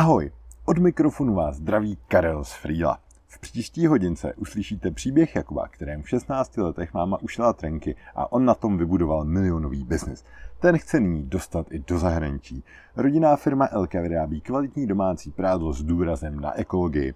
Ahoj, 0.00 0.30
od 0.64 0.78
mikrofonu 0.78 1.34
vás 1.34 1.56
zdraví 1.56 1.98
Karel 2.08 2.44
z 2.44 2.52
Frýla. 2.52 2.98
V 3.26 3.38
příští 3.38 3.86
hodince 3.86 4.34
uslyšíte 4.34 4.90
příběh 4.90 5.36
Jakuba, 5.36 5.68
kterém 5.68 6.02
v 6.02 6.08
16 6.08 6.56
letech 6.56 6.94
máma 6.94 7.22
ušila 7.22 7.52
trenky 7.52 7.96
a 8.14 8.32
on 8.32 8.44
na 8.44 8.54
tom 8.54 8.78
vybudoval 8.78 9.24
milionový 9.24 9.84
biznis. 9.84 10.24
Ten 10.60 10.78
chce 10.78 11.00
nyní 11.00 11.22
dostat 11.22 11.66
i 11.70 11.78
do 11.78 11.98
zahraničí. 11.98 12.64
Rodinná 12.96 13.36
firma 13.36 13.68
Elka 13.70 14.00
vyrábí 14.00 14.40
kvalitní 14.40 14.86
domácí 14.86 15.30
prádlo 15.30 15.72
s 15.72 15.82
důrazem 15.82 16.40
na 16.40 16.58
ekologii. 16.58 17.14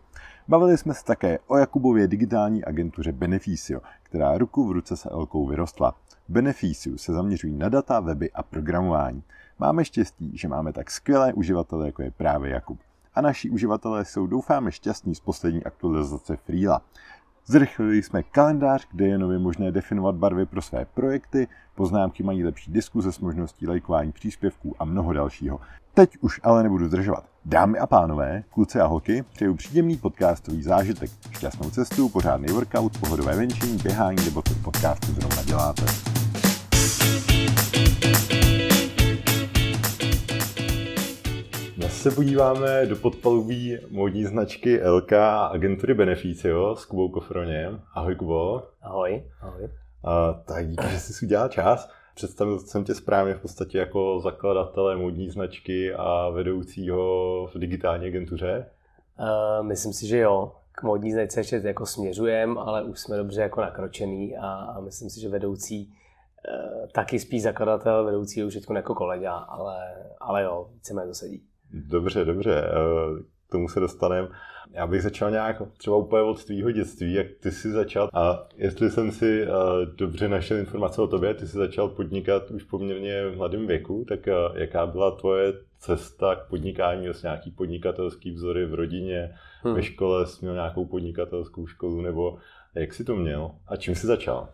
Bavili 0.49 0.79
jsme 0.79 0.95
se 0.95 1.05
také 1.05 1.39
o 1.47 1.57
Jakubově 1.57 2.09
digitální 2.09 2.65
agentuře 2.65 3.13
Beneficio, 3.13 3.81
která 4.03 4.39
ruku 4.39 4.69
v 4.69 4.73
ruce 4.73 4.97
se 4.97 5.11
Elkou 5.11 5.47
vyrostla. 5.47 5.95
Beneficiu 6.29 6.99
se 6.99 7.13
zaměřují 7.13 7.57
na 7.57 7.69
data, 7.69 8.01
weby 8.01 8.31
a 8.33 8.43
programování. 8.43 9.23
Máme 9.59 9.85
štěstí, 9.85 10.31
že 10.35 10.49
máme 10.49 10.73
tak 10.73 10.91
skvělé 10.91 11.33
uživatele, 11.33 11.87
jako 11.87 12.03
je 12.03 12.11
právě 12.11 12.51
Jakub. 12.51 12.79
A 13.15 13.21
naši 13.21 13.51
uživatelé 13.51 14.05
jsou 14.05 14.27
doufáme 14.27 14.73
šťastní 14.73 15.15
z 15.15 15.21
poslední 15.21 15.65
aktualizace 15.65 16.37
Freela. 16.37 16.83
Zrychlili 17.47 18.03
jsme 18.03 18.23
kalendář, 18.23 18.87
kde 18.93 19.07
je 19.07 19.19
nově 19.19 19.39
možné 19.39 19.73
definovat 19.73 20.15
barvy 20.15 20.47
pro 20.47 20.63
své 20.63 20.85
projekty, 20.85 21.49
poznámky 21.75 22.23
mají 22.23 22.45
lepší 22.45 22.73
diskuze 22.73 23.13
s 23.13 23.19
možností 23.19 23.67
lajkování 23.67 24.13
příspěvků 24.13 24.75
a 24.79 24.85
mnoho 24.85 25.13
dalšího. 25.13 25.61
Teď 25.95 26.17
už 26.21 26.41
ale 26.43 26.63
nebudu 26.63 26.89
zdržovat. 26.89 27.25
Dámy 27.45 27.79
a 27.79 27.87
pánové, 27.87 28.45
kluci 28.51 28.81
a 28.81 28.87
holky, 28.87 29.25
přeju 29.33 29.55
příjemný 29.55 29.97
podcastový 29.97 30.63
zážitek, 30.63 31.11
šťastnou 31.31 31.71
cestu, 31.71 32.09
pořádný 32.09 32.49
workout, 32.49 32.99
pohodové 32.99 33.37
venčení, 33.37 33.79
běhání 33.83 34.25
nebo 34.25 34.43
co 34.43 34.55
podcastu 34.55 35.13
zrovna 35.13 35.43
děláte. 35.43 35.83
Dnes 36.73 37.94
se 42.05 42.11
podíváme 42.11 42.87
do 42.87 42.97
podpalubí 42.97 43.79
módní 43.91 44.25
značky 44.25 44.89
LK 44.89 45.13
a 45.13 45.47
agentury 45.47 45.95
Beneficio 45.95 46.77
s 46.77 46.85
Kubou 46.85 47.09
Kofroněm. 47.09 47.81
Ahoj 47.95 48.15
Kubo. 48.17 48.63
Ahoj. 48.83 49.23
Ahoj. 49.41 49.69
A, 50.05 50.33
tak 50.33 50.69
díky, 50.69 50.89
že 50.89 50.99
jsi 50.99 51.27
udělal 51.27 51.49
čas. 51.49 51.91
Představil 52.15 52.59
jsem 52.59 52.85
tě 52.85 52.95
správně 52.95 53.35
v 53.35 53.41
podstatě 53.41 53.79
jako 53.79 54.21
zakladatele 54.21 54.97
módní 54.97 55.31
značky 55.31 55.95
a 55.95 56.29
vedoucího 56.29 57.47
v 57.55 57.59
digitální 57.59 58.07
agentuře? 58.07 58.67
Uh, 59.21 59.67
myslím 59.67 59.93
si, 59.93 60.07
že 60.07 60.19
jo. 60.19 60.53
K 60.73 60.83
módní 60.83 61.13
značce 61.13 61.41
ještě 61.41 61.61
jako 61.65 61.87
směřujem, 61.87 62.59
ale 62.59 62.83
už 62.83 63.01
jsme 63.01 63.17
dobře 63.17 63.41
jako 63.41 63.61
nakročený 63.61 64.37
a, 64.37 64.49
a 64.49 64.81
myslím 64.81 65.11
si, 65.11 65.21
že 65.21 65.29
vedoucí 65.29 65.87
uh, 65.89 66.89
taky 66.93 67.19
spíš 67.19 67.43
zakladatel, 67.43 68.05
vedoucí 68.05 68.45
už 68.45 68.59
jako 68.75 68.95
kolega, 68.95 69.35
ale, 69.35 69.95
ale 70.21 70.43
jo, 70.43 70.69
víceméně 70.75 71.09
to 71.09 71.15
sedí. 71.15 71.43
Dobře, 71.73 72.25
dobře, 72.25 72.69
k 73.49 73.53
tomu 73.53 73.69
se 73.69 73.81
dostaneme. 73.81 74.29
Já 74.71 74.87
bych 74.87 75.03
začal 75.03 75.31
nějak 75.31 75.63
třeba 75.77 75.97
úplně 75.97 76.23
od 76.23 76.45
tvýho 76.45 76.71
dětství, 76.71 77.15
jak 77.15 77.27
ty 77.41 77.53
jsi 77.53 77.73
začal 77.73 78.09
a 78.13 78.49
jestli 78.57 78.91
jsem 78.91 79.13
si 79.13 79.47
dobře 79.97 80.29
našel 80.29 80.57
informace 80.57 81.03
o 81.03 81.07
tobě, 81.07 81.35
ty 81.35 81.47
jsi 81.47 81.57
začal 81.57 81.89
podnikat 81.89 82.51
už 82.51 82.63
poměrně 82.65 83.29
v 83.29 83.37
mladém 83.37 83.67
věku, 83.67 84.05
tak 84.09 84.29
jaká 84.55 84.87
byla 84.87 85.11
tvoje 85.11 85.53
cesta 85.79 86.35
k 86.35 86.49
podnikání, 86.49 87.05
vlastně 87.05 87.27
nějaký 87.27 87.51
podnikatelský 87.51 88.31
vzory 88.31 88.67
v 88.67 88.75
rodině, 88.75 89.35
hmm. 89.63 89.75
ve 89.75 89.83
škole 89.83 90.27
jsi 90.27 90.39
měl 90.41 90.55
nějakou 90.55 90.85
podnikatelskou 90.85 91.67
školu, 91.67 92.01
nebo 92.01 92.39
jak 92.75 92.95
jsi 92.95 93.05
to 93.05 93.17
měl 93.17 93.51
a 93.67 93.77
čím 93.77 93.95
jsi 93.95 94.07
začal? 94.07 94.49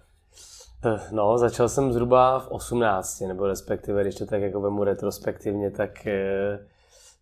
Eh, 0.85 1.01
no, 1.13 1.39
začal 1.39 1.69
jsem 1.69 1.93
zhruba 1.93 2.39
v 2.39 2.49
18, 2.49 3.21
nebo 3.21 3.47
respektive, 3.47 4.03
když 4.03 4.15
to 4.15 4.27
tak 4.27 4.43
jako 4.43 4.61
vemu 4.61 4.85
retrospektivně, 4.85 5.71
tak 5.71 6.07
eh, 6.07 6.67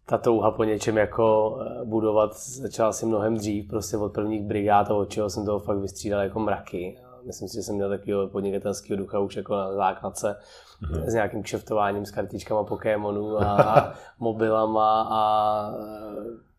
ta 0.08 0.18
touha 0.18 0.50
po 0.50 0.64
něčem 0.64 0.96
jako 0.96 1.58
eh, 1.60 1.84
budovat 1.84 2.36
začala 2.38 2.92
si 2.92 3.06
mnohem 3.06 3.36
dřív, 3.36 3.68
prostě 3.68 3.96
od 3.96 4.12
prvních 4.12 4.42
brigád 4.42 4.90
a 4.90 4.94
od 4.94 5.10
čeho 5.10 5.30
jsem 5.30 5.44
toho 5.44 5.58
fakt 5.58 5.78
vystřídal 5.78 6.20
jako 6.20 6.40
mraky. 6.40 6.98
Myslím 7.26 7.48
si, 7.48 7.56
že 7.56 7.62
jsem 7.62 7.74
měl 7.74 7.88
takového 7.88 8.28
podnikatelského 8.28 8.98
ducha 8.98 9.18
už 9.18 9.36
jako 9.36 9.56
na 9.56 9.72
základce 9.72 10.36
mm-hmm. 10.82 11.04
s 11.04 11.14
nějakým 11.14 11.42
kšeftováním 11.42 12.06
s 12.06 12.10
kartičkama 12.10 12.64
Pokémonů 12.64 13.42
a 13.42 13.92
mobilama 14.18 15.08
a 15.10 15.72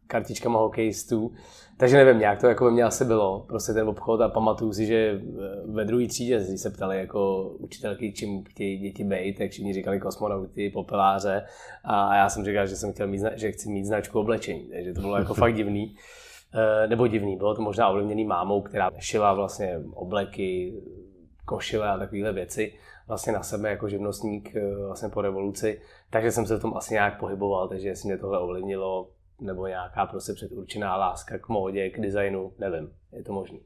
kartičkama 0.09 0.59
hokejistů. 0.59 1.31
Takže 1.77 1.97
nevím, 1.97 2.19
nějak 2.19 2.41
to 2.41 2.47
jako 2.47 2.65
ve 2.65 2.71
mně 2.71 2.83
asi 2.83 3.05
bylo, 3.05 3.45
prostě 3.47 3.73
ten 3.73 3.87
obchod 3.87 4.21
a 4.21 4.29
pamatuju 4.29 4.73
si, 4.73 4.85
že 4.85 4.95
eh, 4.95 5.21
ve 5.65 5.85
druhé 5.85 6.07
třídě 6.07 6.57
se 6.57 6.69
ptali 6.69 6.99
jako 6.99 7.49
učitelky, 7.59 8.13
čím 8.13 8.43
chtějí 8.43 8.77
děti 8.77 9.03
být, 9.03 9.37
tak 9.37 9.49
všichni 9.51 9.73
říkali 9.73 9.99
kosmonauty, 9.99 10.69
popeláře. 10.69 11.45
A 11.83 12.15
já 12.15 12.29
jsem 12.29 12.45
říkal, 12.45 12.67
že 12.67 12.75
jsem 12.75 12.93
chtěl 12.93 13.07
mít, 13.07 13.21
že 13.35 13.51
chci 13.51 13.69
mít 13.69 13.85
značku 13.85 14.19
oblečení, 14.19 14.69
takže 14.73 14.93
to 14.93 15.01
bylo 15.01 15.17
jako 15.17 15.33
fakt 15.33 15.55
divný. 15.55 15.95
Eh, 16.53 16.87
nebo 16.87 17.07
divný, 17.07 17.37
bylo 17.37 17.55
to 17.55 17.61
možná 17.61 17.89
ovlivněný 17.89 18.25
mámou, 18.25 18.61
která 18.61 18.91
šila 18.99 19.33
vlastně 19.33 19.79
obleky, 19.93 20.73
košile 21.45 21.89
a 21.89 21.97
takovéhle 21.97 22.33
věci 22.33 22.73
vlastně 23.07 23.33
na 23.33 23.43
sebe 23.43 23.69
jako 23.69 23.89
živnostník 23.89 24.55
eh, 24.55 24.85
vlastně 24.85 25.09
po 25.09 25.21
revoluci, 25.21 25.81
takže 26.09 26.31
jsem 26.31 26.45
se 26.45 26.57
v 26.57 26.61
tom 26.61 26.73
asi 26.77 26.93
nějak 26.93 27.19
pohyboval, 27.19 27.67
takže 27.67 27.87
jestli 27.87 28.07
mě 28.07 28.17
tohle 28.17 28.39
ovlivnilo, 28.39 29.09
nebo 29.41 29.67
nějaká 29.67 30.05
prostě 30.05 30.33
předurčená 30.33 30.97
láska 30.97 31.37
k 31.37 31.49
módě, 31.49 31.89
k 31.89 32.01
designu, 32.01 32.53
nevím, 32.59 32.91
je 33.11 33.23
to 33.23 33.33
možný. 33.33 33.59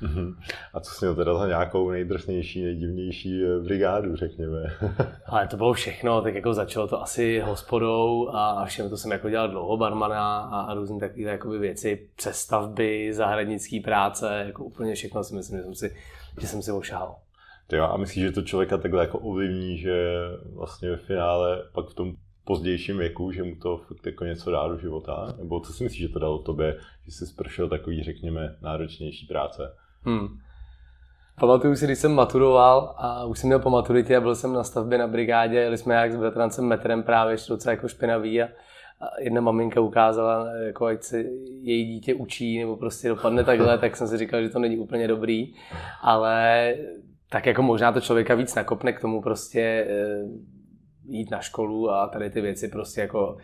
Mhm. 0.00 0.34
A 0.74 0.80
co 0.80 0.94
jsi 0.94 1.04
měl 1.04 1.14
teda 1.14 1.34
za 1.34 1.46
nějakou 1.46 1.90
nejdrsnější, 1.90 2.64
nejdivnější 2.64 3.44
eh, 3.44 3.60
brigádu, 3.60 4.16
řekněme? 4.16 4.62
Ale 5.26 5.48
to 5.48 5.56
bylo 5.56 5.72
všechno, 5.72 6.22
tak 6.22 6.34
jako 6.34 6.54
začalo 6.54 6.88
to 6.88 7.02
asi 7.02 7.40
hospodou 7.40 8.28
a 8.28 8.64
všem 8.64 8.90
to 8.90 8.96
jsem 8.96 9.10
jako 9.10 9.30
dělal 9.30 9.48
dlouho 9.48 9.76
barmana 9.76 10.40
a, 10.40 10.60
a 10.60 10.74
různé 10.74 11.00
takové 11.00 11.22
jakoby 11.22 11.58
věci, 11.58 12.08
přestavby, 12.16 13.14
zahradnické 13.14 13.80
práce, 13.84 14.44
jako 14.46 14.64
úplně 14.64 14.94
všechno 14.94 15.24
si 15.24 15.34
myslím, 15.34 15.58
že 15.58 15.64
jsem 15.64 15.74
si, 15.74 15.96
že 16.40 16.46
jsem 16.46 16.62
si 16.62 16.72
ošahal. 16.72 17.16
Jo, 17.72 17.84
a 17.84 17.96
myslíš, 17.96 18.24
že 18.24 18.32
to 18.32 18.42
člověka 18.42 18.78
takhle 18.78 19.02
jako 19.02 19.18
ovlivní, 19.18 19.78
že 19.78 20.14
vlastně 20.54 20.96
v 20.96 21.00
finále 21.00 21.62
pak 21.72 21.88
v 21.88 21.94
tom 21.94 22.14
pozdějším 22.44 22.98
věku, 22.98 23.32
že 23.32 23.42
mu 23.42 23.54
to 23.54 23.76
fakt 23.76 24.06
jako 24.06 24.24
něco 24.24 24.50
dá 24.50 24.68
do 24.68 24.78
života? 24.78 25.34
Nebo 25.38 25.60
co 25.60 25.72
si 25.72 25.84
myslíš, 25.84 26.00
že 26.00 26.08
to 26.08 26.18
dalo 26.18 26.38
tobě, 26.38 26.78
že 27.04 27.12
jsi 27.12 27.26
spršel 27.26 27.68
takový, 27.68 28.02
řekněme, 28.02 28.56
náročnější 28.62 29.26
práce? 29.26 29.74
Hmm. 30.02 30.28
Pamatuju 31.40 31.76
si, 31.76 31.84
když 31.84 31.98
jsem 31.98 32.14
maturoval 32.14 32.94
a 32.98 33.24
už 33.24 33.38
jsem 33.38 33.48
měl 33.48 33.58
po 33.58 33.70
maturitě 33.70 34.16
a 34.16 34.20
byl 34.20 34.34
jsem 34.34 34.52
na 34.52 34.64
stavbě 34.64 34.98
na 34.98 35.06
brigádě, 35.06 35.56
jeli 35.56 35.78
jsme 35.78 35.94
jak 35.94 36.12
s 36.12 36.16
bratrancem 36.16 36.64
metrem 36.64 37.02
právě, 37.02 37.34
ještě 37.34 37.52
docela 37.52 37.70
jako 37.70 37.88
špinavý 37.88 38.42
a, 38.42 38.44
a 39.00 39.20
jedna 39.20 39.40
maminka 39.40 39.80
ukázala, 39.80 40.46
jako 40.56 40.86
ať 40.86 41.02
se 41.02 41.24
její 41.62 41.86
dítě 41.86 42.14
učí 42.14 42.58
nebo 42.58 42.76
prostě 42.76 43.08
dopadne 43.08 43.44
takhle, 43.44 43.78
tak 43.78 43.96
jsem 43.96 44.08
si 44.08 44.18
říkal, 44.18 44.42
že 44.42 44.48
to 44.48 44.58
není 44.58 44.78
úplně 44.78 45.08
dobrý, 45.08 45.54
ale 46.02 46.74
tak 47.30 47.46
jako 47.46 47.62
možná 47.62 47.92
to 47.92 48.00
člověka 48.00 48.34
víc 48.34 48.54
nakopne 48.54 48.92
k 48.92 49.00
tomu 49.00 49.22
prostě 49.22 49.86
eh, 49.88 50.24
jít 51.10 51.30
na 51.30 51.40
školu 51.40 51.90
a 51.90 52.06
tady 52.06 52.30
ty 52.30 52.40
věci 52.40 52.68
prostě 52.68 53.00
jako 53.00 53.36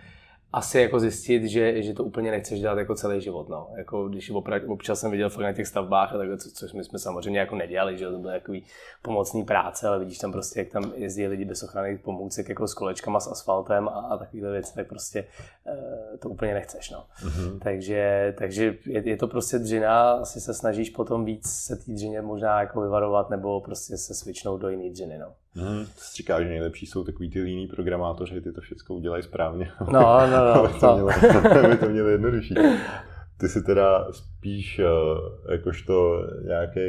asi 0.53 0.81
jako 0.81 1.01
zjistit, 1.01 1.45
že, 1.45 1.83
že 1.83 1.95
to 1.95 2.05
úplně 2.05 2.31
nechceš 2.31 2.61
dělat 2.61 2.79
jako 2.79 2.95
celý 2.95 3.21
život. 3.21 3.49
No. 3.49 3.69
Jako 3.77 4.09
když 4.09 4.31
opra, 4.31 4.61
občas 4.69 5.01
jsem 5.01 5.11
viděl 5.11 5.31
fakt 5.31 5.43
na 5.43 5.53
těch 5.53 5.67
stavbách, 5.67 6.13
a 6.13 6.19
takhle, 6.19 6.39
co, 6.39 6.51
což 6.51 6.73
my 6.73 6.85
jsme 6.85 6.99
samozřejmě 6.99 7.41
jako 7.41 7.57
nedělali, 7.57 7.99
že 7.99 8.07
to 8.07 8.19
byly 8.19 8.33
takový 8.33 8.65
pomocný 9.03 9.45
práce, 9.45 9.89
ale 9.89 9.99
vidíš 9.99 10.19
tam 10.19 10.33
prostě, 10.33 10.61
jak 10.61 10.69
tam 10.69 10.93
jezdí 10.95 11.27
lidi 11.27 11.45
bez 11.45 11.63
ochranných 11.63 12.01
pomůcek 12.01 12.49
jako 12.49 12.69
s 12.69 12.75
kolečkama, 12.75 13.21
s 13.21 13.27
asfaltem 13.27 13.89
a, 13.89 13.93
a 13.93 14.17
takovéhle 14.17 14.53
věci, 14.53 14.75
tak 14.75 14.89
prostě 14.89 15.25
e, 15.67 16.19
to 16.19 16.29
úplně 16.29 16.55
nechceš. 16.55 16.91
No. 16.91 17.05
Mm-hmm. 17.23 17.59
Takže, 17.59 18.35
takže 18.39 18.75
je, 18.87 19.09
je, 19.09 19.17
to 19.17 19.29
prostě 19.29 19.59
dřina, 19.59 20.11
asi 20.13 20.41
se 20.41 20.55
snažíš 20.55 20.91
potom 20.91 21.25
víc 21.25 21.47
se 21.47 21.77
té 21.77 21.93
dřině 21.93 22.23
možná 22.23 22.61
jako 22.61 22.81
vyvarovat 22.81 23.31
nebo 23.31 23.61
prostě 23.61 23.97
se 23.97 24.15
svičnout 24.15 24.61
do 24.61 24.69
jiné 24.69 24.91
dřiny. 24.91 25.19
No. 25.19 25.33
Hmm, 25.57 25.87
říká, 26.17 26.43
že 26.43 26.49
nejlepší 26.49 26.87
jsou 26.87 27.05
takový 27.05 27.31
ty 27.31 27.43
líní 27.43 27.67
programátoři, 27.67 28.41
ty 28.41 28.53
to 28.53 28.61
všechno 28.61 28.97
udělají 28.97 29.23
správně. 29.23 29.71
No, 29.81 30.01
no, 30.27 30.45
no. 30.45 30.65
aby, 30.65 30.81
to 30.81 30.95
mělo, 30.95 31.11
aby 31.65 31.77
to 31.77 31.89
mělo 31.89 32.09
jednodušší. 32.09 32.55
Ty 33.39 33.49
jsi 33.49 33.63
teda 33.63 34.13
spíš 34.13 34.79
uh, 34.79 35.53
jakožto 35.53 36.23
nějaký 36.47 36.81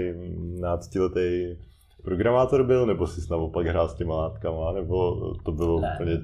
náctiletý 0.60 1.58
programátor 2.04 2.64
byl, 2.64 2.86
nebo 2.86 3.08
jsi 3.08 3.22
naopak 3.32 3.68
hrál 3.68 3.90
s 3.90 3.94
těma 3.94 4.16
látkama, 4.16 4.72
nebo 4.72 5.16
to 5.46 5.52
bylo 5.52 5.80
ne. 5.80 5.94
úplně 5.96 6.18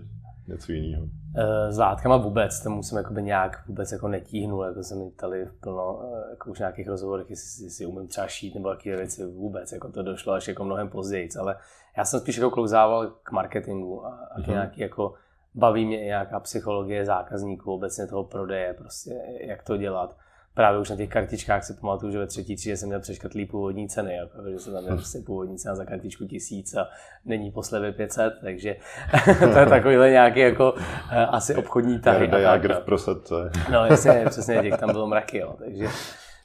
něco 0.48 0.72
jiného? 0.72 1.06
Eh, 1.38 1.72
s 1.72 1.78
látkama 1.78 2.18
vůbec, 2.18 2.64
tomu 2.64 2.84
jsem 2.84 2.98
jakoby 2.98 3.24
nějak 3.24 3.68
vůbec 3.68 3.92
jako 3.92 4.08
netíhnul, 4.08 4.64
jako 4.64 4.84
se 4.84 4.96
mi 4.96 5.12
ptali 5.12 5.48
plno, 5.60 6.02
eh, 6.04 6.30
jako 6.30 6.52
už 6.52 6.60
nějakých 6.60 6.88
rozhovorech, 6.88 7.30
jestli 7.30 7.70
si 7.70 7.86
umím 7.86 8.08
třeba 8.08 8.28
šít 8.28 8.56
nebo 8.56 8.70
jaké 8.70 8.98
věci 8.98 9.26
vůbec, 9.26 9.72
jako 9.72 9.92
to 9.92 10.04
došlo 10.04 10.34
až 10.34 10.48
jako 10.48 10.64
mnohem 10.64 10.90
později, 10.90 11.30
ale 11.40 11.56
já 11.98 12.06
jsem 12.06 12.20
spíš 12.20 12.38
jako 12.38 12.52
klouzával 12.52 13.08
k 13.24 13.32
marketingu 13.32 14.06
a, 14.06 14.10
a 14.10 14.40
mm-hmm. 14.40 14.52
nějaký 14.52 14.82
jako 14.82 15.14
baví 15.56 15.86
mě 15.86 16.02
i 16.02 16.06
nějaká 16.06 16.40
psychologie 16.40 17.06
zákazníků, 17.06 17.74
obecně 17.74 18.08
toho 18.08 18.24
prodeje, 18.24 18.74
prostě 18.74 19.12
jak 19.42 19.64
to 19.64 19.78
dělat. 19.78 20.16
právě 20.54 20.80
už 20.80 20.90
na 20.90 20.96
těch 20.96 21.10
kartičkách 21.10 21.64
si 21.64 21.74
pamatuju, 21.74 22.12
že 22.12 22.20
ve 22.20 22.28
třetí 22.28 22.56
třídě 22.56 22.78
jsem 22.78 22.90
měl 22.90 23.00
přeškrtlý 23.00 23.46
původní 23.46 23.90
ceny, 23.90 24.16
jako, 24.16 24.50
že 24.52 24.60
jsem 24.60 24.74
tam 24.74 24.84
měl 24.84 24.96
prostě 24.96 25.20
původní 25.26 25.58
cena 25.58 25.76
za 25.76 25.86
kartičku 25.86 26.26
tisíc 26.26 26.74
a 26.74 26.88
není 27.26 27.52
po 27.52 27.64
slevě 27.64 27.92
500, 27.92 28.34
takže 28.42 28.76
to 29.54 29.60
je 29.60 29.66
takovýhle 29.66 30.10
nějaký 30.10 30.40
jako 30.40 30.74
eh, 31.12 31.26
asi 31.26 31.56
obchodní 31.56 32.00
tahy. 32.00 32.20
Jarda 32.20 32.40
Jager 32.40 32.74
v 32.74 32.86
prosadce. 32.86 33.52
No 33.72 33.86
jasně, 33.86 34.26
přesně, 34.30 34.62
těch 34.62 34.80
tam 34.80 34.92
bylo 34.92 35.08
mraky, 35.08 35.38
jo, 35.38 35.56
takže, 35.60 35.88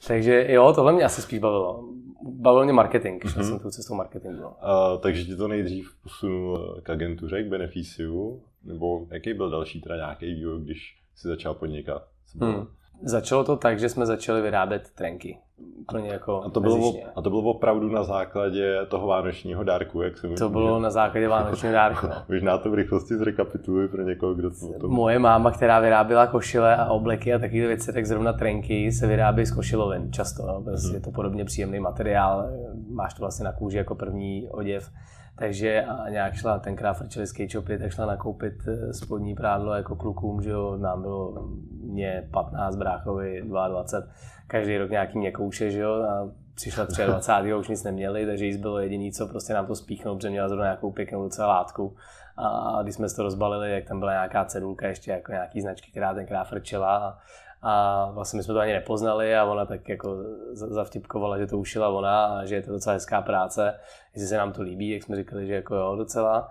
takže 0.07 0.51
jo, 0.51 0.73
tohle 0.73 0.93
mě 0.93 1.03
asi 1.03 1.21
spíš 1.21 1.39
bavilo. 1.39 1.83
Bavil 2.23 2.63
mě 2.63 2.73
marketing, 2.73 3.23
šel 3.23 3.41
mm-hmm. 3.41 3.47
jsem 3.49 3.59
tou 3.59 3.69
cestou 3.69 3.95
marketingu. 3.95 4.41
No. 4.41 4.49
Uh, 4.49 5.01
takže 5.01 5.23
ti 5.23 5.35
to 5.35 5.47
nejdřív 5.47 5.95
posunul 6.03 6.79
k 6.83 6.89
agentuře, 6.89 7.43
k 7.43 7.47
Beneficiu, 7.47 8.43
nebo 8.63 9.07
jaký 9.11 9.33
byl 9.33 9.49
další 9.49 9.81
teda 9.81 9.95
nějaký 9.95 10.33
vývoj, 10.33 10.61
když 10.61 10.97
jsi 11.15 11.27
začal 11.27 11.53
podnikat? 11.53 12.07
Hmm. 12.41 12.67
Začalo 13.01 13.43
to 13.43 13.55
tak, 13.57 13.79
že 13.79 13.89
jsme 13.89 14.05
začali 14.05 14.41
vyrábět 14.41 14.89
trenky. 14.95 15.37
Úplně 15.79 16.09
jako 16.09 16.43
a, 16.43 16.49
to 16.49 16.59
bylo, 16.59 16.93
a 17.15 17.21
to 17.21 17.29
bylo 17.29 17.41
opravdu 17.41 17.89
na 17.89 18.03
základě 18.03 18.85
toho 18.87 19.07
vánočního 19.07 19.63
dárku, 19.63 20.01
jak 20.01 20.17
jsem 20.17 20.35
To 20.35 20.49
bylo 20.49 20.79
na 20.79 20.91
základě 20.91 21.27
vánočního 21.29 21.73
dárku. 21.73 22.07
No. 22.07 22.15
Možná 22.29 22.57
to 22.57 22.71
v 22.71 22.73
rychlosti 22.73 23.17
zrekapituluji 23.17 23.87
pro 23.87 24.01
někoho, 24.01 24.33
kdo 24.33 24.49
to... 24.79 24.87
Moje 24.87 25.19
máma, 25.19 25.51
která 25.51 25.79
vyráběla 25.79 26.27
košile 26.27 26.75
a 26.75 26.85
obleky 26.85 27.33
a 27.33 27.39
takové 27.39 27.67
věci, 27.67 27.93
tak 27.93 28.05
zrovna 28.05 28.33
trenky 28.33 28.91
se 28.91 29.07
vyrábí 29.07 29.45
z 29.45 29.51
košilovin 29.51 30.11
často. 30.11 30.47
No. 30.47 30.61
Prostě 30.61 30.87
hmm. 30.87 30.95
Je 30.95 31.01
to 31.01 31.11
podobně 31.11 31.45
příjemný 31.45 31.79
materiál, 31.79 32.45
máš 32.89 33.13
to 33.13 33.19
vlastně 33.19 33.45
na 33.45 33.53
kůži 33.53 33.77
jako 33.77 33.95
první 33.95 34.47
oděv. 34.51 34.91
Takže 35.39 35.83
a 35.83 36.09
nějak 36.09 36.33
šla, 36.33 36.59
tenkrát 36.59 36.93
frčeli 36.93 37.27
z 37.27 37.31
Ketchupy, 37.31 37.77
tak 37.77 37.91
šla 37.91 38.05
nakoupit 38.05 38.53
eh, 38.67 38.93
spodní 38.93 39.35
prádlo 39.35 39.73
jako 39.73 39.95
klukům, 39.95 40.41
že 40.41 40.49
jo, 40.49 40.77
nám 40.77 41.01
bylo 41.01 41.47
mě 41.83 42.27
15, 42.31 42.75
bráchovi 42.75 43.41
22, 43.41 44.13
každý 44.47 44.77
rok 44.77 44.89
nějaký 44.89 45.17
měkouše, 45.17 45.71
že 45.71 45.79
jo, 45.79 45.93
a 45.93 46.31
přišla 46.55 46.87
23. 47.05 47.53
už 47.59 47.67
nic 47.67 47.83
neměli, 47.83 48.25
takže 48.25 48.45
jíst 48.45 48.57
bylo 48.57 48.79
jediný, 48.79 49.11
co 49.11 49.27
prostě 49.27 49.53
nám 49.53 49.65
to 49.65 49.75
spíchnout, 49.75 50.17
protože 50.17 50.29
měla 50.29 50.47
zrovna 50.47 50.65
nějakou 50.65 50.91
pěknou 50.91 51.23
docela 51.23 51.47
látku. 51.47 51.95
A 52.37 52.79
když 52.83 52.95
jsme 52.95 53.09
to 53.09 53.23
rozbalili, 53.23 53.71
jak 53.71 53.85
tam 53.85 53.99
byla 53.99 54.11
nějaká 54.11 54.45
cedulka, 54.45 54.87
ještě 54.87 55.11
jako 55.11 55.31
nějaký 55.31 55.61
značky, 55.61 55.91
která 55.91 56.13
tenkrát 56.13 56.43
frčela 56.43 56.97
a, 56.97 57.17
a 57.61 58.05
vlastně 58.11 58.37
my 58.37 58.43
jsme 58.43 58.53
to 58.53 58.59
ani 58.59 58.73
nepoznali 58.73 59.35
a 59.35 59.45
ona 59.45 59.65
tak 59.65 59.89
jako 59.89 60.17
zavtipkovala, 60.53 61.37
že 61.37 61.47
to 61.47 61.57
ušila 61.57 61.89
ona 61.89 62.25
a 62.25 62.45
že 62.45 62.55
je 62.55 62.61
to 62.61 62.71
docela 62.71 62.93
hezká 62.93 63.21
práce, 63.21 63.79
jestli 64.13 64.27
se 64.27 64.37
nám 64.37 64.53
to 64.53 64.61
líbí, 64.61 64.89
jak 64.89 65.03
jsme 65.03 65.15
říkali, 65.15 65.47
že 65.47 65.53
jako 65.53 65.75
jo, 65.75 65.95
docela. 65.95 66.49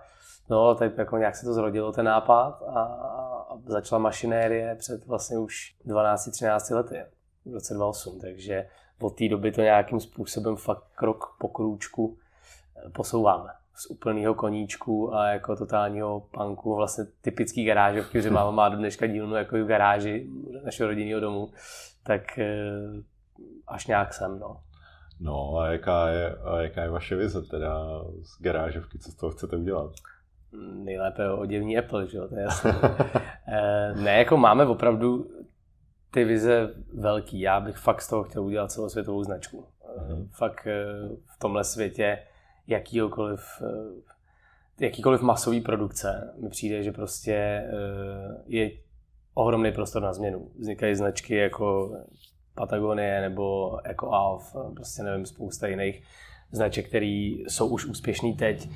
No, 0.49 0.75
tak 0.75 0.97
jako 0.97 1.17
nějak 1.17 1.35
se 1.35 1.45
to 1.45 1.53
zrodilo 1.53 1.91
ten 1.91 2.05
nápad 2.05 2.61
a, 2.75 3.05
začala 3.65 3.99
mašinérie 3.99 4.75
před 4.75 5.05
vlastně 5.05 5.37
už 5.37 5.75
12-13 5.85 6.75
lety, 6.75 7.01
v 7.45 7.53
roce 7.53 7.73
2008, 7.73 8.19
takže 8.19 8.67
od 9.01 9.17
té 9.17 9.29
doby 9.29 9.51
to 9.51 9.61
nějakým 9.61 9.99
způsobem 9.99 10.55
fakt 10.55 10.83
krok 10.95 11.35
po 11.39 11.47
krůčku 11.47 12.17
eh, 12.85 12.89
posouváme 12.89 13.58
z 13.79 13.85
úplného 13.89 14.33
koníčku 14.33 15.15
a 15.15 15.27
jako 15.27 15.55
totálního 15.55 16.19
punku, 16.19 16.75
vlastně 16.75 17.03
typický 17.21 17.65
garážovky, 17.65 18.21
že 18.21 18.29
máma 18.29 18.51
má 18.51 18.69
do 18.69 18.77
dneška 18.77 19.07
dílnu 19.07 19.35
jako 19.35 19.55
v 19.55 19.67
garáži 19.67 20.29
našeho 20.65 20.87
rodinného 20.89 21.19
domu, 21.19 21.51
tak 22.03 22.39
eh, 22.39 22.71
až 23.67 23.87
nějak 23.87 24.13
sem, 24.13 24.39
no. 24.39 24.61
No 25.19 25.57
a 25.57 25.67
jaká 25.67 26.09
je, 26.09 26.35
a 26.35 26.61
jaká 26.61 26.81
je 26.81 26.89
vaše 26.89 27.15
vize 27.15 27.41
teda 27.41 28.01
z 28.23 28.41
garážovky, 28.41 28.99
co 28.99 29.11
z 29.11 29.15
toho 29.15 29.31
chcete 29.31 29.57
udělat? 29.57 29.91
Nejlépe 30.73 31.31
oděvní 31.31 31.77
Apple, 31.77 32.07
že 32.07 32.17
jo, 32.17 32.27
to 32.27 32.35
je 32.35 32.41
jasné. 32.41 32.75
Eh, 33.51 33.93
ne, 33.95 34.17
jako 34.17 34.37
máme 34.37 34.65
opravdu 34.65 35.31
ty 36.11 36.23
vize 36.23 36.73
velký. 36.93 37.39
Já 37.39 37.59
bych 37.59 37.77
fakt 37.77 38.01
z 38.01 38.09
toho 38.09 38.23
chtěl 38.23 38.43
udělat 38.43 38.71
celosvětovou 38.71 39.23
značku. 39.23 39.65
Mm-hmm. 39.99 40.27
Fakt 40.31 40.67
v 41.35 41.39
tomhle 41.39 41.63
světě 41.63 42.19
jakýkoliv, 42.69 43.41
eh, 43.61 44.85
jakýkoliv 44.85 45.21
masový 45.21 45.61
produkce 45.61 46.33
mi 46.41 46.49
přijde, 46.49 46.83
že 46.83 46.91
prostě 46.91 47.33
eh, 47.33 48.43
je 48.47 48.71
ohromný 49.33 49.71
prostor 49.71 50.01
na 50.01 50.13
změnu. 50.13 50.51
Vznikají 50.59 50.95
značky 50.95 51.35
jako 51.35 51.95
Patagonie 52.55 53.21
nebo 53.21 53.77
Eco 53.83 54.09
Alf, 54.11 54.55
prostě 54.75 55.03
nevím, 55.03 55.25
spousta 55.25 55.67
jiných 55.67 56.03
značek, 56.51 56.87
které 56.87 57.35
jsou 57.47 57.67
už 57.67 57.85
úspěšný 57.85 58.33
teď 58.33 58.69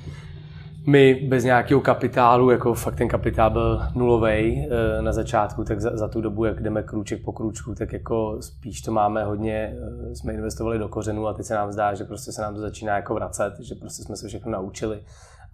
my 0.86 1.14
bez 1.14 1.44
nějakého 1.44 1.80
kapitálu, 1.80 2.50
jako 2.50 2.74
fakt 2.74 2.96
ten 2.96 3.08
kapitál 3.08 3.50
byl 3.50 3.82
nulový 3.94 4.68
eh, 4.70 5.02
na 5.02 5.12
začátku, 5.12 5.64
tak 5.64 5.80
za, 5.80 5.96
za 5.96 6.08
tu 6.08 6.20
dobu, 6.20 6.44
jak 6.44 6.62
jdeme 6.62 6.82
krůček 6.82 7.24
po 7.24 7.32
krůčku, 7.32 7.74
tak 7.74 7.92
jako 7.92 8.42
spíš 8.42 8.80
to 8.80 8.92
máme 8.92 9.24
hodně, 9.24 9.76
eh, 10.10 10.14
jsme 10.16 10.32
investovali 10.32 10.78
do 10.78 10.88
kořenů 10.88 11.26
a 11.26 11.32
teď 11.32 11.46
se 11.46 11.54
nám 11.54 11.72
zdá, 11.72 11.94
že 11.94 12.04
prostě 12.04 12.32
se 12.32 12.42
nám 12.42 12.54
to 12.54 12.60
začíná 12.60 12.96
jako 12.96 13.14
vracet, 13.14 13.60
že 13.60 13.74
prostě 13.74 14.02
jsme 14.02 14.16
se 14.16 14.28
všechno 14.28 14.52
naučili 14.52 15.00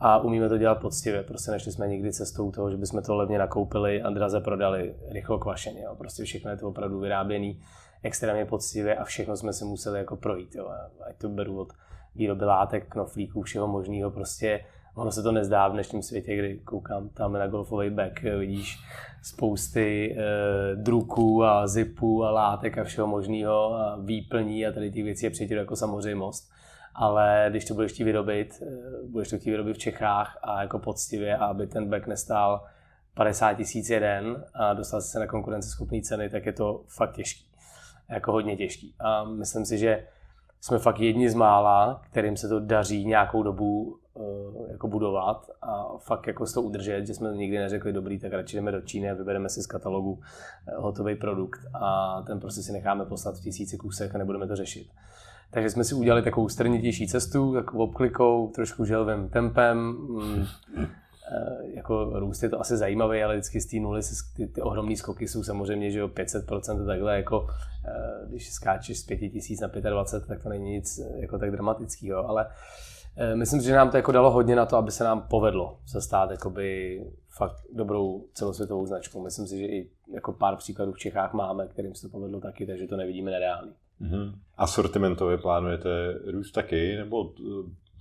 a 0.00 0.18
umíme 0.18 0.48
to 0.48 0.58
dělat 0.58 0.80
poctivě. 0.80 1.22
Prostě 1.22 1.50
nešli 1.50 1.72
jsme 1.72 1.88
nikdy 1.88 2.12
cestou 2.12 2.50
toho, 2.50 2.70
že 2.70 2.76
bychom 2.76 3.02
to 3.02 3.16
levně 3.16 3.38
nakoupili 3.38 4.02
a 4.02 4.10
draze 4.10 4.40
prodali 4.40 4.94
rychlo 5.08 5.38
kvašeně. 5.38 5.82
Jo. 5.82 5.94
Prostě 5.98 6.24
všechno 6.24 6.50
je 6.50 6.56
to 6.56 6.68
opravdu 6.68 7.00
vyráběný 7.00 7.60
extrémně 8.02 8.44
poctivě 8.46 8.96
a 8.96 9.04
všechno 9.04 9.36
jsme 9.36 9.52
si 9.52 9.64
museli 9.64 9.98
jako 9.98 10.16
projít. 10.16 10.54
Jo. 10.54 10.70
Ať 11.08 11.16
to 11.18 11.28
beru 11.28 11.60
od 11.60 11.68
výroby 12.14 12.44
látek, 12.44 12.88
knoflíků, 12.88 13.42
všeho 13.42 13.66
možného, 13.66 14.10
prostě 14.10 14.60
Ono 15.00 15.10
se 15.10 15.22
to 15.22 15.32
nezdá 15.32 15.68
v 15.68 15.72
dnešním 15.72 16.02
světě, 16.02 16.36
kdy 16.36 16.58
koukám 16.58 17.08
tam 17.08 17.32
na 17.32 17.46
golfový 17.46 17.90
back, 17.90 18.22
vidíš 18.22 18.78
spousty 19.22 20.16
e, 20.18 20.76
druků 20.76 21.44
a 21.44 21.66
zipů 21.66 22.24
a 22.24 22.30
látek 22.30 22.78
a 22.78 22.84
všeho 22.84 23.06
možného 23.06 23.74
a 23.74 23.96
výplní 23.96 24.66
a 24.66 24.72
tady 24.72 24.92
těch 24.92 25.04
věcí 25.04 25.26
je 25.26 25.30
přijetí 25.30 25.54
jako 25.54 25.76
samozřejmost. 25.76 26.50
Ale 26.94 27.46
když 27.50 27.64
to 27.64 27.74
budeš 27.74 27.92
chtít 27.92 28.04
vyrobit, 28.04 28.62
e, 28.62 28.66
budeš 29.08 29.30
to 29.30 29.38
chtít 29.38 29.50
vyrobit 29.50 29.76
v 29.76 29.78
Čechách 29.78 30.38
a 30.42 30.62
jako 30.62 30.78
poctivě, 30.78 31.36
aby 31.36 31.66
ten 31.66 31.90
back 31.90 32.06
nestál 32.06 32.64
50 33.14 33.54
tisíc 33.54 33.90
jeden 33.90 34.44
a 34.54 34.74
dostal 34.74 35.00
se 35.00 35.18
na 35.18 35.26
konkurenceschopné 35.26 36.00
ceny, 36.02 36.30
tak 36.30 36.46
je 36.46 36.52
to 36.52 36.84
fakt 36.88 37.12
těžký. 37.12 37.44
Jako 38.08 38.32
hodně 38.32 38.56
těžký. 38.56 38.94
A 39.00 39.24
myslím 39.24 39.64
si, 39.64 39.78
že 39.78 40.06
jsme 40.60 40.78
fakt 40.78 41.00
jedni 41.00 41.30
z 41.30 41.34
mála, 41.34 42.02
kterým 42.10 42.36
se 42.36 42.48
to 42.48 42.60
daří 42.60 43.06
nějakou 43.06 43.42
dobu 43.42 43.99
jako 44.70 44.88
budovat 44.88 45.50
a 45.62 45.98
fakt 45.98 46.26
jako 46.26 46.46
to 46.46 46.62
udržet, 46.62 47.06
že 47.06 47.14
jsme 47.14 47.36
nikdy 47.36 47.58
neřekli 47.58 47.92
dobrý, 47.92 48.18
tak 48.18 48.32
radši 48.32 48.56
jdeme 48.56 48.72
do 48.72 48.80
Číny 48.80 49.10
a 49.10 49.14
vybereme 49.14 49.48
si 49.48 49.62
z 49.62 49.66
katalogu 49.66 50.12
uh, 50.12 50.84
hotový 50.84 51.14
produkt 51.14 51.60
a 51.74 52.22
ten 52.26 52.40
prostě 52.40 52.62
si 52.62 52.72
necháme 52.72 53.04
poslat 53.04 53.36
v 53.36 53.40
tisíci 53.40 53.76
kusech 53.76 54.14
a 54.14 54.18
nebudeme 54.18 54.46
to 54.46 54.56
řešit. 54.56 54.88
Takže 55.50 55.70
jsme 55.70 55.84
si 55.84 55.94
udělali 55.94 56.22
takovou 56.22 56.48
strnitější 56.48 57.08
cestu, 57.08 57.54
takovou 57.54 57.84
obklikou, 57.84 58.50
trošku 58.54 58.84
želvým 58.84 59.28
tempem. 59.28 59.78
Mm, 59.78 60.46
Eh, 61.32 61.76
jako 61.76 62.20
růst 62.20 62.42
je 62.42 62.48
to 62.48 62.60
asi 62.60 62.76
zajímavý, 62.76 63.22
ale 63.22 63.34
vždycky 63.34 63.60
z 63.60 63.66
té 63.66 63.76
nuly 63.76 64.00
ty, 64.36 64.46
ty 64.46 64.62
ohromné 64.62 64.96
skoky 64.96 65.28
jsou 65.28 65.42
samozřejmě, 65.42 65.90
že 65.90 65.98
jo, 65.98 66.08
500% 66.08 66.86
takhle 66.86 67.16
jako, 67.16 67.46
eh, 67.88 68.26
když 68.28 68.52
skáčeš 68.52 68.98
z 68.98 69.06
5000 69.06 69.60
na 69.60 69.68
25, 69.68 70.28
tak 70.28 70.42
to 70.42 70.48
není 70.48 70.70
nic 70.70 70.98
eh, 70.98 71.20
jako 71.20 71.38
tak 71.38 71.50
dramatického, 71.50 72.28
ale 72.28 72.46
myslím, 73.34 73.60
že 73.60 73.74
nám 73.74 73.90
to 73.90 73.96
jako 73.96 74.12
dalo 74.12 74.30
hodně 74.30 74.56
na 74.56 74.66
to, 74.66 74.76
aby 74.76 74.90
se 74.90 75.04
nám 75.04 75.26
povedlo 75.30 75.78
se 75.86 76.00
stát 76.00 76.30
jakoby 76.30 77.00
fakt 77.30 77.56
dobrou 77.72 78.24
celosvětovou 78.34 78.86
značkou. 78.86 79.22
Myslím 79.22 79.46
si, 79.46 79.58
že 79.58 79.64
i 79.64 79.90
jako 80.14 80.32
pár 80.32 80.56
příkladů 80.56 80.92
v 80.92 80.98
Čechách 80.98 81.32
máme, 81.32 81.66
kterým 81.66 81.94
se 81.94 82.02
to 82.02 82.08
povedlo 82.08 82.40
taky, 82.40 82.66
takže 82.66 82.86
to 82.86 82.96
nevidíme 82.96 83.30
nereálný. 83.30 83.72
Mm-hmm. 84.02 84.32
A 84.56 84.66
sortimentově 84.66 85.38
plánujete 85.38 85.88
růst 86.26 86.52
taky, 86.52 86.96
nebo 86.96 87.32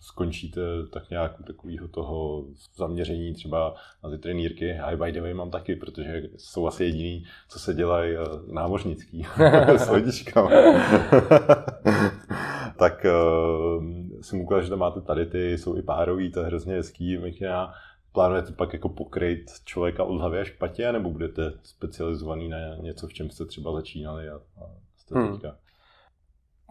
skončíte 0.02 0.62
tak 0.94 1.10
nějak 1.10 1.40
u 1.40 1.44
takového 1.44 1.88
toho 1.88 2.46
zaměření 2.76 3.34
třeba 3.34 3.76
na 4.04 4.10
ty 4.10 4.18
trenýrky. 4.18 4.80
A 4.80 4.96
by 4.96 5.12
the 5.12 5.22
way 5.22 5.34
mám 5.34 5.52
taky, 5.52 5.76
protože 5.76 6.24
jsou 6.38 6.68
asi 6.68 6.84
jediný, 6.84 7.24
co 7.50 7.60
se 7.60 7.74
dělají 7.74 8.16
eh, 8.16 8.54
námořnický 8.54 9.26
s 9.78 9.90
lodičkami. 9.90 10.56
tak 12.80 13.06
uh, 13.06 13.84
jsem 14.22 14.42
ukázal, 14.42 14.64
že 14.64 14.70
tam 14.70 14.80
máte 14.80 15.02
tady 15.02 15.26
ty, 15.26 15.58
jsou 15.58 15.78
i 15.78 15.82
párový, 15.82 16.32
to 16.32 16.40
je 16.40 16.46
hrozně 16.46 16.74
hezký, 16.74 17.18
mikina. 17.18 17.74
Plánujete 18.14 18.52
pak 18.52 18.74
jako 18.74 18.90
pokryt 18.90 19.52
člověka 19.66 20.04
od 20.04 20.18
hlavy 20.18 20.40
až 20.40 20.50
k 20.50 20.58
patě, 20.58 20.92
nebo 20.92 21.10
budete 21.10 21.54
specializovaný 21.64 22.50
na 22.50 22.58
něco, 22.82 23.08
v 23.08 23.14
čem 23.14 23.30
jste 23.30 23.46
třeba 23.46 23.74
začínali 23.74 24.30
a, 24.30 24.36
a 24.36 24.70
jste 24.98 25.20
hmm. 25.20 25.32
teďka? 25.32 25.56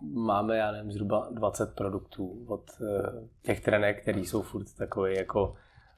máme, 0.03 0.57
já 0.57 0.73
nevím, 0.73 0.93
zhruba 0.93 1.29
20 1.31 1.75
produktů 1.75 2.45
od 2.49 2.63
eh, 2.81 3.29
těch 3.43 3.61
trenek, 3.61 4.03
které 4.03 4.21
jsou 4.21 4.43
furt 4.43 4.77
takový 4.79 5.15
jako 5.15 5.55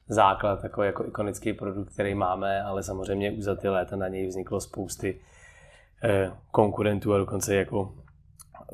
základ, 0.07 0.61
takový 0.61 0.87
jako 0.87 1.05
ikonický 1.05 1.53
produkt, 1.53 1.93
který 1.93 2.15
máme, 2.15 2.63
ale 2.63 2.83
samozřejmě 2.83 3.31
už 3.31 3.43
za 3.43 3.55
ty 3.55 3.69
léta 3.69 3.95
na 3.95 4.07
něj 4.07 4.27
vzniklo 4.27 4.61
spousty 4.61 5.21
eh, 6.03 6.31
konkurentů 6.51 7.13
a 7.13 7.17
dokonce 7.17 7.55
jako 7.55 7.93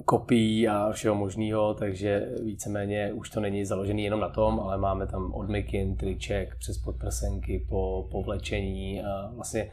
kopií 0.06 0.68
a 0.68 0.92
všeho 0.92 1.16
možného, 1.16 1.74
takže 1.74 2.30
víceméně 2.44 3.14
už 3.14 3.30
to 3.30 3.40
není 3.40 3.66
založený 3.66 4.04
jenom 4.04 4.20
na 4.20 4.30
tom, 4.30 4.60
ale 4.60 4.78
máme 4.78 5.08
tam 5.08 5.34
od 5.34 5.50
mikin, 5.50 5.96
triček, 5.96 6.56
přes 6.56 6.78
podprsenky, 6.78 7.66
po, 7.70 8.08
po 8.12 8.24
vlečení 8.24 9.04
a 9.04 9.32
vlastně 9.36 9.72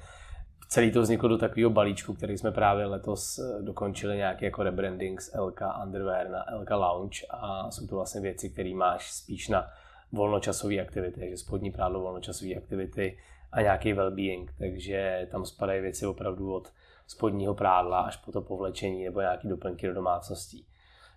celý 0.69 0.90
to 0.90 1.02
vzniklo 1.02 1.28
do 1.28 1.38
takového 1.38 1.71
balíčku, 1.71 2.14
který 2.14 2.38
jsme 2.38 2.52
právě 2.52 2.87
letos 2.87 3.38
eh, 3.38 3.62
dokončili 3.62 4.16
nějaký 4.16 4.45
jako 4.45 4.62
rebranding 4.62 5.21
z 5.21 5.35
LK 5.35 5.61
Underwear 5.85 6.31
na 6.31 6.45
LK 6.59 6.71
Lounge 6.71 7.26
a 7.31 7.71
jsou 7.71 7.87
to 7.87 7.97
vlastně 7.97 8.21
věci, 8.21 8.50
které 8.50 8.75
máš 8.75 9.12
spíš 9.12 9.49
na 9.49 9.66
volnočasové 10.12 10.81
aktivity, 10.81 11.21
takže 11.21 11.37
spodní 11.37 11.71
prádlo, 11.71 12.00
volnočasové 12.00 12.54
aktivity 12.54 13.19
a 13.52 13.62
nějaký 13.62 13.95
well-being, 13.95 14.47
takže 14.59 15.28
tam 15.31 15.45
spadají 15.45 15.81
věci 15.81 16.07
opravdu 16.07 16.54
od 16.54 16.69
spodního 17.06 17.54
prádla 17.54 18.00
až 18.00 18.16
po 18.16 18.32
to 18.32 18.42
povlečení 18.42 19.04
nebo 19.04 19.20
nějaký 19.20 19.49
doplňky 19.49 19.87
do 19.87 19.94
domácností. 19.94 20.66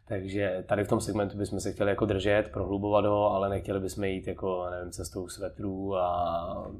Takže 0.07 0.63
tady 0.67 0.83
v 0.83 0.87
tom 0.87 1.01
segmentu 1.01 1.37
bychom 1.37 1.59
se 1.59 1.71
chtěli 1.71 1.89
jako 1.89 2.05
držet, 2.05 2.49
prohlubovat 2.53 3.05
ho, 3.05 3.31
ale 3.31 3.49
nechtěli 3.49 3.79
bychom 3.79 4.03
jít 4.03 4.27
jako, 4.27 4.69
nevím, 4.69 4.91
cestou 4.91 5.27
svetrů 5.27 5.95
a 5.95 6.71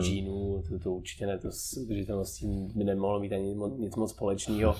džínů, 0.00 0.62
to, 0.68 0.78
to 0.78 0.92
určitě 0.92 1.26
ne, 1.26 1.38
to 1.38 1.52
s 1.52 1.76
udržitelností 1.76 2.68
by 2.74 2.84
nemohlo 2.84 3.20
mít 3.20 3.32
ani 3.32 3.54
nic 3.76 3.96
moc 3.96 4.10
společného. 4.10 4.74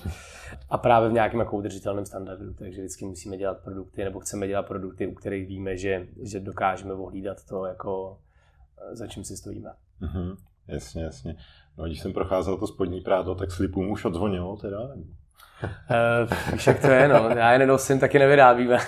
A 0.70 0.78
právě 0.78 1.08
v 1.08 1.12
nějakém 1.12 1.40
jako 1.40 1.56
udržitelném 1.56 2.06
standardu, 2.06 2.54
takže 2.54 2.80
vždycky 2.80 3.04
musíme 3.04 3.36
dělat 3.36 3.58
produkty, 3.64 4.04
nebo 4.04 4.20
chceme 4.20 4.48
dělat 4.48 4.66
produkty, 4.66 5.06
u 5.06 5.14
kterých 5.14 5.48
víme, 5.48 5.76
že, 5.76 6.08
že 6.22 6.40
dokážeme 6.40 6.94
ohlídat 6.94 7.44
to, 7.44 7.64
jako 7.64 8.18
za 8.92 9.06
čím 9.06 9.24
si 9.24 9.36
stojíme. 9.36 9.70
Mm-hmm. 10.02 10.36
Jasně, 10.68 11.02
jasně. 11.02 11.36
No, 11.78 11.84
když 11.84 12.00
jsem 12.00 12.12
procházel 12.12 12.56
to 12.56 12.66
spodní 12.66 13.00
prádlo, 13.00 13.34
tak 13.34 13.50
slipům 13.50 13.90
už 13.90 14.04
odzvonilo 14.04 14.56
teda? 14.56 14.78
Uh, 15.62 16.52
víš, 16.52 16.66
jak 16.66 16.80
to 16.80 16.86
je, 16.86 17.08
no. 17.08 17.30
Já 17.36 17.52
je 17.52 17.58
nenosím, 17.58 18.00
taky 18.00 18.18
nevyrábíme. 18.18 18.78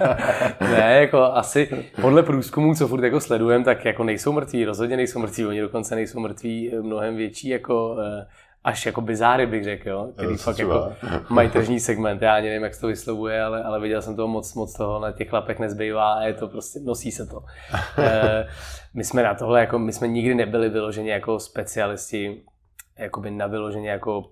ne, 0.60 0.98
jako 1.00 1.18
asi 1.18 1.86
podle 2.00 2.22
průzkumů, 2.22 2.74
co 2.74 2.88
furt 2.88 3.04
jako 3.04 3.20
sledujeme, 3.20 3.64
tak 3.64 3.84
jako 3.84 4.04
nejsou 4.04 4.32
mrtví, 4.32 4.64
rozhodně 4.64 4.96
nejsou 4.96 5.18
mrtví, 5.18 5.46
oni 5.46 5.60
dokonce 5.60 5.94
nejsou 5.94 6.20
mrtví 6.20 6.72
mnohem 6.82 7.16
větší 7.16 7.48
jako 7.48 7.92
uh, 7.92 7.98
až 8.64 8.86
jako 8.86 9.00
bizáry 9.00 9.46
bych 9.46 9.64
řekl, 9.64 9.88
jo, 9.88 10.12
který 10.16 10.36
fakt 10.36 10.58
jako 10.58 10.92
mají 11.28 11.50
tržní 11.50 11.80
segment. 11.80 12.22
Já 12.22 12.34
ani 12.34 12.48
nevím, 12.48 12.62
jak 12.62 12.74
se 12.74 12.80
to 12.80 12.86
vyslovuje, 12.86 13.42
ale, 13.42 13.62
ale 13.62 13.80
viděl 13.80 14.02
jsem 14.02 14.16
toho 14.16 14.28
moc, 14.28 14.54
moc 14.54 14.76
toho 14.76 15.00
na 15.00 15.12
těch 15.12 15.28
chlapech 15.28 15.58
nezbývá 15.58 16.12
a 16.12 16.22
je 16.22 16.34
to 16.34 16.48
prostě, 16.48 16.80
nosí 16.80 17.12
se 17.12 17.26
to. 17.26 17.44
e, 17.98 18.48
my 18.94 19.04
jsme 19.04 19.22
na 19.22 19.34
tohle, 19.34 19.60
jako, 19.60 19.78
my 19.78 19.92
jsme 19.92 20.08
nikdy 20.08 20.34
nebyli 20.34 20.68
vyloženi 20.68 21.08
jako 21.08 21.40
specialisti, 21.40 22.42
jakoby 22.98 23.30
na 23.30 23.46
vyloženě 23.46 23.90
jako 23.90 24.30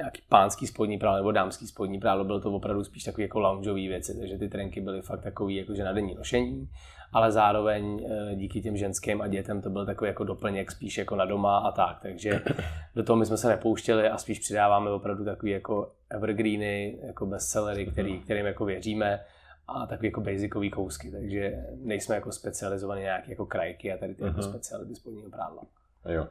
nějaký 0.00 0.22
pánský 0.28 0.66
spodní 0.66 0.98
prádlo 0.98 1.16
nebo 1.16 1.32
dámský 1.32 1.66
spodní 1.66 2.00
prádlo, 2.00 2.24
bylo 2.24 2.40
to 2.40 2.52
opravdu 2.52 2.84
spíš 2.84 3.04
takový 3.04 3.22
jako 3.22 3.40
loungeový 3.40 3.88
věci, 3.88 4.18
takže 4.18 4.38
ty 4.38 4.48
trenky 4.48 4.80
byly 4.80 5.02
fakt 5.02 5.20
takový 5.20 5.56
jakože 5.56 5.84
na 5.84 5.92
denní 5.92 6.14
nošení, 6.14 6.68
ale 7.12 7.32
zároveň 7.32 8.06
eh, 8.10 8.34
díky 8.36 8.60
těm 8.60 8.76
ženským 8.76 9.22
a 9.22 9.28
dětem 9.28 9.62
to 9.62 9.70
byl 9.70 9.86
takový 9.86 10.08
jako 10.08 10.24
doplněk 10.24 10.70
spíš 10.70 10.98
jako 10.98 11.16
na 11.16 11.24
doma 11.24 11.58
a 11.58 11.72
tak, 11.72 11.98
takže 12.02 12.40
do 12.94 13.02
toho 13.02 13.16
my 13.16 13.26
jsme 13.26 13.36
se 13.36 13.48
nepouštěli 13.48 14.08
a 14.08 14.18
spíš 14.18 14.38
přidáváme 14.38 14.90
opravdu 14.90 15.24
takový 15.24 15.52
jako 15.52 15.92
evergreeny, 16.10 16.98
jako 17.02 17.26
bestsellery, 17.26 17.86
který, 17.86 18.20
kterým 18.20 18.46
jako 18.46 18.64
věříme 18.64 19.20
a 19.68 19.86
takový 19.86 20.08
jako 20.08 20.20
basicový 20.20 20.70
kousky, 20.70 21.10
takže 21.10 21.66
nejsme 21.74 22.14
jako 22.14 22.32
specializovaní 22.32 23.02
nějaké 23.02 23.30
jako 23.30 23.46
krajky 23.46 23.92
a 23.92 23.96
tady 23.96 24.14
ty 24.14 24.22
uh-huh. 24.22 24.26
jako 24.26 24.40
mhm. 24.40 24.48
speciality 24.48 24.94
spodního 24.94 25.30
prádla. 25.30 25.62
Jo. 26.08 26.26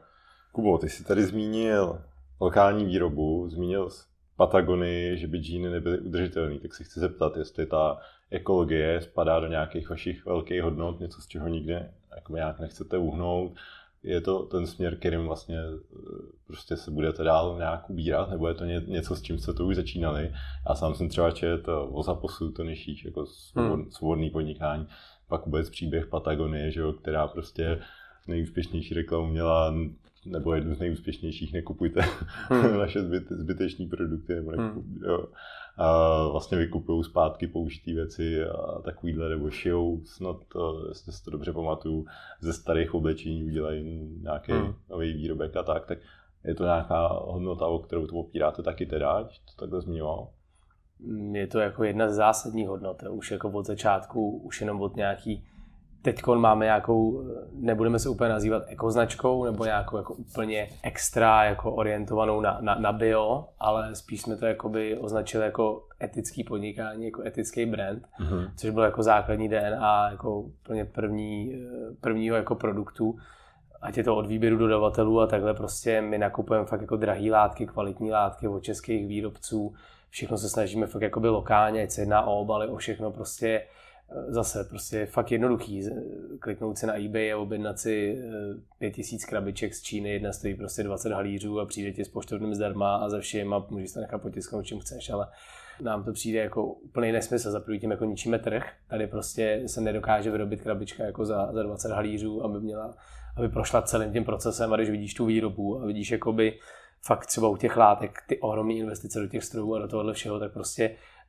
Kubo, 0.52 0.78
ty 0.78 0.88
jsi 0.88 1.04
tady 1.04 1.24
zmínil 1.24 2.02
lokální 2.40 2.84
výrobu, 2.84 3.48
zmínil 3.48 3.90
z 3.90 4.06
Patagony, 4.36 5.18
že 5.18 5.26
by 5.26 5.38
džíny 5.38 5.70
nebyly 5.70 6.00
udržitelné, 6.00 6.58
tak 6.58 6.74
si 6.74 6.84
chci 6.84 7.00
zeptat, 7.00 7.36
jestli 7.36 7.66
ta 7.66 7.98
ekologie 8.30 9.00
spadá 9.00 9.40
do 9.40 9.46
nějakých 9.46 9.90
vašich 9.90 10.26
velkých 10.26 10.62
hodnot, 10.62 11.00
něco 11.00 11.20
z 11.20 11.26
čeho 11.26 11.48
nikde 11.48 11.92
jako 12.14 12.34
nějak 12.34 12.60
nechcete 12.60 12.98
uhnout, 12.98 13.52
je 14.02 14.20
to 14.20 14.42
ten 14.42 14.66
směr, 14.66 14.96
kterým 14.96 15.24
vlastně 15.24 15.58
eh, 15.58 15.96
prostě 16.46 16.76
se 16.76 16.90
budete 16.90 17.22
dál 17.22 17.56
nějak 17.58 17.90
ubírat, 17.90 18.30
nebo 18.30 18.48
je 18.48 18.54
to 18.54 18.64
něco, 18.64 19.16
s 19.16 19.22
čím 19.22 19.38
jste 19.38 19.52
to 19.52 19.66
už 19.66 19.76
začínali. 19.76 20.32
Já 20.68 20.74
sám 20.74 20.94
jsem 20.94 21.08
třeba 21.08 21.30
četl 21.30 21.88
o 21.92 22.02
zaposu, 22.02 22.52
to 22.52 22.64
nešíš, 22.64 23.04
jako 23.04 23.24
hmm. 23.56 23.90
svobodný 23.90 24.30
podnikání, 24.30 24.86
pak 25.28 25.46
vůbec 25.46 25.70
příběh 25.70 26.06
Patagonie, 26.06 26.70
že 26.70 26.80
jo, 26.80 26.92
která 26.92 27.28
prostě 27.28 27.80
nejúspěšnější 28.26 28.94
reklamu 28.94 29.26
měla 29.26 29.74
nebo 30.26 30.54
jednu 30.54 30.74
z 30.74 30.78
nejúspěšnějších, 30.78 31.52
nekupujte 31.52 32.00
hmm. 32.48 32.78
naše 32.78 33.02
zbyt, 33.02 33.28
zbytečné 33.28 33.86
produkty, 33.86 34.34
nebo 34.34 34.50
nekup, 34.50 34.84
hmm. 34.84 35.02
jo. 35.04 35.24
A 35.76 36.28
vlastně 36.28 36.58
vykupují 36.58 37.04
zpátky 37.04 37.46
použitý 37.46 37.94
věci 37.94 38.44
a 38.44 38.80
takovýhle, 38.84 39.28
nebo 39.28 39.50
šijou, 39.50 40.00
snad, 40.04 40.36
jestli 40.88 41.12
si 41.12 41.24
to 41.24 41.30
dobře 41.30 41.52
pamatuju, 41.52 42.06
ze 42.40 42.52
starých 42.52 42.94
oblečení 42.94 43.44
udělají 43.44 44.08
nějaký 44.22 44.52
hmm. 44.52 44.74
nový 44.90 45.12
výrobek 45.12 45.56
a 45.56 45.62
tak, 45.62 45.86
tak 45.86 45.98
je 46.44 46.54
to 46.54 46.64
nějaká 46.64 47.08
hodnota, 47.08 47.66
o 47.66 47.78
kterou 47.78 48.06
to 48.06 48.16
opíráte 48.16 48.62
taky 48.62 48.86
teda, 48.86 49.22
když 49.22 49.38
to 49.38 49.60
takhle 49.60 49.80
zmiňoval? 49.80 50.28
Je 51.32 51.46
to 51.46 51.58
jako 51.58 51.84
jedna 51.84 52.08
z 52.08 52.14
zásadních 52.14 52.68
hodnot, 52.68 53.02
už 53.10 53.30
jako 53.30 53.50
od 53.50 53.66
začátku, 53.66 54.38
už 54.38 54.60
jenom 54.60 54.80
od 54.80 54.96
nějaký 54.96 55.44
teď 56.02 56.26
máme 56.26 56.64
nějakou, 56.64 57.24
nebudeme 57.52 57.98
se 57.98 58.08
úplně 58.08 58.30
nazývat 58.30 58.62
ekoznačkou, 58.66 59.44
nebo 59.44 59.64
nějakou 59.64 59.96
jako 59.96 60.14
úplně 60.14 60.68
extra 60.82 61.44
jako 61.44 61.74
orientovanou 61.74 62.40
na, 62.40 62.58
na, 62.60 62.74
na 62.74 62.92
bio, 62.92 63.44
ale 63.58 63.94
spíš 63.94 64.20
jsme 64.20 64.36
to 64.36 64.46
jakoby 64.46 64.98
označili 64.98 65.44
jako 65.44 65.82
etický 66.02 66.44
podnikání, 66.44 67.04
jako 67.04 67.22
etický 67.22 67.66
brand, 67.66 68.02
mm-hmm. 68.20 68.50
což 68.56 68.70
byl 68.70 68.82
jako 68.82 69.02
základní 69.02 69.48
DNA 69.48 70.10
jako 70.10 70.40
úplně 70.40 70.84
první, 70.84 71.62
prvního 72.00 72.36
jako 72.36 72.54
produktu. 72.54 73.18
Ať 73.82 73.96
je 73.96 74.04
to 74.04 74.16
od 74.16 74.26
výběru 74.26 74.56
dodavatelů 74.56 75.20
a 75.20 75.26
takhle 75.26 75.54
prostě 75.54 76.00
my 76.00 76.18
nakupujeme 76.18 76.66
fakt 76.66 76.80
jako 76.80 76.96
drahé 76.96 77.30
látky, 77.30 77.66
kvalitní 77.66 78.12
látky 78.12 78.48
od 78.48 78.62
českých 78.62 79.06
výrobců. 79.06 79.74
Všechno 80.10 80.38
se 80.38 80.48
snažíme 80.48 80.86
fakt 80.86 81.02
jakoby 81.02 81.28
lokálně, 81.28 81.82
ať 81.82 81.90
se 81.90 82.02
jedná 82.02 82.22
o 82.22 82.40
obaly, 82.40 82.68
o 82.68 82.76
všechno 82.76 83.10
prostě 83.10 83.62
zase 84.28 84.64
prostě 84.64 84.96
je 84.96 85.06
fakt 85.06 85.32
jednoduchý 85.32 85.82
kliknout 86.40 86.78
si 86.78 86.86
na 86.86 87.00
eBay 87.00 87.32
a 87.32 87.38
objednat 87.38 87.78
si 87.78 88.18
5000 88.78 89.24
eh, 89.24 89.30
krabiček 89.30 89.74
z 89.74 89.82
Číny, 89.82 90.10
jedna 90.10 90.32
stojí 90.32 90.54
prostě 90.54 90.82
20 90.82 91.12
halířů 91.12 91.60
a 91.60 91.66
přijde 91.66 91.92
ti 91.92 92.04
s 92.04 92.08
poštovným 92.08 92.54
zdarma 92.54 92.96
a 92.96 93.08
ze 93.08 93.20
všem 93.20 93.54
a 93.54 93.66
můžeš 93.70 93.92
to 93.92 94.00
nechat 94.00 94.22
potisknout 94.22 94.66
čím 94.66 94.80
chceš, 94.80 95.10
ale 95.10 95.28
nám 95.82 96.04
to 96.04 96.12
přijde 96.12 96.38
jako 96.38 96.66
úplný 96.66 97.12
nesmysl, 97.12 97.50
za 97.50 97.62
tím 97.80 97.90
jako 97.90 98.04
ničíme 98.04 98.38
trh, 98.38 98.72
tady 98.88 99.06
prostě 99.06 99.62
se 99.66 99.80
nedokáže 99.80 100.30
vyrobit 100.30 100.62
krabička 100.62 101.04
jako 101.04 101.24
za, 101.24 101.52
za 101.52 101.62
20 101.62 101.92
halířů, 101.92 102.44
aby 102.44 102.60
měla, 102.60 102.94
aby 103.36 103.48
prošla 103.48 103.82
celým 103.82 104.12
tím 104.12 104.24
procesem. 104.24 104.72
A 104.72 104.76
když 104.76 104.90
vidíš 104.90 105.14
tu 105.14 105.26
výrobu 105.26 105.82
a 105.82 105.86
vidíš 105.86 106.10
jakoby 106.10 106.58
fakt 107.02 107.26
třeba 107.26 107.48
u 107.48 107.56
těch 107.56 107.76
látek 107.76 108.18
ty 108.26 108.40
ohromné 108.40 108.74
investice 108.74 109.20
do 109.20 109.28
těch 109.28 109.44
strojů 109.44 109.74
a 109.74 109.78
do 109.78 109.88
tohohle 109.88 110.14
všeho, 110.14 110.40
tak 110.40 110.52
prostě 110.52 110.90
Eh, 110.90 111.19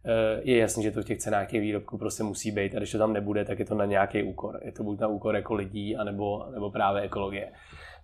je 0.41 0.57
jasný, 0.57 0.83
že 0.83 0.91
to 0.91 1.01
v 1.01 1.05
těch 1.05 1.17
cenách 1.17 1.49
těch 1.49 1.61
výrobků 1.61 1.97
prostě 1.97 2.23
musí 2.23 2.51
být 2.51 2.75
a 2.75 2.77
když 2.77 2.91
to 2.91 2.97
tam 2.97 3.13
nebude, 3.13 3.45
tak 3.45 3.59
je 3.59 3.65
to 3.65 3.75
na 3.75 3.85
nějaký 3.85 4.23
úkor. 4.23 4.59
Je 4.63 4.71
to 4.71 4.83
buď 4.83 4.99
na 4.99 5.07
úkor 5.07 5.35
jako 5.35 5.53
lidí, 5.53 5.95
anebo, 5.95 6.45
nebo 6.51 6.71
právě 6.71 7.01
ekologie, 7.01 7.51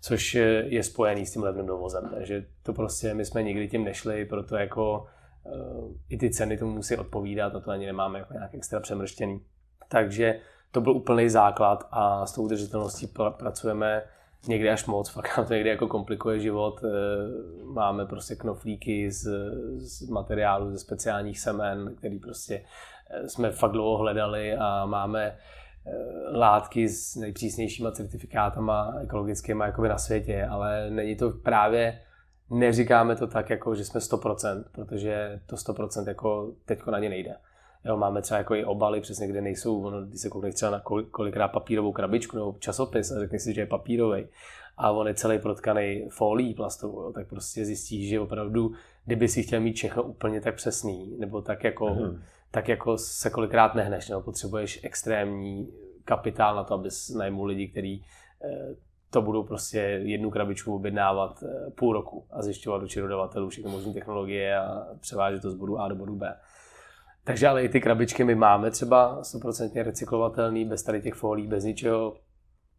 což 0.02 0.38
je 0.66 0.84
spojený 0.84 1.26
s 1.26 1.34
tím 1.34 1.44
levným 1.44 1.66
dovozem. 1.66 2.10
Takže 2.14 2.46
to 2.64 2.74
prostě 2.74 3.14
my 3.14 3.26
jsme 3.26 3.44
nikdy 3.44 3.68
tím 3.68 3.84
nešli, 3.84 4.26
proto 4.26 4.56
jako 4.58 5.08
uh, 5.44 5.92
i 6.10 6.18
ty 6.18 6.30
ceny 6.30 6.58
tomu 6.58 6.72
musí 6.72 6.98
odpovídat 6.98 7.56
a 7.56 7.60
to 7.60 7.72
ani 7.72 7.86
nemáme 7.86 8.20
jako 8.20 8.34
nějak 8.34 8.56
extra 8.56 8.80
přemrštěný. 8.80 9.42
Takže 9.88 10.40
to 10.72 10.82
byl 10.82 10.94
úplný 10.94 11.30
základ 11.30 11.88
a 11.92 12.26
s 12.26 12.34
tou 12.34 12.44
udržitelností 12.44 13.08
pracujeme 13.38 14.04
někdy 14.48 14.70
až 14.70 14.86
moc, 14.86 15.10
fakt 15.14 15.38
nám 15.38 15.48
to 15.48 15.54
někdy 15.54 15.70
jako 15.70 15.88
komplikuje 15.88 16.40
život. 16.40 16.84
Eh, 16.84 16.88
máme 17.74 18.06
prostě 18.06 18.36
knoflíky 18.36 19.12
z, 19.12 19.28
z 19.78 20.10
materiálu, 20.10 20.72
ze 20.72 20.80
speciálních 20.80 21.40
semen, 21.40 21.96
který 21.96 22.20
prostě 22.20 22.64
eh, 23.10 23.30
jsme 23.30 23.52
fakt 23.52 23.72
dlouho 23.72 23.98
hledali 23.98 24.56
a 24.56 24.86
máme 24.86 25.26
eh, 25.26 26.38
látky 26.38 26.90
s 26.90 27.16
nejpřísnějšíma 27.16 27.92
certifikátama 27.92 28.94
ekologickými 29.02 29.64
jakoby 29.64 29.90
na 29.90 29.98
světě, 29.98 30.46
ale 30.46 30.90
není 30.90 31.16
to 31.16 31.30
právě, 31.30 32.02
neříkáme 32.50 33.16
to 33.16 33.28
tak, 33.28 33.50
jako, 33.50 33.76
že 33.76 33.86
jsme 33.86 34.00
100%, 34.00 34.64
protože 34.72 35.40
to 35.46 35.56
100% 35.56 36.08
jako 36.08 36.52
teďko 36.66 36.92
na 36.92 37.00
ně 37.00 37.10
nejde. 37.10 37.36
Jo, 37.88 37.98
máme 37.98 38.22
třeba 38.22 38.38
jako 38.38 38.56
i 38.56 38.66
obaly, 38.66 39.02
přesně 39.02 39.28
kde 39.28 39.42
nejsou, 39.42 39.84
ono, 39.84 40.06
když 40.06 40.22
se 40.22 40.30
koukneš 40.30 40.56
třeba 40.56 40.72
na 40.72 40.80
kolikrát 41.12 41.48
papírovou 41.48 41.92
krabičku 41.92 42.38
nebo 42.38 42.56
časopis 42.60 43.12
a 43.12 43.20
řekneš 43.20 43.42
si, 43.42 43.54
že 43.54 43.62
je 43.62 43.66
papírový 43.66 44.28
a 44.78 44.92
on 44.92 45.08
je 45.08 45.14
celý 45.14 45.40
protkaný 45.40 46.08
folií 46.10 46.54
plastovou, 46.54 47.02
jo, 47.02 47.12
tak 47.12 47.28
prostě 47.28 47.66
zjistíš, 47.66 48.10
že 48.10 48.20
opravdu, 48.20 48.72
kdyby 49.06 49.28
si 49.28 49.44
chtěl 49.44 49.60
mít 49.60 49.76
všechno 49.76 50.04
úplně 50.04 50.42
tak 50.42 50.56
přesný, 50.56 51.18
nebo 51.20 51.42
tak 51.42 51.64
jako, 51.64 51.90
mm. 51.90 52.22
tak 52.52 52.68
jako 52.68 52.98
se 52.98 53.30
kolikrát 53.30 53.76
nehneš, 53.76 54.10
nebo 54.10 54.22
potřebuješ 54.22 54.80
extrémní 54.84 55.68
kapitál 56.06 56.56
na 56.56 56.64
to, 56.64 56.74
abys 56.74 57.10
najmul 57.10 57.46
lidi, 57.46 57.68
kteří 57.68 58.06
eh, 58.44 58.76
to 59.10 59.22
budou 59.22 59.44
prostě 59.44 59.80
jednu 60.04 60.32
krabičku 60.32 60.76
objednávat 60.76 61.44
eh, 61.44 61.72
půl 61.72 61.94
roku 61.94 62.26
a 62.32 62.42
zjišťovat 62.42 62.82
do 62.82 63.02
dodavatelů 63.02 63.50
všechny 63.50 63.72
možné 63.72 63.94
technologie 63.94 64.58
a 64.58 64.88
převážet 65.00 65.42
to 65.42 65.52
z 65.52 65.56
bodu 65.56 65.80
A 65.80 65.88
do 65.88 65.96
bodu 65.96 66.16
B. 66.16 66.36
Takže 67.28 67.48
ale 67.48 67.64
i 67.64 67.70
ty 67.70 67.82
krabičky 67.82 68.24
my 68.24 68.36
máme 68.36 68.72
třeba 68.72 69.22
100% 69.22 69.84
recyklovatelný, 69.84 70.66
bez 70.66 70.84
tady 70.84 71.02
těch 71.02 71.14
folí, 71.14 71.48
bez 71.48 71.64
ničeho. 71.64 72.16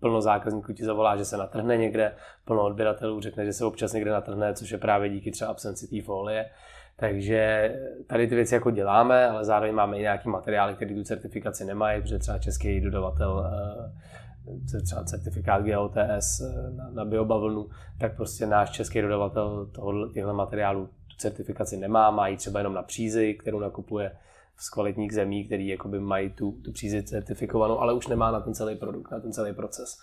plno 0.01 0.21
zákazníků 0.21 0.73
ti 0.73 0.85
zavolá, 0.85 1.17
že 1.17 1.25
se 1.25 1.37
natrhne 1.37 1.77
někde, 1.77 2.15
plno 2.45 2.63
odběratelů 2.63 3.21
řekne, 3.21 3.45
že 3.45 3.53
se 3.53 3.65
občas 3.65 3.93
někde 3.93 4.11
natrhne, 4.11 4.55
což 4.55 4.71
je 4.71 4.79
právě 4.79 5.09
díky 5.09 5.31
třeba 5.31 5.51
absenci 5.51 5.89
té 5.89 6.03
folie. 6.03 6.51
Takže 6.97 7.75
tady 8.07 8.27
ty 8.27 8.35
věci 8.35 8.55
jako 8.55 8.71
děláme, 8.71 9.29
ale 9.29 9.45
zároveň 9.45 9.75
máme 9.75 9.99
i 9.99 10.01
nějaký 10.01 10.29
materiály, 10.29 10.75
které 10.75 10.95
tu 10.95 11.05
certifikaci 11.05 11.65
nemají, 11.65 12.03
protože 12.03 12.19
třeba 12.19 12.39
český 12.39 12.81
dodavatel 12.81 13.47
eh, 14.75 14.81
třeba 14.81 15.05
certifikát 15.05 15.63
GOTS 15.63 16.41
eh, 16.41 16.71
na, 16.95 17.05
biobavlnu, 17.05 17.69
tak 18.01 18.17
prostě 18.17 18.47
náš 18.47 18.71
český 18.71 19.03
dodavatel 19.03 19.67
tohoto, 19.67 20.13
těchto 20.13 20.35
materiálů 20.35 20.87
tu 20.87 21.17
certifikaci 21.17 21.77
nemá, 21.77 22.11
má 22.11 22.29
ji 22.29 22.37
třeba 22.37 22.61
jenom 22.61 22.75
na 22.75 22.83
přízy, 22.83 23.35
kterou 23.35 23.61
nakupuje 23.61 24.13
z 24.59 24.71
kvalitních 24.71 25.13
zemí, 25.13 25.45
který 25.45 25.69
jakoby 25.69 26.01
mají 26.01 26.31
tu, 26.31 26.53
tu 26.53 26.73
přízi 26.73 27.03
certifikovanou, 27.03 27.79
ale 27.79 27.93
už 27.93 28.07
nemá 28.07 28.31
na 28.31 28.41
ten 28.41 28.55
celý 28.55 28.77
produkt, 28.77 29.11
na 29.11 29.21
ten 29.21 29.33
celý 29.33 29.53
proces, 29.53 30.01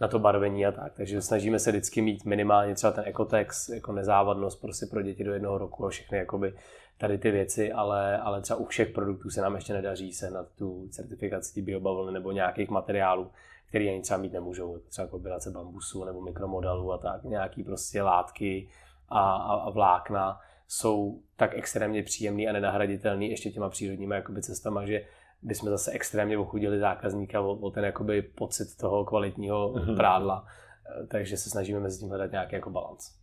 na 0.00 0.08
to 0.08 0.18
barvení 0.18 0.66
a 0.66 0.72
tak. 0.72 0.92
Takže 0.96 1.22
snažíme 1.22 1.58
se 1.58 1.70
vždycky 1.70 2.02
mít 2.02 2.24
minimálně 2.24 2.74
třeba 2.74 2.92
ten 2.92 3.04
ekotex, 3.06 3.68
jako 3.68 3.92
nezávadnost 3.92 4.60
prostě 4.60 4.86
pro 4.86 5.02
děti 5.02 5.24
do 5.24 5.32
jednoho 5.32 5.58
roku 5.58 5.86
a 5.86 5.88
všechny 5.88 6.18
jakoby 6.18 6.54
tady 6.98 7.18
ty 7.18 7.30
věci, 7.30 7.72
ale, 7.72 8.18
ale 8.18 8.40
třeba 8.40 8.58
u 8.58 8.64
všech 8.64 8.90
produktů 8.90 9.30
se 9.30 9.40
nám 9.40 9.54
ještě 9.54 9.72
nedaří 9.72 10.12
sehnat 10.12 10.46
tu 10.58 10.88
certifikaci 10.90 11.62
biobavlny 11.62 12.12
nebo 12.12 12.32
nějakých 12.32 12.68
materiálů, 12.70 13.30
který 13.68 13.88
ani 13.88 14.02
třeba 14.02 14.20
mít 14.20 14.32
nemůžou, 14.32 14.78
třeba 14.88 15.08
kombinace 15.08 15.50
bambusu 15.50 16.04
nebo 16.04 16.20
mikromodelu 16.20 16.92
a 16.92 16.98
tak, 16.98 17.24
nějaký 17.24 17.64
prostě 17.64 18.02
látky 18.02 18.68
a, 19.08 19.32
a, 19.32 19.54
a 19.54 19.70
vlákna, 19.70 20.40
jsou 20.68 21.22
tak 21.36 21.50
extrémně 21.54 22.02
příjemný 22.02 22.48
a 22.48 22.52
nenahraditelný 22.52 23.30
ještě 23.30 23.50
těma 23.50 23.68
přírodními 23.68 24.14
jakoby, 24.14 24.42
cestama, 24.42 24.86
že 24.86 25.04
bychom 25.42 25.68
zase 25.68 25.90
extrémně 25.90 26.38
ochudili 26.38 26.78
zákazníka 26.78 27.40
o, 27.40 27.54
o 27.54 27.70
ten 27.70 27.84
jakoby, 27.84 28.22
pocit 28.22 28.76
toho 28.80 29.04
kvalitního 29.04 29.72
mm-hmm. 29.72 29.96
prádla. 29.96 30.46
Eh, 30.46 31.06
takže 31.06 31.36
se 31.36 31.50
snažíme 31.50 31.80
mezi 31.80 32.00
tím 32.00 32.08
hledat 32.08 32.32
nějaký 32.32 32.54
jako 32.54 32.70
balans. 32.70 33.14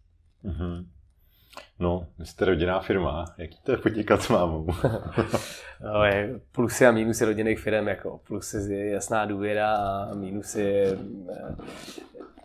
Mm-hmm. 0.46 0.86
No, 1.80 2.08
vy 2.20 2.26
jste 2.26 2.46
rodinná 2.46 2.80
firma, 2.80 3.26
jaký 3.38 3.58
to 3.64 3.72
je 3.72 3.78
podnikat 3.78 4.22
s 4.22 4.30
mámou? 4.30 4.68
no, 5.84 6.04
je 6.04 6.40
plusy 6.52 6.86
a 6.86 6.92
mínusy 6.92 7.26
rodinných 7.26 7.60
firm, 7.60 7.88
jako 7.88 8.20
plusy 8.28 8.58
je 8.74 8.92
jasná 8.92 9.26
důvěra 9.26 9.76
a 9.76 10.14
mínusy 10.14 10.62
je 10.62 10.98
eh, 11.32 11.56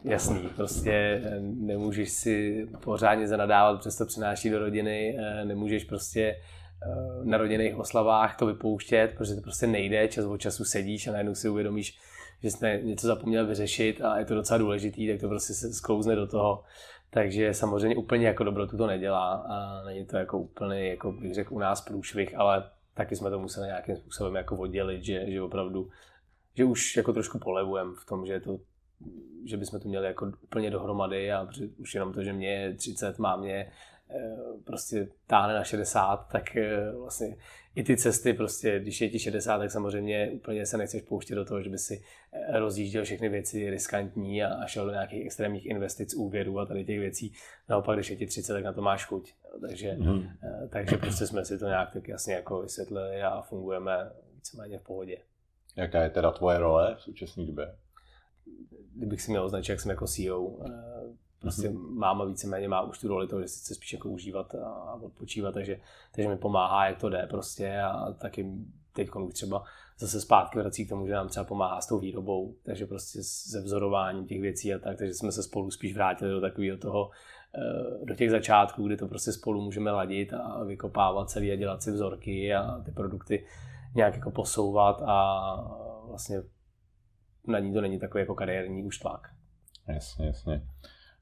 jasný, 0.05 0.49
prostě 0.57 1.23
nemůžeš 1.41 2.11
si 2.11 2.67
pořádně 2.85 3.29
zanadávat, 3.29 3.81
přesto 3.81 4.07
přináší 4.07 4.51
do 4.51 4.59
rodiny, 4.59 5.17
eh, 5.19 5.45
nemůžeš 5.45 5.85
prostě 5.85 6.21
eh, 6.21 7.25
na 7.25 7.39
rodinných 7.39 7.77
oslavách 7.77 8.37
to 8.37 8.47
vypouštět, 8.47 9.15
protože 9.17 9.35
to 9.35 9.41
prostě 9.41 9.67
nejde, 9.67 10.09
čas 10.09 10.25
od 10.25 10.37
času 10.37 10.65
sedíš 10.65 11.07
a 11.07 11.13
najednou 11.13 11.35
si 11.35 11.49
uvědomíš, 11.49 11.99
že 12.43 12.51
jsi 12.51 12.81
něco 12.83 13.07
zapomněl 13.07 13.47
vyřešit 13.47 14.01
a 14.01 14.19
je 14.19 14.25
to 14.25 14.35
docela 14.35 14.59
důležitý, 14.59 15.09
tak 15.09 15.21
to 15.21 15.29
prostě 15.29 15.55
se 15.55 15.73
sklouzne 15.73 16.17
do 16.17 16.27
toho. 16.27 16.65
Takže 17.11 17.55
samozřejmě 17.55 17.97
úplně 17.97 18.27
jako 18.27 18.45
dobrotu 18.45 18.77
to 18.77 18.87
nedělá 18.87 19.33
a 19.35 19.85
není 19.85 20.07
to 20.07 20.17
jako 20.17 20.39
úplně, 20.39 20.89
jako 20.89 21.13
bych 21.13 21.35
řekl, 21.35 21.55
u 21.55 21.59
nás 21.59 21.81
průšvih, 21.81 22.39
ale 22.39 22.71
taky 22.95 23.17
jsme 23.17 23.31
to 23.31 23.39
museli 23.39 23.67
nějakým 23.67 23.97
způsobem 23.97 24.35
jako 24.35 24.57
oddělit, 24.57 25.05
že, 25.05 25.31
že 25.31 25.43
opravdu, 25.43 25.89
že 26.55 26.65
už 26.65 26.97
jako 26.97 27.13
trošku 27.13 27.39
polevujeme 27.39 27.93
v 28.03 28.07
tom, 28.07 28.27
že 28.27 28.33
je 28.33 28.41
to 28.41 28.59
že 29.45 29.57
bychom 29.57 29.81
to 29.81 29.89
měli 29.89 30.07
jako 30.07 30.33
úplně 30.43 30.71
dohromady 30.71 31.33
a 31.33 31.49
už 31.79 31.95
jenom 31.95 32.13
to, 32.13 32.23
že 32.23 32.33
mě 32.33 32.53
je 32.53 32.75
30, 32.75 33.19
má 33.19 33.37
mě 33.37 33.73
eh, 34.11 34.37
prostě 34.65 35.09
táhne 35.27 35.55
na 35.55 35.65
60, 35.65 36.17
tak 36.17 36.57
eh, 36.57 36.93
vlastně 36.93 37.37
i 37.75 37.83
ty 37.83 37.97
cesty 37.97 38.33
prostě, 38.33 38.81
když 38.81 39.01
je 39.01 39.11
ti 39.11 39.19
60, 39.19 39.59
tak 39.59 39.71
samozřejmě 39.71 40.31
úplně 40.31 40.67
se 40.67 40.77
nechceš 40.77 41.03
pouštět 41.03 41.35
do 41.35 41.45
toho, 41.45 41.63
že 41.63 41.71
by 41.71 41.79
si 41.79 42.03
eh, 42.33 42.59
rozjížděl 42.59 43.05
všechny 43.05 43.29
věci 43.29 43.71
riskantní 43.71 44.45
a, 44.45 44.67
šel 44.67 44.87
do 44.87 44.93
nějakých 44.93 45.27
extrémních 45.27 45.67
investic, 45.67 46.15
úvěrů 46.15 46.59
a 46.59 46.67
tady 46.67 46.85
těch 46.85 46.99
věcí. 46.99 47.33
Naopak, 47.69 47.97
když 47.97 48.11
je 48.11 48.17
ti 48.17 48.27
30, 48.27 48.53
tak 48.53 48.65
na 48.65 48.73
to 48.73 48.83
máš 48.83 49.07
chuť. 49.07 49.35
Takže, 49.61 49.97
mm. 49.99 50.29
takže 50.69 50.97
prostě 50.97 51.27
jsme 51.27 51.45
si 51.45 51.59
to 51.59 51.67
nějak 51.67 51.93
tak 51.93 52.09
jasně 52.09 52.35
jako 52.35 52.63
vysvětlili 52.63 53.23
a 53.23 53.43
fungujeme 53.43 54.11
víceméně 54.35 54.79
v 54.79 54.83
pohodě. 54.83 55.19
Jaká 55.77 56.03
je 56.03 56.11
teda 56.11 56.31
tvoje 56.31 56.59
role 56.59 56.95
v 56.99 57.03
současné 57.03 57.45
době? 57.45 57.75
Kdybych 58.95 59.23
si 59.23 59.31
měl 59.31 59.45
označit, 59.45 59.73
jak 59.73 59.81
jsem 59.81 59.91
jako 59.91 60.07
CEO, 60.07 60.51
eh, 60.67 60.71
prostě 61.41 61.69
mm-hmm. 61.69 61.99
máma 61.99 62.25
víceméně 62.25 62.69
má 62.69 62.83
už 62.83 62.99
tu 62.99 63.09
roli 63.09 63.27
toho, 63.27 63.43
že 63.43 63.49
si 63.49 63.61
chce 63.61 63.75
spíš 63.75 63.93
jako 63.93 64.09
užívat 64.09 64.55
a 64.55 64.95
odpočívat, 64.95 65.55
takže, 65.55 65.81
takže 66.13 66.29
mi 66.29 66.37
pomáhá, 66.37 66.87
jak 66.87 66.99
to 66.99 67.09
jde 67.09 67.27
prostě 67.31 67.81
a 67.81 68.13
taky 68.13 68.47
teď 68.93 69.09
třeba 69.33 69.65
zase 69.99 70.21
zpátky 70.21 70.59
vrací 70.59 70.87
k 70.87 70.89
tomu, 70.89 71.07
že 71.07 71.13
nám 71.13 71.29
třeba 71.29 71.45
pomáhá 71.45 71.81
s 71.81 71.87
tou 71.87 71.99
výrobou, 71.99 72.55
takže 72.63 72.87
prostě 72.87 73.19
se 73.23 73.61
vzorováním 73.61 74.27
těch 74.27 74.41
věcí 74.41 74.75
a 74.75 74.79
tak, 74.79 74.99
takže 74.99 75.15
jsme 75.15 75.33
se 75.33 75.43
spolu 75.43 75.71
spíš 75.71 75.95
vrátili 75.95 76.31
do 76.31 76.41
takového 76.41 76.79
toho, 76.79 77.11
eh, 77.55 78.05
do 78.05 78.15
těch 78.15 78.31
začátků, 78.31 78.87
kdy 78.87 78.97
to 78.97 79.09
prostě 79.09 79.33
spolu 79.33 79.61
můžeme 79.61 79.91
ladit 79.91 80.33
a 80.33 80.65
vykopávat 80.65 81.31
celý 81.31 81.53
a 81.53 81.57
dělat 81.57 81.83
si 81.83 81.91
vzorky 81.91 82.55
a 82.55 82.83
ty 82.85 82.91
produkty 82.91 83.47
nějak 83.95 84.15
jako 84.15 84.31
posouvat 84.31 85.03
a 85.07 85.41
vlastně 86.09 86.43
na 87.47 87.59
ní 87.59 87.73
to 87.75 87.81
není 87.81 87.99
takový 87.99 88.23
jako 88.23 88.35
kariérní 88.35 88.85
už 88.85 88.99
tlak. 88.99 89.29
Jasně, 89.89 90.27
jasně. 90.27 90.63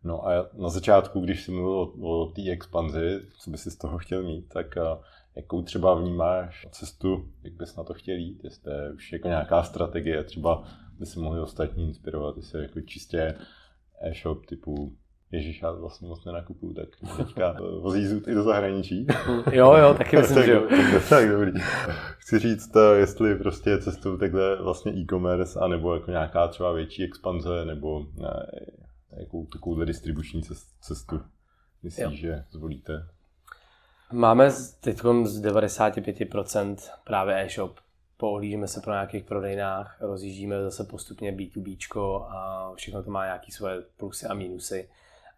No 0.05 0.29
a 0.29 0.51
na 0.53 0.69
začátku, 0.69 1.21
když 1.21 1.45
jsi 1.45 1.51
mluvil 1.51 1.73
o, 1.73 2.23
o 2.23 2.27
té 2.27 2.51
expanzi, 2.51 3.21
co 3.39 3.51
bys 3.51 3.63
si 3.63 3.71
z 3.71 3.77
toho 3.77 3.99
chtěl 3.99 4.23
mít, 4.23 4.49
tak 4.49 4.77
a, 4.77 5.01
jakou 5.37 5.63
třeba 5.63 5.95
vnímáš 5.95 6.67
cestu, 6.71 7.29
jak 7.43 7.53
bys 7.53 7.77
na 7.77 7.85
to 7.85 7.95
chtěl 7.95 8.17
jít, 8.17 8.45
jestli 8.45 8.63
to 8.63 8.71
je 8.71 8.93
už 8.93 9.13
jako 9.13 9.29
nějaká 9.29 9.63
strategie, 9.63 10.25
třeba 10.25 10.65
by 10.99 11.07
si 11.07 11.21
mohli 11.21 11.41
ostatní 11.41 11.89
inspirovat, 11.89 12.37
jestli 12.37 12.63
jako 12.63 12.81
čistě 12.81 13.35
e-shop 14.01 14.47
typu 14.47 14.97
Ježíš, 15.33 15.63
já 15.63 15.73
vlastně 15.73 16.09
moc 16.09 16.25
nenakupuju, 16.25 16.75
tak 16.75 16.89
teďka 17.17 17.57
vozí 17.81 18.23
i 18.27 18.35
do 18.35 18.43
zahraničí. 18.43 19.07
Jo, 19.53 19.75
jo, 19.75 19.95
taky 19.95 20.17
myslím, 20.21 20.45
že 20.45 20.53
jo. 20.53 20.69
tak 21.09 21.29
dobrý. 21.29 21.53
Chci 22.19 22.39
říct, 22.39 22.77
eh, 22.77 22.99
jestli 22.99 23.35
prostě 23.35 23.79
cestou 23.79 24.17
takhle 24.17 24.63
vlastně 24.63 24.93
e-commerce, 24.93 25.61
anebo 25.61 25.95
jako 25.95 26.11
nějaká 26.11 26.49
třeba 26.49 26.73
větší 26.73 27.05
expanze, 27.05 27.65
nebo 27.65 28.07
ne, 28.17 28.47
jakou 29.17 29.47
takovouhle 29.47 29.87
distribuční 29.87 30.43
cestu 30.81 31.21
myslíš, 31.83 32.21
že 32.21 32.45
zvolíte? 32.51 33.09
Máme 34.13 34.51
teď 34.81 34.99
z 35.25 35.43
95% 35.43 36.77
právě 37.05 37.45
e-shop. 37.45 37.79
Poohlížíme 38.17 38.69
se 38.69 38.81
pro 38.81 38.93
nějakých 38.93 39.25
prodejnách, 39.25 39.97
rozjíždíme 40.01 40.63
zase 40.63 40.85
postupně 40.85 41.33
B2B 41.33 41.77
a 42.29 42.73
všechno 42.75 43.03
to 43.03 43.11
má 43.11 43.25
nějaké 43.25 43.53
svoje 43.53 43.83
plusy 43.97 44.27
a 44.27 44.35
mínusy 44.35 44.89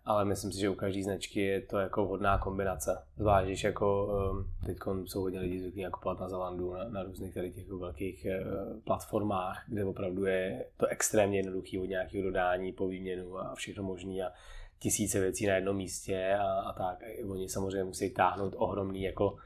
ale 0.05 0.25
myslím 0.25 0.53
si, 0.53 0.61
že 0.61 0.69
u 0.69 0.75
každé 0.75 1.03
značky 1.03 1.41
je 1.41 1.61
to 1.61 1.79
jako 1.79 2.05
vhodná 2.05 2.39
kombinace. 2.39 3.03
Zvlášť, 3.17 3.47
když 3.47 3.65
jako 3.65 4.07
um, 4.07 4.47
teď 4.67 4.77
jsou 5.05 5.21
hodně 5.21 5.41
lidí 5.41 5.61
zvyklí 5.61 5.83
nakupovat 5.83 6.21
na 6.21 6.29
Zalandu, 6.29 6.75
na, 6.75 6.89
na 6.89 7.03
různých 7.03 7.35
tady 7.35 7.51
těch 7.51 7.69
velkých 7.69 8.27
uh, 8.27 8.81
platformách, 8.81 9.65
kde 9.69 9.85
opravdu 9.85 10.25
je 10.25 10.65
to 10.77 10.87
extrémně 10.87 11.39
jednoduchý 11.39 11.79
od 11.79 11.85
nějakého 11.85 12.25
dodání 12.25 12.73
po 12.73 12.89
výměnu 12.89 13.39
a 13.39 13.55
všechno 13.55 13.83
možný 13.83 14.23
a 14.23 14.33
tisíce 14.79 15.21
věcí 15.21 15.47
na 15.47 15.55
jednom 15.55 15.77
místě 15.77 16.35
a, 16.41 16.61
a 16.61 16.73
tak. 16.73 16.99
Oni 17.31 17.49
samozřejmě 17.49 17.85
musí 17.85 18.11
táhnout 18.11 18.55
ohromný 18.57 19.03
jako 19.03 19.37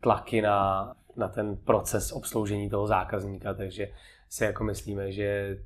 tlaky 0.00 0.42
na, 0.42 0.94
na 1.16 1.28
ten 1.28 1.56
proces 1.56 2.12
obsloužení 2.12 2.70
toho 2.70 2.86
zákazníka, 2.86 3.54
takže 3.54 3.88
si 4.28 4.44
jako 4.44 4.64
myslíme, 4.64 5.12
že 5.12 5.58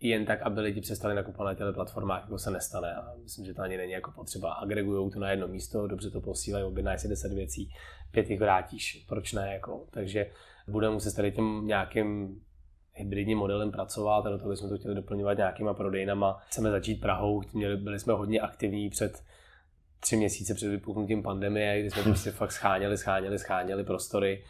jen 0.00 0.24
tak, 0.24 0.42
aby 0.42 0.60
lidi 0.60 0.80
přestali 0.80 1.14
nakupovat 1.14 1.50
na 1.50 1.54
těchto 1.54 1.72
platformách, 1.72 2.22
jako 2.22 2.38
se 2.38 2.50
nestane. 2.50 2.94
A 2.94 3.14
myslím, 3.22 3.46
že 3.46 3.54
to 3.54 3.62
ani 3.62 3.76
není 3.76 3.92
jako 3.92 4.10
potřeba. 4.10 4.52
Agregují 4.52 5.10
to 5.10 5.20
na 5.20 5.30
jedno 5.30 5.48
místo, 5.48 5.86
dobře 5.86 6.10
to 6.10 6.20
posílají, 6.20 6.64
objednají 6.64 6.98
si 6.98 7.08
10 7.08 7.32
věcí, 7.32 7.70
pět 8.10 8.30
jich 8.30 8.40
vrátíš. 8.40 9.04
Proč 9.08 9.32
ne? 9.32 9.52
Jako? 9.52 9.86
Takže 9.90 10.30
budeme 10.68 10.94
muset 10.94 11.16
tady 11.16 11.32
tím 11.32 11.66
nějakým 11.66 12.40
hybridním 12.92 13.38
modelem 13.38 13.70
pracovat 13.70 14.26
a 14.26 14.30
do 14.30 14.38
toho 14.38 14.56
jsme 14.56 14.68
to 14.68 14.78
chtěli 14.78 14.94
doplňovat 14.94 15.36
nějakýma 15.36 15.74
prodejnama. 15.74 16.38
Chceme 16.46 16.70
začít 16.70 17.00
Prahou, 17.00 17.42
měli, 17.52 17.76
byli 17.76 17.98
jsme 17.98 18.12
hodně 18.12 18.40
aktivní 18.40 18.90
před 18.90 19.22
tři 20.00 20.16
měsíce 20.16 20.54
před 20.54 20.68
vypuknutím 20.68 21.22
pandemie, 21.22 21.80
kdy 21.80 21.90
jsme 21.90 22.02
prostě 22.02 22.30
fakt 22.40 22.52
scháněli, 22.52 22.98
scháněli, 22.98 23.38
scháněli 23.38 23.84
prostory. 23.84 24.44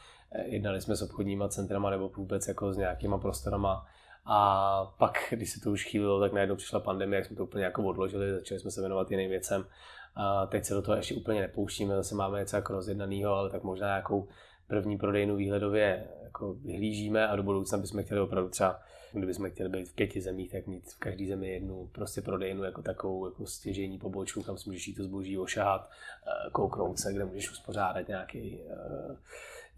Jednali 0.45 0.81
jsme 0.81 0.97
s 0.97 1.03
obchodníma 1.03 1.49
centrama 1.49 1.91
nebo 1.91 2.09
vůbec 2.09 2.49
jako 2.49 2.73
s 2.73 2.77
nějakýma 2.77 3.19
prostorama 3.19 3.87
a 4.24 4.94
pak, 4.98 5.18
když 5.30 5.50
se 5.50 5.61
to 5.61 5.70
už 5.70 5.85
chýlilo, 5.85 6.20
tak 6.20 6.33
najednou 6.33 6.56
přišla 6.56 6.80
pandemie, 6.80 7.18
jak 7.18 7.26
jsme 7.26 7.37
to 7.37 7.44
úplně 7.44 7.64
jako 7.64 7.83
odložili, 7.83 8.33
začali 8.33 8.61
jsme 8.61 8.70
se 8.70 8.80
věnovat 8.80 9.11
jiným 9.11 9.30
věcem. 9.30 9.66
A 10.14 10.46
teď 10.46 10.64
se 10.64 10.74
do 10.74 10.83
toho 10.83 10.96
ještě 10.96 11.14
úplně 11.14 11.40
nepouštíme, 11.40 11.96
zase 11.96 12.14
máme 12.14 12.38
něco 12.38 12.56
jako 12.56 12.72
rozjednanýho, 12.72 13.33
ale 13.33 13.50
tak 13.50 13.62
možná 13.62 13.87
nějakou 13.87 14.28
první 14.66 14.98
prodejnu 14.98 15.37
výhledově 15.37 16.09
jako 16.22 16.54
vyhlížíme 16.54 17.28
a 17.28 17.37
do 17.37 17.42
budoucna 17.42 17.78
bychom 17.78 18.02
chtěli 18.02 18.20
opravdu 18.20 18.50
třeba, 18.50 18.80
kdybychom 19.12 19.50
chtěli 19.50 19.68
být 19.68 19.88
v 19.88 19.94
pěti 19.94 20.20
zemích, 20.20 20.52
tak 20.52 20.66
mít 20.66 20.88
v 20.90 20.98
každé 20.98 21.26
zemi 21.26 21.48
jednu 21.48 21.87
prostě 21.92 22.20
prodejnu 22.20 22.64
jako 22.64 22.83
takovou 22.83 23.26
jako 23.26 23.46
stěžení 23.46 23.98
pobočku, 23.98 24.42
kam 24.42 24.59
si 24.59 24.68
můžeš 24.70 24.88
jít 24.88 24.94
to 24.94 25.04
zboží 25.04 25.38
ošahat, 25.38 25.90
eh, 25.90 26.50
kouknout 26.50 26.98
se, 26.98 27.12
kde 27.12 27.24
můžeš 27.24 27.50
uspořádat 27.50 28.09
nějaký 28.09 28.61
uh, 28.62 29.16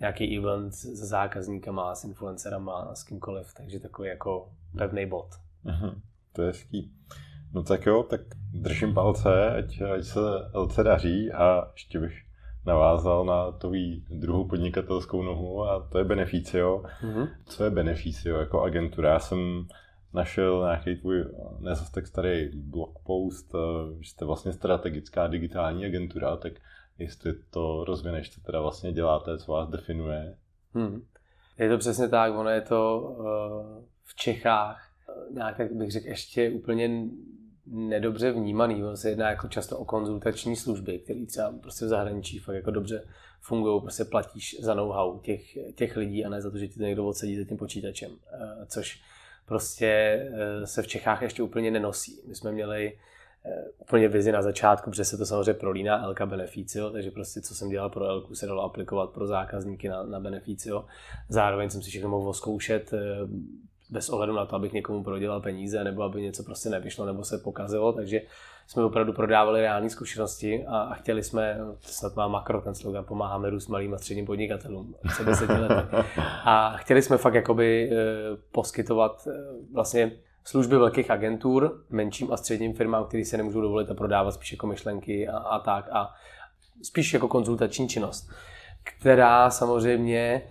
nějaký 0.01 0.39
event 0.39 0.75
se 0.75 1.07
zákazníkama, 1.07 1.95
s 1.95 2.05
influencerama, 2.05 2.95
s 2.95 3.05
kýmkoliv, 3.05 3.55
takže 3.57 3.81
takový 3.81 4.09
jako 4.09 4.49
pevný 4.79 5.07
bod. 5.07 5.29
Uh-huh. 5.65 5.95
To 6.33 6.43
je 6.43 6.49
hezký. 6.49 6.93
No 7.55 7.63
tak 7.63 7.87
jo, 7.87 8.03
tak 8.03 8.21
držím 8.53 8.95
palce, 8.95 9.51
ať, 9.51 9.81
ať 9.81 10.05
se 10.05 10.21
LC 10.55 10.77
daří 10.83 11.33
a 11.33 11.71
ještě 11.73 12.01
bych 12.01 12.13
navázal 12.67 13.25
na 13.25 13.53
tvůj 13.53 14.03
druhou 14.11 14.49
podnikatelskou 14.49 15.23
nohu 15.23 15.65
a 15.65 15.89
to 15.89 15.99
je 15.99 16.05
Beneficio. 16.05 16.83
Mm-hmm. 17.03 17.29
Co 17.47 17.65
je 17.65 17.71
Beneficio 17.71 18.39
jako 18.39 18.63
agentura? 18.63 19.13
Já 19.13 19.19
jsem 19.19 19.67
našel 20.15 20.63
nějaký 20.63 21.01
tvůj 21.01 21.25
nezas 21.61 21.91
tak 21.91 22.07
starý 22.07 22.49
blog 22.55 22.99
post, 23.07 23.55
eh, 23.55 23.95
že 24.01 24.11
jste 24.11 24.25
vlastně 24.25 24.53
strategická 24.53 25.27
digitální 25.27 25.85
agentura, 25.85 26.37
tak 26.37 26.53
jestli 27.03 27.35
to 27.51 27.85
rozvineš, 27.85 28.31
co 28.31 28.41
teda 28.41 28.61
vlastně 28.61 28.93
děláte, 28.93 29.39
co 29.39 29.53
vás 29.53 29.69
definuje. 29.69 30.37
Hmm. 30.75 31.05
Je 31.59 31.69
to 31.69 31.79
přesně 31.79 32.09
tak, 32.09 32.35
ono 32.35 32.51
je 32.51 32.61
to 32.61 33.01
uh, 33.01 33.25
v 34.05 34.15
Čechách 34.15 34.91
uh, 35.09 35.35
nějak, 35.35 35.59
jak 35.59 35.73
bych 35.73 35.93
řekl, 35.93 36.07
ještě 36.07 36.51
úplně 36.51 37.05
nedobře 37.67 38.33
vnímaný. 38.33 38.85
On 38.85 38.97
se 38.97 39.09
jedná 39.11 39.31
jako 39.31 39.49
často 39.49 39.79
o 39.79 39.85
konzultační 39.85 40.57
služby, 40.57 40.99
které 40.99 41.27
třeba 41.27 41.55
prostě 41.63 41.85
v 41.85 41.89
zahraničí 41.89 42.39
fakt 42.39 42.55
jako 42.55 42.71
dobře 42.71 43.05
fungují, 43.41 43.81
prostě 43.81 44.05
platíš 44.05 44.57
za 44.61 44.75
know-how 44.75 45.21
těch, 45.21 45.75
těch 45.75 45.97
lidí 45.97 46.25
a 46.25 46.29
ne 46.29 46.43
za 46.43 46.51
to, 46.51 46.59
že 46.59 46.69
ti 46.69 46.79
to 46.79 46.85
někdo 46.85 47.07
odsedí 47.07 47.37
za 47.37 47.45
tím 47.45 47.57
počítačem. 47.57 48.11
Uh, 48.11 48.19
což 48.67 49.03
prostě 49.47 50.23
se 50.65 50.83
v 50.83 50.87
Čechách 50.87 51.23
ještě 51.23 51.43
úplně 51.43 51.71
nenosí. 51.71 52.23
My 52.29 52.35
jsme 52.35 52.53
měli 52.53 52.93
Eh, 52.93 52.99
úplně 53.79 54.09
vizi 54.09 54.33
na 54.33 54.43
začátku, 54.43 54.91
protože 54.91 55.05
se 55.05 55.17
to 55.17 55.27
samozřejmě 55.27 55.55
prolíná 55.55 56.05
Elka 56.05 56.27
Beneficio, 56.27 56.91
takže 56.91 57.11
prostě 57.11 57.41
co 57.41 57.55
jsem 57.55 57.69
dělal 57.69 57.91
pro 57.91 58.05
Elku 58.05 58.35
se 58.35 58.47
dalo 58.47 58.63
aplikovat 58.63 59.11
pro 59.11 59.27
zákazníky 59.27 59.89
na, 59.89 60.03
na 60.03 60.21
Beneficio. 60.21 60.85
Zároveň 61.29 61.71
jsem 61.71 61.83
si 61.83 61.91
všechno 61.91 62.09
mohl 62.09 62.33
zkoušet 62.33 62.93
eh, 62.93 62.99
bez 63.91 64.09
ohledu 64.09 64.33
na 64.33 64.47
to, 64.47 64.57
abych 64.57 64.73
někomu 64.73 65.05
prodělal 65.05 65.41
peníze 65.41 65.85
nebo 65.85 66.03
aby 66.03 66.23
něco 66.23 66.43
prostě 66.43 66.69
nevyšlo 66.69 67.07
nebo 67.07 67.25
se 67.25 67.39
pokazilo, 67.39 67.93
takže 67.93 68.21
jsme 68.67 68.85
opravdu 68.85 69.13
prodávali 69.13 69.61
reální 69.61 69.91
zkušenosti 69.91 70.65
a, 70.67 70.79
a 70.79 70.95
chtěli 70.95 71.23
jsme, 71.23 71.59
snad 71.81 72.17
má 72.17 72.29
makro 72.29 72.61
ten 72.61 72.75
slogan, 72.75 73.05
pomáháme 73.05 73.51
růst 73.51 73.69
malým 73.69 73.95
a 73.95 73.99
středním 73.99 74.27
podnikatelům 74.27 74.95
před 75.09 75.27
deseti 75.27 75.53
lety. 75.53 75.97
A 76.45 76.77
chtěli 76.77 77.03
jsme 77.03 77.17
fakt 77.17 77.35
jakoby 77.35 77.91
e, 77.93 77.97
poskytovat 78.53 79.29
vlastně 79.73 80.13
služby 80.45 80.79
velkých 80.79 81.11
agentur, 81.11 81.85
menším 81.91 82.33
a 82.33 82.37
středním 82.37 82.75
firmám, 82.75 83.05
které 83.05 83.25
se 83.25 83.37
nemůžou 83.37 83.61
dovolit 83.61 83.91
a 83.91 83.95
prodávat 83.95 84.33
spíš 84.33 84.53
jako 84.53 84.67
myšlenky 84.67 85.29
a, 85.29 85.39
a 85.39 85.59
tak. 85.59 85.89
A 85.93 86.11
spíš 86.83 87.15
jako 87.15 87.29
konzultační 87.29 87.89
činnost, 87.89 88.31
která 88.83 89.51
samozřejmě 89.51 90.43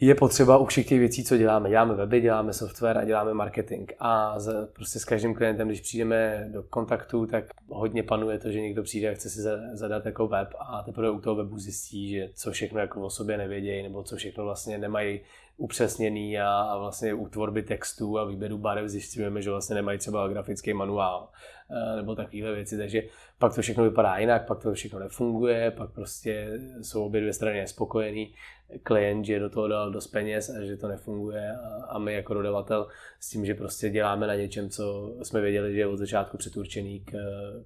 je 0.00 0.14
potřeba 0.14 0.58
u 0.58 0.66
všech 0.66 0.86
těch 0.86 0.98
věcí, 0.98 1.24
co 1.24 1.36
děláme. 1.36 1.68
Děláme 1.68 1.94
weby, 1.94 2.20
děláme 2.20 2.52
software 2.52 2.98
a 2.98 3.04
děláme 3.04 3.34
marketing. 3.34 3.92
A 3.98 4.38
z, 4.38 4.68
prostě 4.72 4.98
s 4.98 5.04
každým 5.04 5.34
klientem, 5.34 5.68
když 5.68 5.80
přijdeme 5.80 6.48
do 6.52 6.62
kontaktu, 6.62 7.26
tak 7.26 7.44
hodně 7.68 8.02
panuje 8.02 8.38
to, 8.38 8.50
že 8.50 8.60
někdo 8.60 8.82
přijde 8.82 9.10
a 9.10 9.14
chce 9.14 9.30
si 9.30 9.40
zadat 9.72 10.06
jako 10.06 10.28
web 10.28 10.48
a 10.58 10.82
teprve 10.82 11.10
u 11.10 11.20
toho 11.20 11.36
webu 11.36 11.58
zjistí, 11.58 12.10
že 12.10 12.28
co 12.34 12.52
všechno 12.52 12.80
jako 12.80 13.00
o 13.00 13.10
sobě 13.10 13.36
nevědějí, 13.38 13.82
nebo 13.82 14.02
co 14.02 14.16
všechno 14.16 14.44
vlastně 14.44 14.78
nemají 14.78 15.20
upřesněný 15.56 16.38
a, 16.38 16.48
a 16.48 16.78
vlastně 16.78 17.14
u 17.14 17.28
tvorby 17.28 17.62
textů 17.62 18.18
a 18.18 18.24
výběru 18.24 18.58
barev 18.58 18.88
zjišťujeme, 18.88 19.42
že 19.42 19.50
vlastně 19.50 19.74
nemají 19.74 19.98
třeba 19.98 20.28
grafický 20.28 20.72
manuál 20.72 21.28
eh, 21.70 21.96
nebo 21.96 22.14
takovéhle 22.14 22.52
věci, 22.54 22.78
takže 22.78 23.02
pak 23.38 23.54
to 23.54 23.62
všechno 23.62 23.84
vypadá 23.84 24.18
jinak, 24.18 24.46
pak 24.46 24.62
to 24.62 24.72
všechno 24.72 24.98
nefunguje, 24.98 25.70
pak 25.70 25.90
prostě 25.90 26.60
jsou 26.82 27.04
obě 27.04 27.20
dvě 27.20 27.32
strany 27.32 27.60
nespokojený, 27.60 28.34
klient, 28.82 29.24
že 29.24 29.38
do 29.38 29.50
toho 29.50 29.68
dal 29.68 29.90
dost 29.90 30.06
peněz 30.06 30.50
a 30.50 30.64
že 30.64 30.76
to 30.76 30.88
nefunguje 30.88 31.56
a, 31.56 31.84
a 31.84 31.98
my 31.98 32.14
jako 32.14 32.34
dodavatel 32.34 32.88
s 33.20 33.30
tím, 33.30 33.46
že 33.46 33.54
prostě 33.54 33.90
děláme 33.90 34.26
na 34.26 34.34
něčem, 34.34 34.70
co 34.70 35.14
jsme 35.22 35.40
věděli, 35.40 35.72
že 35.72 35.78
je 35.78 35.86
od 35.86 35.96
začátku 35.96 36.36
předurčený 36.36 37.00
k, 37.00 37.12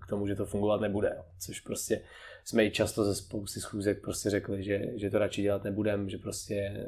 k 0.00 0.06
tomu, 0.08 0.26
že 0.26 0.34
to 0.34 0.46
fungovat 0.46 0.80
nebude, 0.80 1.18
což 1.38 1.60
prostě 1.60 2.00
jsme 2.48 2.64
i 2.64 2.70
často 2.70 3.04
ze 3.04 3.14
spousty 3.14 3.60
schůzek 3.60 4.00
prostě 4.02 4.30
řekli, 4.30 4.62
že, 4.62 4.80
že 4.94 5.10
to 5.10 5.18
radši 5.18 5.42
dělat 5.42 5.64
nebudeme, 5.64 6.08
že 6.08 6.18
prostě 6.18 6.86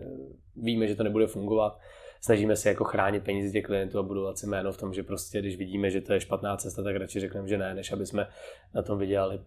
víme, 0.57 0.87
že 0.87 0.95
to 0.95 1.03
nebude 1.03 1.27
fungovat. 1.27 1.79
Snažíme 2.21 2.57
se 2.57 2.69
jako 2.69 2.85
chránit 2.85 3.25
peníze 3.25 3.53
těch 3.53 3.65
klientů 3.65 3.99
a 3.99 4.03
budovat 4.03 4.39
si 4.39 4.47
jméno 4.47 4.73
v 4.73 4.77
tom, 4.77 4.95
že 4.95 5.03
prostě 5.03 5.41
když 5.41 5.57
vidíme, 5.57 5.91
že 5.91 6.01
to 6.01 6.13
je 6.13 6.21
špatná 6.21 6.57
cesta, 6.57 6.83
tak 6.83 6.97
radši 6.97 7.21
řekneme, 7.21 7.49
že 7.49 7.59
ne, 7.59 7.75
než 7.75 7.93
aby 7.93 8.07
jsme 8.07 8.29
na 8.75 8.83
tom 8.83 8.99
vydělali 8.99 9.41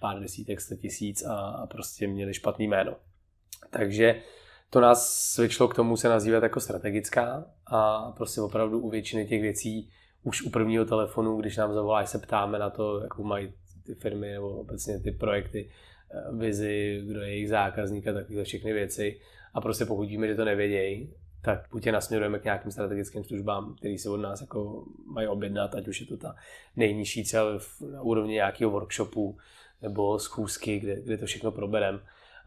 pár 0.00 0.20
desítek, 0.20 0.60
sto 0.60 0.76
tisíc 0.76 1.24
a, 1.24 1.34
a 1.34 1.66
prostě 1.66 2.06
měli 2.06 2.34
špatný 2.34 2.68
jméno. 2.68 2.96
Takže 3.70 4.22
to 4.70 4.80
nás 4.80 5.12
svědčilo 5.12 5.68
k 5.68 5.74
tomu 5.74 5.96
se 5.96 6.08
nazývat 6.08 6.42
jako 6.42 6.60
strategická 6.60 7.44
a 7.66 8.12
prostě 8.12 8.40
opravdu 8.40 8.80
u 8.80 8.90
většiny 8.90 9.26
těch 9.26 9.42
věcí 9.42 9.90
už 10.22 10.42
u 10.42 10.50
prvního 10.50 10.84
telefonu, 10.84 11.36
když 11.36 11.56
nám 11.56 11.74
zavoláš, 11.74 12.08
se 12.08 12.18
ptáme 12.18 12.58
na 12.58 12.70
to, 12.70 13.00
jakou 13.00 13.24
mají 13.24 13.52
ty 13.88 13.94
firmy 13.94 14.32
nebo 14.32 14.48
obecně 14.48 15.00
ty 15.00 15.12
projekty, 15.12 15.70
eh, 16.10 16.36
vizi, 16.36 17.02
kdo 17.06 17.20
je 17.20 17.28
jejich 17.28 17.48
zákazník 17.48 18.06
a 18.06 18.12
takové 18.12 18.44
všechny 18.44 18.72
věci. 18.72 19.20
A 19.54 19.60
prostě 19.60 19.84
pokud 19.84 20.08
víme, 20.08 20.28
že 20.28 20.34
to 20.34 20.44
nevědějí, 20.44 21.14
tak 21.42 21.66
buď 21.72 21.86
je 21.86 21.92
nasměrujeme 21.92 22.38
k 22.38 22.44
nějakým 22.44 22.72
strategickým 22.72 23.24
službám, 23.24 23.74
které 23.78 23.98
se 23.98 24.10
od 24.10 24.16
nás 24.16 24.40
jako 24.40 24.84
mají 25.06 25.28
objednat, 25.28 25.74
ať 25.74 25.88
už 25.88 26.00
je 26.00 26.06
to 26.06 26.16
ta 26.16 26.36
nejnižší 26.76 27.24
třeba 27.24 27.44
na 27.92 28.02
úrovni 28.02 28.32
nějakého 28.32 28.70
workshopu 28.70 29.38
nebo 29.82 30.18
schůzky, 30.18 30.80
kde, 30.80 31.00
kde 31.00 31.18
to 31.18 31.26
všechno 31.26 31.52
probereme 31.52 32.00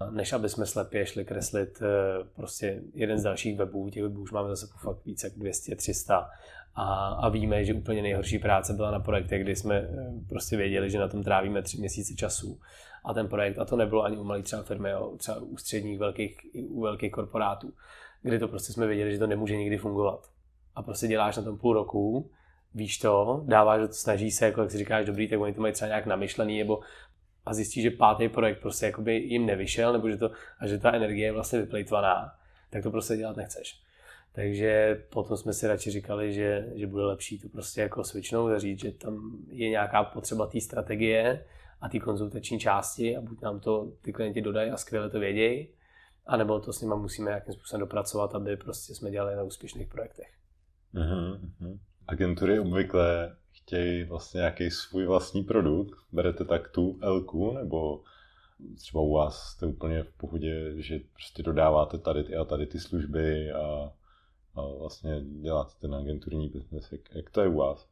než 0.10 0.34
aby 0.34 0.50
jsme 0.50 0.66
slepě 0.66 1.06
šli 1.06 1.26
kreslit 1.26 1.82
eh, 1.82 2.24
prostě 2.36 2.82
jeden 2.94 3.20
z 3.20 3.24
dalších 3.24 3.58
webů. 3.58 3.90
Těch 3.90 4.04
webů 4.04 4.22
už 4.22 4.32
máme 4.32 4.50
zase 4.50 4.68
fakt 4.78 5.06
více 5.06 5.28
jak 5.28 5.34
200, 5.38 5.76
300 5.76 6.30
a, 6.76 7.08
a 7.08 7.30
víme, 7.30 7.66
že 7.66 7.74
úplně 7.74 8.02
nejhorší 8.02 8.40
práce 8.40 8.74
byla 8.74 8.92
na 8.92 9.00
projektech, 9.00 9.44
kdy 9.44 9.56
jsme 9.56 9.76
eh, 9.76 10.12
prostě 10.30 10.58
věděli, 10.58 10.90
že 10.90 11.00
na 11.00 11.08
tom 11.08 11.24
trávíme 11.24 11.62
tři 11.62 11.78
měsíce 11.78 12.14
času. 12.16 12.60
A 13.04 13.14
ten 13.14 13.28
projekt, 13.28 13.60
a 13.60 13.66
to 13.66 13.76
nebylo 13.76 14.04
ani 14.04 14.18
u 14.18 14.24
malých 14.24 14.46
třeba 14.46 14.64
firmy, 14.64 14.92
ale 14.92 15.18
třeba 15.18 15.38
u 15.38 15.58
středních 15.58 16.00
velkých, 16.00 16.38
u 16.70 16.82
velkých 16.82 17.12
korporátů, 17.12 17.74
kdy 18.22 18.40
to 18.40 18.48
prostě 18.48 18.74
jsme 18.74 18.88
věděli, 18.88 19.12
že 19.12 19.20
to 19.20 19.28
nemůže 19.28 19.58
nikdy 19.58 19.78
fungovat. 19.78 20.30
A 20.76 20.82
prostě 20.82 21.08
děláš 21.08 21.38
na 21.38 21.44
tom 21.44 21.58
půl 21.58 21.74
roku, 21.74 22.32
víš 22.76 22.98
to, 22.98 23.44
dáváš, 23.48 23.82
snaží 23.92 24.32
se, 24.32 24.46
jako 24.46 24.62
jak 24.62 24.72
si 24.72 24.78
říkáš, 24.78 25.06
dobrý, 25.06 25.28
tak 25.28 25.40
oni 25.40 25.54
to 25.54 25.62
mají 25.62 25.74
třeba 25.74 25.88
nějak 25.88 26.06
namyšlený, 26.06 26.60
nebo 26.60 26.80
a 27.46 27.54
zjistí, 27.54 27.82
že 27.82 27.92
pátý 27.92 28.30
projekt 28.30 28.62
prostě 28.62 28.94
jim 29.08 29.46
nevyšel, 29.46 29.94
nebo 29.94 30.10
že 30.10 30.18
to, 30.18 30.32
a 30.60 30.68
že 30.68 30.78
ta 30.78 30.92
energie 30.92 31.28
je 31.28 31.32
vlastně 31.32 31.60
vyplejtvaná, 31.60 32.36
tak 32.70 32.84
to 32.84 32.92
prostě 32.92 33.18
dělat 33.18 33.38
nechceš. 33.38 33.82
Takže 34.34 35.04
potom 35.10 35.38
jsme 35.38 35.54
si 35.54 35.68
radši 35.68 35.92
říkali, 35.92 36.34
že, 36.34 36.68
že 36.76 36.88
bude 36.88 37.04
lepší 37.04 37.40
to 37.40 37.50
prostě 37.50 37.82
jako 37.82 38.04
switchnout 38.04 38.52
a 38.52 38.60
říct, 38.60 38.80
že 38.80 38.92
tam 38.92 39.38
je 39.48 39.70
nějaká 39.70 40.04
potřeba 40.04 40.48
té 40.48 40.62
strategie 40.62 41.46
a 41.82 41.90
té 41.90 42.00
konzultační 42.00 42.60
části 42.60 43.18
a 43.18 43.22
buď 43.22 43.42
nám 43.42 43.60
to 43.60 43.92
ty 44.02 44.14
klienti 44.14 44.42
dodají 44.42 44.72
a 44.72 44.78
skvěle 44.78 45.10
to 45.10 45.20
vědějí, 45.20 45.68
anebo 46.26 46.60
to 46.60 46.74
s 46.74 46.82
nimi 46.82 46.94
musíme 46.98 47.30
nějakým 47.30 47.54
způsobem 47.54 47.80
dopracovat, 47.80 48.36
aby 48.36 48.58
prostě 48.58 48.96
jsme 48.96 49.12
dělali 49.12 49.36
na 49.36 49.44
úspěšných 49.44 49.88
projektech. 49.88 50.34
Uh-huh. 50.96 51.80
Agentury 52.08 52.60
obvykle 52.60 53.36
chtějí 53.52 54.04
vlastně 54.04 54.38
nějaký 54.38 54.72
svůj 54.72 55.06
vlastní 55.06 55.44
produkt. 55.44 55.98
Berete 56.12 56.46
tak 56.46 56.70
tu 56.70 57.00
Elku, 57.02 57.52
nebo 57.52 58.04
třeba 58.76 59.02
u 59.02 59.14
vás 59.14 59.40
jste 59.40 59.66
úplně 59.66 60.04
v 60.04 60.18
pohodě, 60.18 60.82
že 60.82 61.00
prostě 61.14 61.44
dodáváte 61.44 61.98
tady 61.98 62.24
ty 62.24 62.36
a 62.36 62.46
tady 62.46 62.68
ty 62.68 62.80
služby 62.80 63.52
a 63.52 63.94
a 64.56 64.62
vlastně 64.80 65.22
dělat 65.22 65.76
ten 65.82 65.96
agenturní 65.96 66.50
biznes. 66.50 66.92
Jak, 66.92 67.02
jak 67.16 67.30
to 67.30 67.42
je 67.42 67.48
u 67.48 67.58
vás? 67.58 67.88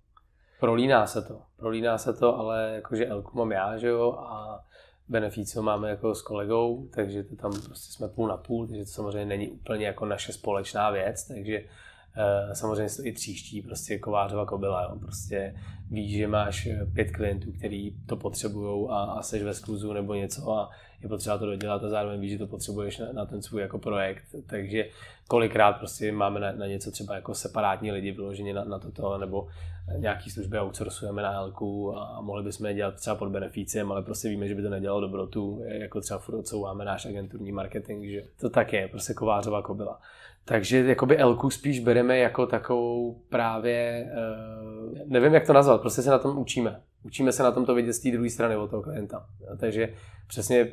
Prolíná 0.60 1.08
se 1.08 1.22
to. 1.22 1.42
Prolíná 1.58 1.98
se 1.98 2.14
to, 2.14 2.38
ale 2.38 2.72
jakože 2.76 3.08
Elku 3.08 3.38
mám 3.38 3.52
já, 3.52 3.78
že 3.78 3.88
jo, 3.88 4.12
a 4.12 4.60
Beneficio 5.08 5.64
máme 5.64 5.90
jako 5.90 6.16
s 6.16 6.22
kolegou, 6.22 6.88
takže 6.96 7.24
to 7.24 7.36
tam 7.36 7.52
prostě 7.52 7.94
jsme 7.94 8.08
půl 8.08 8.28
na 8.28 8.38
půl, 8.38 8.68
takže 8.68 8.84
to 8.84 8.90
samozřejmě 8.90 9.26
není 9.26 9.50
úplně 9.50 9.86
jako 9.86 10.06
naše 10.06 10.34
společná 10.34 10.92
věc, 10.92 11.28
takže 11.28 11.64
samozřejmě 12.54 12.90
se 12.90 13.02
to 13.02 13.08
i 13.08 13.12
tříští, 13.12 13.62
prostě 13.62 14.00
kovářova 14.00 14.46
kobila, 14.46 14.84
jo. 14.84 15.00
prostě 15.00 15.56
víš, 15.92 16.18
že 16.18 16.28
máš 16.28 16.68
pět 16.94 17.12
klientů, 17.12 17.52
kteří 17.52 17.96
to 18.06 18.16
potřebují 18.16 18.88
a, 18.90 18.96
a 18.96 19.22
seš 19.22 19.44
ve 19.44 19.54
skluzu 19.54 19.94
nebo 19.94 20.14
něco 20.14 20.52
a 20.52 20.70
je 21.04 21.10
potřeba 21.10 21.38
to 21.38 21.46
dodělat 21.46 21.84
a 21.84 21.90
zároveň 21.90 22.20
víš, 22.20 22.32
že 22.32 22.38
to 22.38 22.48
potřebuješ 22.48 22.98
na, 22.98 23.12
na 23.14 23.26
ten 23.26 23.42
svůj 23.42 23.62
jako 23.62 23.80
projekt. 23.80 24.24
Takže 24.48 24.86
kolikrát 25.28 25.74
prostě 25.74 26.12
máme 26.12 26.40
na, 26.40 26.52
na 26.52 26.68
něco 26.68 26.92
třeba 26.92 27.16
jako 27.16 27.34
separátní 27.36 27.92
lidi 27.92 28.12
vyloženě 28.12 28.54
na, 28.54 28.64
na 28.64 28.80
toto, 28.80 29.18
nebo 29.18 29.48
nějaký 29.98 30.30
služby 30.30 30.60
outsourcujeme 30.60 31.22
na 31.22 31.34
Elku 31.34 31.98
a 31.98 32.22
mohli 32.22 32.44
bychom 32.44 32.66
je 32.66 32.74
dělat 32.74 32.96
třeba 32.96 33.16
pod 33.16 33.30
beneficiem, 33.30 33.92
ale 33.92 34.02
prostě 34.02 34.30
víme, 34.30 34.48
že 34.48 34.56
by 34.56 34.62
to 34.62 34.70
nedělalo 34.70 35.02
dobrotu, 35.02 35.62
jako 35.66 36.02
třeba 36.02 36.20
furt 36.20 36.36
odsouváme 36.36 36.86
náš 36.86 37.06
agenturní 37.06 37.52
marketing, 37.52 38.06
že 38.06 38.22
to 38.40 38.50
tak 38.50 38.74
je, 38.74 38.88
prostě 38.88 39.14
kovářová 39.14 39.62
kobila. 39.62 40.00
Takže 40.50 40.78
jakoby 40.78 41.18
Elku 41.18 41.50
spíš 41.50 41.80
bereme 41.80 42.18
jako 42.18 42.46
takovou 42.46 43.22
právě, 43.30 44.06
uh, 44.06 44.94
nevím 45.08 45.34
jak 45.34 45.48
to 45.48 45.54
nazvat, 45.54 45.82
prostě 45.82 46.02
se 46.02 46.10
na 46.10 46.20
tom 46.20 46.38
učíme. 46.38 46.82
Učíme 47.04 47.32
se 47.32 47.44
na 47.44 47.52
tom 47.52 47.66
to 47.66 47.76
vidět 47.76 47.94
z 47.94 48.00
té 48.00 48.12
druhé 48.12 48.30
strany 48.30 48.56
od 48.56 48.70
toho 48.70 48.84
klienta. 48.84 49.26
Takže 49.60 49.94
přesně 50.28 50.72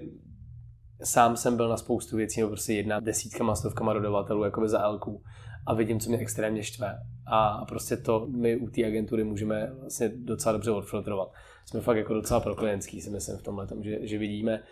sám 1.02 1.36
jsem 1.36 1.56
byl 1.56 1.68
na 1.68 1.76
spoustu 1.76 2.16
věcí, 2.16 2.40
nebo 2.40 2.50
prostě 2.50 2.72
jedna 2.72 3.00
desítkama, 3.00 3.54
stovkama 3.54 3.92
dodavatelů 3.92 4.44
jakoby 4.44 4.68
za 4.68 4.80
Elku 4.80 5.22
a 5.66 5.74
vidím, 5.74 6.00
co 6.00 6.08
mě 6.08 6.18
extrémně 6.18 6.62
štve. 6.62 6.98
A 7.26 7.64
prostě 7.64 7.96
to 7.96 8.26
my 8.26 8.56
u 8.56 8.70
té 8.70 8.84
agentury 8.84 9.24
můžeme 9.24 9.72
vlastně 9.80 10.10
docela 10.14 10.52
dobře 10.52 10.70
odfiltrovat. 10.70 11.28
Jsme 11.70 11.80
fakt 11.80 11.96
jako 11.96 12.14
docela 12.14 12.40
proklientský, 12.40 13.00
si 13.00 13.10
myslím 13.10 13.36
v 13.38 13.42
tomhle, 13.42 13.66
že, 13.80 14.06
že 14.06 14.18
vidíme, 14.18 14.62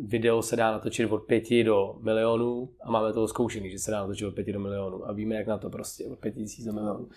video 0.00 0.42
se 0.42 0.56
dá 0.56 0.72
natočit 0.72 1.12
od 1.12 1.18
pěti 1.18 1.64
do 1.64 1.96
milionů 2.00 2.68
a 2.82 2.90
máme 2.90 3.12
to 3.12 3.28
zkoušený, 3.28 3.70
že 3.70 3.78
se 3.78 3.90
dá 3.90 4.00
natočit 4.00 4.28
od 4.28 4.34
pěti 4.34 4.52
do 4.52 4.60
milionů 4.60 5.08
a 5.08 5.12
víme, 5.12 5.34
jak 5.34 5.46
na 5.46 5.58
to 5.58 5.70
prostě, 5.70 6.06
od 6.06 6.18
pěti 6.18 6.40
tisíc 6.40 6.64
do 6.64 6.72
milionů. 6.72 7.08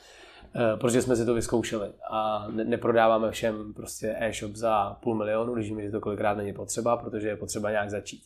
E, 0.56 0.78
protože 0.78 1.02
jsme 1.02 1.16
si 1.16 1.26
to 1.26 1.34
vyzkoušeli 1.34 1.90
a 2.12 2.48
ne, 2.52 2.64
neprodáváme 2.64 3.32
všem 3.32 3.74
prostě 3.74 4.16
e-shop 4.20 4.56
za 4.56 4.94
půl 5.04 5.16
milionu, 5.16 5.54
když 5.54 5.74
že 5.82 5.92
to 5.92 6.00
kolikrát 6.00 6.38
není 6.38 6.54
potřeba, 6.54 6.98
protože 6.98 7.28
je 7.28 7.36
potřeba 7.36 7.72
nějak 7.72 7.90
začít. 7.90 8.24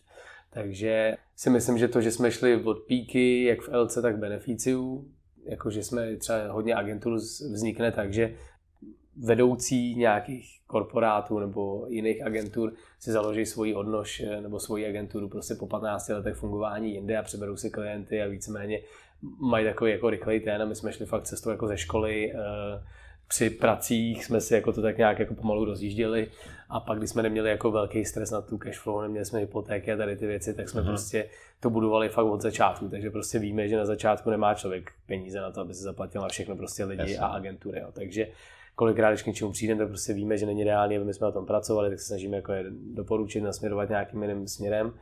Takže 0.49 1.17
si 1.35 1.49
myslím, 1.49 1.77
že 1.77 1.87
to, 1.87 2.01
že 2.01 2.11
jsme 2.11 2.31
šli 2.31 2.63
od 2.63 2.79
píky, 2.79 3.43
jak 3.43 3.61
v 3.61 3.69
LC, 3.73 3.97
tak 4.01 4.17
beneficiu, 4.17 5.11
jakože 5.45 5.83
jsme 5.83 6.15
třeba 6.15 6.51
hodně 6.51 6.75
agentur 6.75 7.13
vznikne 7.53 7.91
tak, 7.91 8.13
že 8.13 8.35
vedoucí 9.17 9.95
nějakých 9.95 10.58
korporátů 10.69 11.39
nebo 11.39 11.85
jiných 11.89 12.25
agentur 12.25 12.73
si 12.99 13.11
založí 13.11 13.45
svoji 13.45 13.75
odnož 13.75 14.19
eh, 14.19 14.41
nebo 14.41 14.59
svoji 14.59 14.85
agenturu 14.85 15.29
prostě 15.29 15.55
po 15.55 15.67
15 15.67 16.09
letech 16.09 16.35
fungování 16.35 16.93
jinde 16.93 17.17
a 17.17 17.23
přeberou 17.23 17.57
si 17.57 17.69
klienty 17.69 18.21
a 18.21 18.27
víceméně 18.27 18.79
mají 19.39 19.65
takový 19.65 19.91
jako 19.91 20.09
rychlej 20.09 20.39
ten 20.39 20.61
a 20.61 20.65
my 20.65 20.75
jsme 20.75 20.93
šli 20.93 21.05
fakt 21.05 21.23
cestou 21.23 21.49
jako 21.49 21.67
ze 21.67 21.77
školy, 21.77 22.33
eh, 22.33 22.37
při 23.27 23.49
pracích 23.49 24.25
jsme 24.25 24.41
si 24.41 24.53
jako 24.53 24.73
to 24.73 24.81
tak 24.81 24.97
nějak 24.97 25.19
jako 25.19 25.33
pomalu 25.33 25.65
rozjížděli 25.65 26.27
a 26.69 26.79
pak, 26.79 26.97
když 26.97 27.09
jsme 27.09 27.23
neměli 27.23 27.49
jako 27.49 27.71
velký 27.71 28.05
stres 28.05 28.31
na 28.31 28.41
tu 28.41 28.57
cash 28.57 28.79
flow, 28.79 29.01
neměli 29.01 29.25
jsme 29.25 29.39
hypotéky 29.39 29.91
a 29.91 29.97
tady 29.97 30.15
ty 30.15 30.27
věci, 30.27 30.53
tak 30.53 30.69
jsme 30.69 30.81
mm. 30.81 30.87
prostě 30.87 31.29
to 31.59 31.69
budovali 31.69 32.09
fakt 32.09 32.25
od 32.25 32.41
začátku. 32.41 32.89
Takže 32.89 33.09
prostě 33.09 33.39
víme, 33.39 33.67
že 33.67 33.77
na 33.77 33.85
začátku 33.85 34.29
nemá 34.29 34.53
člověk 34.53 34.91
peníze 35.07 35.41
na 35.41 35.51
to, 35.51 35.61
aby 35.61 35.73
se 35.73 35.83
zaplatil 35.83 36.21
na 36.21 36.27
všechno 36.27 36.55
prostě 36.55 36.85
lidi 36.85 37.01
Jasně. 37.01 37.17
a 37.17 37.25
agentury. 37.27 37.79
Jo. 37.79 37.87
Takže 37.93 38.27
kolikrát, 38.79 39.09
když 39.09 39.23
k 39.23 39.27
něčemu 39.27 39.51
přijdeme, 39.51 39.79
tak 39.79 39.87
prostě 39.87 40.13
víme, 40.13 40.37
že 40.37 40.45
není 40.45 40.63
reálný, 40.63 40.95
aby 40.95 41.05
my 41.05 41.13
jsme 41.13 41.25
na 41.25 41.31
tom 41.31 41.45
pracovali, 41.45 41.89
tak 41.89 41.99
se 41.99 42.05
snažíme 42.05 42.35
jako 42.35 42.51
je 42.53 42.63
doporučit, 42.93 43.41
nasměrovat 43.41 43.89
nějakým 43.89 44.23
jiným 44.23 44.47
směrem. 44.47 44.93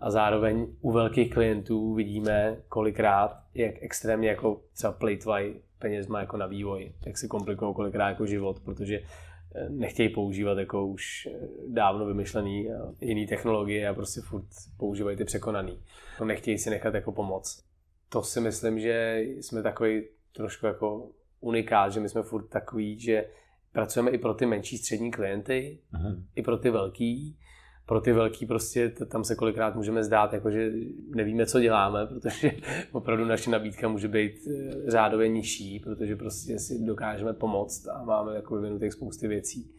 A 0.00 0.10
zároveň 0.10 0.66
u 0.80 0.90
velkých 0.90 1.30
klientů 1.30 1.94
vidíme 1.94 2.56
kolikrát, 2.68 3.40
jak 3.54 3.74
extrémně 3.80 4.28
jako 4.28 4.60
třeba 4.74 4.92
plejtvají 4.92 5.54
penězma 5.78 6.20
jako 6.20 6.36
na 6.36 6.46
vývoj, 6.46 6.92
jak 7.06 7.18
si 7.18 7.28
komplikují 7.28 7.74
kolikrát 7.74 8.08
jako 8.08 8.26
život, 8.26 8.60
protože 8.64 8.96
eh, 8.98 9.68
nechtějí 9.68 10.08
používat 10.08 10.58
jako 10.58 10.86
už 10.86 11.26
eh, 11.26 11.46
dávno 11.68 12.06
vymyšlený 12.06 12.70
eh, 12.70 12.74
jiný 13.00 13.26
technologie 13.26 13.88
a 13.88 13.94
prostě 13.94 14.20
furt 14.20 14.44
používají 14.78 15.16
ty 15.16 15.24
překonaný. 15.24 15.78
Nechtějí 16.24 16.58
si 16.58 16.70
nechat 16.70 16.94
jako 16.94 17.12
pomoc. 17.12 17.64
To 18.08 18.22
si 18.22 18.40
myslím, 18.40 18.80
že 18.80 19.18
jsme 19.40 19.62
takový 19.62 20.02
trošku 20.32 20.66
jako 20.66 21.10
unikát, 21.40 21.92
že 21.92 22.00
my 22.00 22.08
jsme 22.08 22.22
furt 22.22 22.46
takový, 22.48 22.98
že 22.98 23.24
pracujeme 23.72 24.10
i 24.10 24.18
pro 24.18 24.34
ty 24.34 24.46
menší 24.46 24.78
střední 24.78 25.10
klienty, 25.10 25.78
Aha. 25.92 26.16
i 26.34 26.42
pro 26.42 26.56
ty 26.56 26.70
velký. 26.70 27.38
Pro 27.86 28.00
ty 28.00 28.12
velký 28.12 28.46
prostě 28.46 28.88
tam 28.88 29.24
se 29.24 29.34
kolikrát 29.34 29.74
můžeme 29.74 30.04
zdát, 30.04 30.32
jako 30.32 30.50
že 30.50 30.72
nevíme, 31.14 31.46
co 31.46 31.60
děláme, 31.60 32.06
protože 32.06 32.52
opravdu 32.92 33.24
naše 33.24 33.50
nabídka 33.50 33.88
může 33.88 34.08
být 34.08 34.32
eh, 34.32 34.90
řádově 34.90 35.28
nižší, 35.28 35.80
protože 35.80 36.16
prostě 36.16 36.58
si 36.58 36.84
dokážeme 36.84 37.32
pomoct 37.32 37.88
a 37.88 38.04
máme 38.04 38.34
jako 38.34 38.56
vyvinutých 38.56 38.92
spousty 38.92 39.28
věcí. 39.28 39.74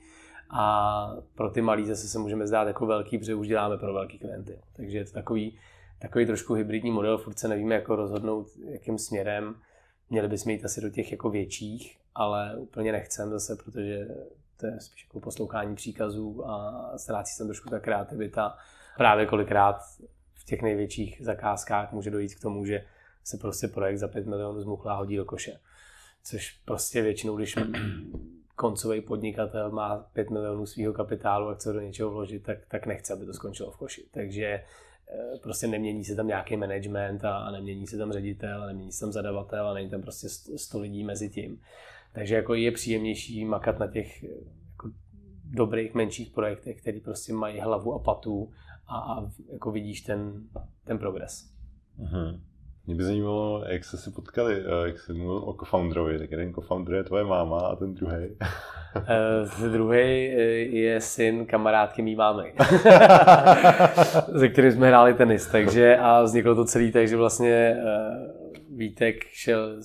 A 0.50 1.15
pro 1.36 1.50
ty 1.50 1.62
malý 1.62 1.86
zase 1.86 2.08
se 2.08 2.19
můžeme 2.19 2.47
zdát 2.47 2.67
jako 2.67 2.86
velký, 2.86 3.17
protože 3.17 3.36
už 3.36 3.47
děláme 3.47 3.78
pro 3.78 3.93
velký 3.93 4.19
klienty. 4.19 4.60
Takže 4.76 4.97
je 4.97 5.06
to 5.06 5.12
takový, 5.12 5.58
takový 6.02 6.26
trošku 6.26 6.54
hybridní 6.54 6.91
model, 6.91 7.17
furt 7.17 7.39
se 7.39 7.47
nevíme, 7.47 7.76
jako 7.76 7.95
rozhodnout, 7.95 8.47
jakým 8.69 8.97
směrem 8.97 9.56
Měli 10.12 10.28
bychom 10.28 10.52
jít 10.52 10.65
asi 10.65 10.82
do 10.82 10.89
těch 10.89 11.12
jako 11.12 11.30
větších, 11.30 11.97
ale 12.15 12.58
úplně 12.58 12.91
nechcem 12.91 13.30
zase, 13.30 13.56
protože 13.56 14.08
to 14.58 14.65
je 14.65 14.80
spíš 14.80 15.04
jako 15.04 15.19
poslouchání 15.19 15.76
příkazů 15.76 16.50
a 16.50 16.84
ztrácí 16.97 17.36
se 17.36 17.45
trošku 17.45 17.69
ta 17.69 17.80
kreativita. 17.80 18.58
Právě 18.97 19.26
kolikrát 19.26 19.82
v 20.34 20.45
těch 20.45 20.62
největších 20.62 21.21
zakázkách 21.21 21.91
může 21.91 22.12
dojít 22.12 22.36
k 22.36 22.41
tomu, 22.41 22.65
že 22.65 22.86
se 23.24 23.38
prostě 23.38 23.67
projekt 23.67 23.97
za 23.97 24.08
5 24.08 24.28
milionů 24.28 24.62
zmuchlá 24.62 24.95
hodí 24.95 25.17
do 25.17 25.26
koše. 25.26 25.60
Což 26.24 26.52
prostě 26.65 27.02
většinou, 27.02 27.38
když 27.38 27.56
koncový 28.56 29.02
podnikatel 29.02 29.71
má 29.71 29.97
5 29.97 30.30
milionů 30.30 30.65
svého 30.65 30.93
kapitálu 30.93 31.47
a 31.47 31.54
chce 31.54 31.74
do 31.74 31.80
něčeho 31.80 32.12
vložit, 32.12 32.43
tak, 32.43 32.58
tak 32.67 32.86
nechce, 32.86 33.13
aby 33.13 33.26
to 33.26 33.34
skončilo 33.34 33.71
v 33.71 33.78
koši. 33.78 34.06
Takže 34.12 34.63
prostě 35.43 35.67
nemění 35.67 36.06
se 36.06 36.15
tam 36.15 36.28
nějaký 36.28 36.58
management 36.58 37.26
a, 37.26 37.52
nemění 37.52 37.88
se 37.88 37.97
tam 37.97 38.12
ředitel, 38.12 38.63
a 38.63 38.67
nemění 38.67 38.91
se 38.91 39.00
tam 39.00 39.12
zadavatel 39.12 39.67
a 39.67 39.74
není 39.74 39.89
tam 39.89 40.02
prostě 40.02 40.30
100 40.30 40.80
lidí 40.80 41.04
mezi 41.04 41.30
tím. 41.30 41.62
Takže 42.13 42.36
jako 42.36 42.54
je 42.54 42.71
příjemnější 42.71 43.45
makat 43.45 43.80
na 43.80 43.88
těch 43.88 44.24
eh, 44.24 44.28
jako 44.71 44.89
dobrých 45.43 45.93
menších 45.93 46.30
projektech, 46.30 46.82
které 46.82 47.00
prostě 47.00 47.34
mají 47.34 47.60
hlavu 47.60 47.93
a 47.93 48.00
patu 48.00 48.52
a, 48.88 48.97
a 48.97 49.32
jako 49.52 49.71
vidíš 49.71 50.02
ten, 50.02 50.43
ten 50.84 50.97
progres. 50.97 51.52
Uh-huh. 52.00 52.39
Mě 52.88 52.96
by 52.96 53.04
zajímalo, 53.04 53.63
jak 53.67 53.86
jste 53.86 53.98
se 53.98 54.12
potkali, 54.12 54.63
eh, 54.65 54.88
jak 54.88 55.00
jsi 55.00 55.13
mluvil 55.13 55.38
o 55.38 55.54
co-founderovi, 55.54 56.20
tak 56.20 56.32
jeden 56.32 56.54
co-founder 56.54 56.96
je 56.96 57.04
tvoje 57.04 57.24
máma 57.24 57.60
a 57.60 57.76
ten 57.76 57.94
druhý. 57.94 58.38
Uh, 59.62 59.67
druhý 59.72 60.32
je 60.76 61.02
syn 61.02 61.46
kamarádky 61.46 62.02
mý 62.02 62.15
mámy, 62.15 62.54
ze 64.28 64.50
kterým 64.50 64.72
jsme 64.72 64.88
hráli 64.88 65.13
tenis, 65.13 65.48
takže 65.48 65.98
a 65.98 66.22
vzniklo 66.22 66.56
to 66.56 66.65
celý 66.65 66.91
tak, 66.91 67.08
že 67.08 67.17
vlastně 67.17 67.78
Vítek 68.76 69.24
šel 69.24 69.78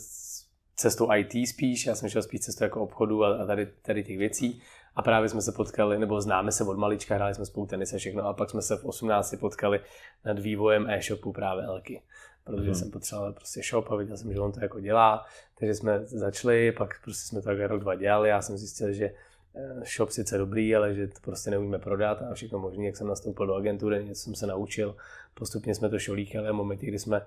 cestou 0.76 1.08
IT 1.12 1.48
spíš, 1.48 1.86
já 1.86 1.94
jsem 1.94 2.08
šel 2.08 2.22
spíš 2.22 2.40
cestou 2.40 2.64
jako 2.64 2.82
obchodu 2.82 3.24
a, 3.24 3.36
a 3.42 3.46
tady, 3.46 3.66
tady 3.82 4.04
těch 4.04 4.18
věcí 4.18 4.62
a 4.96 5.02
právě 5.02 5.28
jsme 5.28 5.42
se 5.42 5.52
potkali, 5.52 5.98
nebo 5.98 6.20
známe 6.20 6.52
se 6.52 6.64
od 6.64 6.78
malička, 6.78 7.14
hráli 7.14 7.34
jsme 7.34 7.46
spolu 7.46 7.66
tenis 7.66 7.94
a 7.94 7.98
všechno 7.98 8.26
a 8.26 8.32
pak 8.32 8.50
jsme 8.50 8.62
se 8.62 8.76
v 8.76 8.84
18 8.84 9.34
potkali 9.40 9.80
nad 10.24 10.38
vývojem 10.38 10.90
e-shopu 10.90 11.32
právě 11.32 11.64
Elky 11.64 12.02
protože 12.46 12.66
hmm. 12.66 12.74
jsem 12.74 12.90
potřeboval 12.90 13.32
prostě 13.32 13.60
shop 13.62 13.90
a 13.90 13.96
viděl 13.96 14.16
jsem, 14.16 14.32
že 14.32 14.40
on 14.40 14.52
to 14.52 14.60
jako 14.60 14.80
dělá, 14.80 15.24
takže 15.58 15.74
jsme 15.74 16.00
začali, 16.04 16.72
pak 16.72 17.02
prostě 17.02 17.28
jsme 17.28 17.40
to 17.40 17.44
tak 17.44 17.58
rok, 17.60 17.80
dva 17.80 17.94
dělali, 17.94 18.28
já 18.28 18.42
jsem 18.42 18.58
zjistil, 18.58 18.92
že 18.92 19.12
eh, 19.54 19.84
shop 19.96 20.10
sice 20.10 20.38
dobrý, 20.38 20.76
ale 20.76 20.94
že 20.94 21.06
to 21.06 21.20
prostě 21.20 21.50
neumíme 21.50 21.78
prodat 21.78 22.22
a 22.22 22.34
všechno 22.34 22.58
možné, 22.58 22.84
jak 22.84 22.96
jsem 22.96 23.06
nastoupil 23.06 23.46
do 23.46 23.54
agentury, 23.54 24.04
něco 24.04 24.22
jsem 24.22 24.34
se 24.34 24.46
naučil, 24.46 24.96
postupně 25.34 25.74
jsme 25.74 25.88
to 25.88 25.98
šolíkali 25.98 26.48
a 26.48 26.52
momenty, 26.52 26.86
kdy 26.86 26.98
jsme 26.98 27.26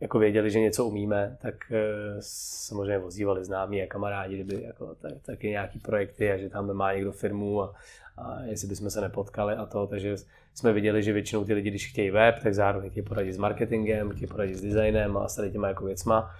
jako 0.00 0.18
věděli, 0.18 0.50
že 0.50 0.60
něco 0.60 0.84
umíme, 0.84 1.36
tak 1.42 1.54
uh, 1.70 1.76
samozřejmě 2.20 2.98
vozívali 2.98 3.44
známí 3.44 3.82
a 3.82 3.86
kamarádi, 3.86 4.34
kdyby 4.34 4.62
jako 4.62 4.94
tak, 4.94 5.12
taky 5.22 5.48
nějaký 5.48 5.78
projekty 5.78 6.32
a 6.32 6.36
že 6.36 6.48
tam 6.48 6.72
má 6.72 6.92
někdo 6.92 7.12
firmu 7.12 7.62
a, 7.62 7.74
a 8.16 8.40
jestli 8.40 8.68
bychom 8.68 8.90
se 8.90 9.00
nepotkali 9.00 9.54
a 9.54 9.66
to, 9.66 9.86
takže 9.86 10.16
jsme 10.54 10.72
viděli, 10.72 11.02
že 11.02 11.12
většinou 11.12 11.44
ty 11.44 11.54
lidi, 11.54 11.70
když 11.70 11.90
chtějí 11.90 12.10
web, 12.10 12.34
tak 12.42 12.54
zároveň 12.54 12.90
chtějí 12.90 13.04
poradit 13.04 13.32
s 13.32 13.38
marketingem, 13.38 14.10
chtějí 14.10 14.26
poradit 14.26 14.54
s 14.54 14.62
designem 14.62 15.16
a 15.16 15.28
s 15.28 15.36
tady 15.36 15.50
těma 15.50 15.68
jako 15.68 15.84
věcma 15.84 16.30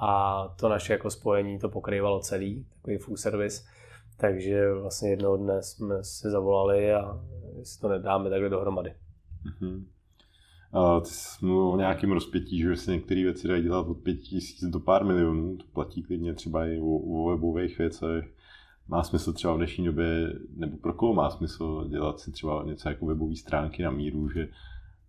a 0.00 0.48
to 0.60 0.68
naše 0.68 0.92
jako 0.92 1.10
spojení 1.10 1.58
to 1.58 1.68
pokrývalo 1.68 2.20
celý, 2.20 2.66
takový 2.76 2.98
full 2.98 3.16
service, 3.16 3.62
takže 4.16 4.72
vlastně 4.72 5.10
jednoho 5.10 5.36
dne 5.36 5.62
jsme 5.62 6.04
si 6.04 6.30
zavolali 6.30 6.94
a 6.94 7.20
si 7.62 7.80
to 7.80 7.88
nedáme 7.88 8.30
takhle 8.30 8.48
dohromady. 8.48 8.94
Mm-hmm. 9.46 9.84
Ty 11.00 11.08
jsi 11.08 11.46
mluvil 11.46 11.68
o 11.68 11.76
nějakém 11.76 12.12
rozpětí, 12.12 12.58
že 12.58 12.76
se 12.76 12.90
některé 12.90 13.22
věci 13.22 13.48
dají 13.48 13.62
dělat 13.62 13.86
od 13.88 13.94
5 13.94 14.14
tisíc 14.14 14.64
do 14.70 14.80
pár 14.80 15.04
milionů, 15.04 15.56
to 15.56 15.64
platí 15.72 16.02
klidně 16.02 16.34
třeba 16.34 16.66
i 16.66 16.78
o, 16.78 16.86
o 16.86 17.30
webových 17.30 17.78
věcech. 17.78 18.34
Má 18.88 19.02
smysl 19.02 19.32
třeba 19.32 19.54
v 19.54 19.56
dnešní 19.56 19.84
době, 19.84 20.32
nebo 20.56 20.76
pro 20.76 20.92
koho 20.92 21.14
má 21.14 21.30
smysl 21.30 21.86
dělat 21.88 22.20
si 22.20 22.32
třeba 22.32 22.62
něco 22.64 22.88
jako 22.88 23.06
webové 23.06 23.36
stránky 23.36 23.82
na 23.82 23.90
míru, 23.90 24.28
že 24.28 24.48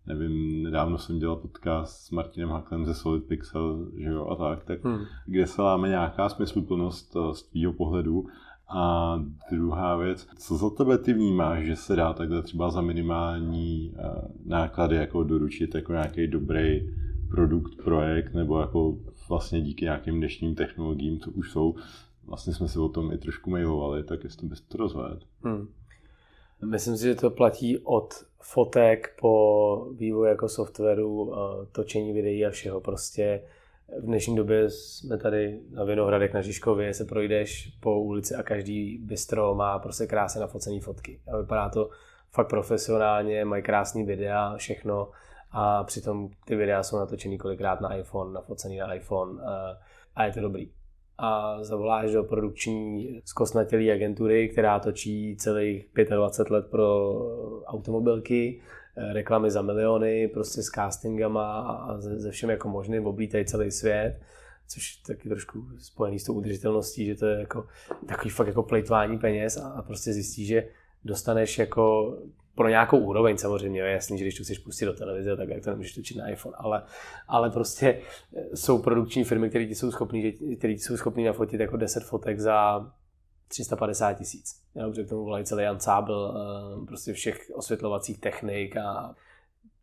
nevím, 0.05 0.63
nedávno 0.63 0.97
jsem 0.97 1.19
dělal 1.19 1.35
podcast 1.35 2.05
s 2.05 2.11
Martinem 2.11 2.49
Haklem 2.49 2.85
ze 2.85 2.93
Solid 2.93 3.23
Pixel, 3.23 3.87
že 3.97 4.09
jo, 4.09 4.27
a 4.27 4.35
tak, 4.35 4.63
tak 4.63 4.83
hmm. 4.83 5.05
kde 5.25 5.47
se 5.47 5.61
láme 5.61 5.89
nějaká 5.89 6.29
smysluplnost 6.29 7.15
eh, 7.15 7.33
z 7.33 7.43
tvýho 7.43 7.73
pohledu 7.73 8.27
a 8.67 9.15
druhá 9.51 9.95
věc, 9.95 10.27
co 10.37 10.57
za 10.57 10.69
tebe 10.69 10.97
ty 10.97 11.13
vnímáš, 11.13 11.65
že 11.65 11.75
se 11.75 11.95
dá 11.95 12.13
takhle 12.13 12.43
třeba 12.43 12.71
za 12.71 12.81
minimální 12.81 13.93
uh, 13.95 14.31
náklady 14.45 14.95
jako 14.95 15.23
doručit 15.23 15.75
jako 15.75 15.91
nějaký 15.91 16.27
dobrý 16.27 16.89
produkt, 17.29 17.83
projekt, 17.83 18.33
nebo 18.33 18.59
jako 18.59 18.97
vlastně 19.29 19.61
díky 19.61 19.85
nějakým 19.85 20.17
dnešním 20.17 20.55
technologiím, 20.55 21.19
co 21.19 21.31
už 21.31 21.51
jsou, 21.51 21.75
vlastně 22.23 22.53
jsme 22.53 22.67
se 22.67 22.79
o 22.79 22.89
tom 22.89 23.11
i 23.11 23.17
trošku 23.17 23.49
mailovali, 23.49 24.03
tak 24.03 24.23
jestli 24.23 24.47
bys 24.47 24.61
to 24.61 24.77
rozvedl. 24.77 25.19
Hmm. 25.43 25.67
Myslím 26.65 26.97
si, 26.97 27.03
že 27.03 27.15
to 27.15 27.29
platí 27.29 27.77
od 27.77 28.13
fotek 28.41 29.15
po 29.21 29.87
vývoj 29.97 30.29
jako 30.29 30.49
softwaru, 30.49 31.33
eh, 31.33 31.65
točení 31.71 32.13
videí 32.13 32.45
a 32.45 32.49
všeho. 32.49 32.81
Prostě 32.81 33.41
v 33.87 34.05
dnešní 34.05 34.35
době 34.35 34.69
jsme 34.69 35.17
tady 35.17 35.59
na 35.71 35.83
Vinohradech 35.83 36.33
na 36.33 36.41
Žižkově, 36.41 36.93
se 36.93 37.05
projdeš 37.05 37.77
po 37.79 38.01
ulici 38.01 38.35
a 38.35 38.43
každý 38.43 38.97
bistro 38.97 39.55
má 39.55 39.79
prostě 39.79 40.07
krásně 40.07 40.41
nafocené 40.41 40.79
fotky. 40.79 41.19
A 41.33 41.37
vypadá 41.37 41.69
to 41.69 41.89
fakt 42.31 42.49
profesionálně, 42.49 43.45
mají 43.45 43.63
krásný 43.63 44.03
videa, 44.03 44.57
všechno 44.57 45.09
a 45.51 45.83
přitom 45.83 46.29
ty 46.45 46.55
videa 46.55 46.83
jsou 46.83 46.97
natočený 46.97 47.37
kolikrát 47.37 47.81
na 47.81 47.95
iPhone, 47.95 48.33
nafocený 48.33 48.77
na 48.77 48.93
iPhone. 48.93 49.41
a 50.15 50.25
je 50.25 50.31
to 50.31 50.39
dobrý. 50.39 50.69
A 51.17 51.63
zavoláš 51.63 52.11
do 52.11 52.23
produkční 52.23 53.21
zkosnatělé 53.25 53.91
agentury, 53.91 54.49
která 54.49 54.79
točí 54.79 55.35
celých 55.37 55.89
25 56.15 56.53
let 56.53 56.67
pro 56.71 57.17
automobilky, 57.65 58.61
reklamy 58.97 59.51
za 59.51 59.61
miliony, 59.61 60.27
prostě 60.27 60.63
s 60.63 60.65
castingama 60.65 61.59
a 61.59 61.97
ze 61.97 62.31
všem 62.31 62.49
jako 62.49 62.69
možným, 62.69 63.07
oblítají 63.07 63.45
celý 63.45 63.71
svět 63.71 64.19
což 64.67 64.95
taky 64.95 65.29
trošku 65.29 65.67
spojený 65.77 66.19
s 66.19 66.23
tou 66.23 66.33
udržitelností, 66.33 67.05
že 67.05 67.15
to 67.15 67.25
je 67.25 67.39
jako 67.39 67.67
takový 68.05 68.29
fakt 68.29 68.47
jako 68.47 68.63
plejtvání 68.63 69.17
peněz 69.17 69.57
a, 69.57 69.67
a 69.69 69.81
prostě 69.81 70.13
zjistí, 70.13 70.45
že 70.45 70.67
dostaneš 71.03 71.59
jako 71.59 72.15
pro 72.55 72.69
nějakou 72.69 72.97
úroveň 72.97 73.37
samozřejmě, 73.37 73.81
je 73.81 73.91
jasný, 73.91 74.17
že 74.17 74.23
když 74.23 74.37
to 74.37 74.43
chceš 74.43 74.59
pustit 74.59 74.85
do 74.85 74.93
televize, 74.93 75.37
tak 75.37 75.49
jak 75.49 75.63
to 75.63 75.69
nemůžeš 75.69 75.95
točit 75.95 76.17
na 76.17 76.29
iPhone, 76.29 76.55
ale, 76.59 76.83
ale 77.27 77.49
prostě 77.49 78.01
jsou 78.53 78.81
produkční 78.81 79.23
firmy, 79.23 79.49
které 79.49 79.65
ti 79.65 79.75
jsou 79.75 79.91
schopní, 79.91 80.31
které 80.57 80.73
jsou 80.73 80.97
schopní 80.97 81.23
nafotit 81.23 81.59
jako 81.59 81.77
10 81.77 82.03
fotek 82.03 82.39
za 82.39 82.87
350 83.47 84.13
tisíc. 84.13 84.61
Já 84.75 84.87
už 84.87 84.97
k 85.05 85.09
tomu 85.09 85.23
volají 85.23 85.45
celý 85.45 85.65
ansábl 85.65 86.33
eh, 86.35 86.85
prostě 86.85 87.13
všech 87.13 87.51
osvětlovacích 87.53 88.19
technik 88.19 88.77
a 88.77 89.15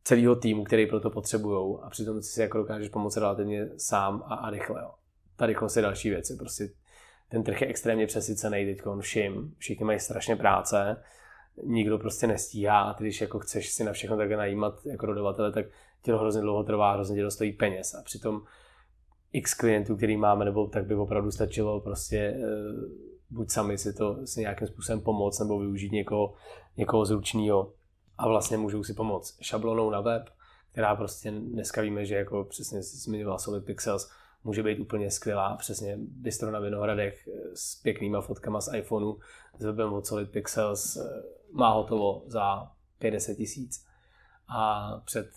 celého 0.05 0.37
týmu, 0.37 0.64
který 0.64 0.87
pro 0.87 1.01
to 1.01 1.11
potřebují 1.11 1.79
a 1.83 1.90
přitom 1.90 2.22
si 2.22 2.40
jako 2.40 2.59
dokážeš 2.59 2.88
pomoct 2.88 3.16
relativně 3.16 3.68
sám 3.77 4.22
a, 4.27 4.35
a 4.35 4.51
rychle. 4.51 4.83
Jo. 4.83 4.90
Ta 5.37 5.46
rychlost 5.46 5.77
je 5.77 5.83
další 5.83 6.11
věc. 6.11 6.33
Prostě 6.38 6.70
ten 7.29 7.42
trh 7.42 7.61
je 7.61 7.68
extrémně 7.68 8.07
přesycený 8.07 8.64
teď 8.66 8.83
všim, 9.01 9.55
všichni 9.59 9.85
mají 9.85 10.01
strašně 10.01 10.37
práce, 10.37 10.96
nikdo 11.64 11.98
prostě 11.98 12.27
nestíhá 12.27 12.83
a 12.83 13.01
když 13.01 13.20
jako 13.20 13.38
chceš 13.38 13.72
si 13.72 13.85
na 13.85 13.92
všechno 13.92 14.16
takhle 14.16 14.37
najímat 14.37 14.87
jako 14.87 15.07
dodavatele, 15.07 15.53
tak 15.53 15.66
ti 16.03 16.11
to 16.11 16.18
hrozně 16.18 16.40
dlouho 16.40 16.64
trvá, 16.64 16.92
hrozně 16.92 17.16
tě 17.16 17.22
to 17.22 17.31
stojí 17.31 17.53
peněz 17.53 17.94
a 17.94 18.03
přitom 18.03 18.42
x 19.33 19.55
klientů, 19.55 19.96
který 19.96 20.16
máme, 20.16 20.44
nebo 20.44 20.66
tak 20.66 20.87
by 20.87 20.94
opravdu 20.94 21.31
stačilo 21.31 21.81
prostě 21.81 22.16
e, 22.16 22.38
buď 23.33 23.51
sami 23.51 23.79
si 23.79 23.92
to 23.92 24.27
si 24.27 24.40
nějakým 24.40 24.68
způsobem 24.68 25.01
pomoct, 25.01 25.38
nebo 25.38 25.59
využít 25.59 25.92
někoho, 25.92 26.35
někoho 26.77 27.05
zručného. 27.05 27.73
A 28.18 28.29
vlastně 28.29 28.57
můžou 28.57 28.85
si 28.85 28.95
pomoct 28.95 29.37
šablonou 29.40 29.90
na 29.90 30.01
web, 30.01 30.23
která 30.73 30.97
prostě 30.97 31.31
dneska 31.31 31.83
víme, 31.83 32.07
že 32.07 32.14
jako 32.14 32.45
přesně 32.45 32.83
zmiňoval 32.83 33.38
Solid 33.38 33.64
Pixels, 33.64 34.11
může 34.45 34.62
být 34.62 34.81
úplně 34.81 35.11
skvělá, 35.11 35.57
přesně 35.57 35.99
bistro 35.99 36.51
na 36.51 36.61
Vinohradech 36.61 37.29
s 37.55 37.83
pěknýma 37.83 38.21
fotkama 38.21 38.61
z 38.61 38.75
iPhoneu, 38.77 39.14
s 39.59 39.64
webem 39.64 39.92
od 39.92 40.07
Solid 40.07 40.31
Pixels 40.31 40.97
eh, 40.97 41.23
má 41.53 41.73
hotovo 41.73 42.23
za 42.27 42.71
50 42.99 43.35
tisíc. 43.35 43.87
A 44.49 44.90
před 45.05 45.31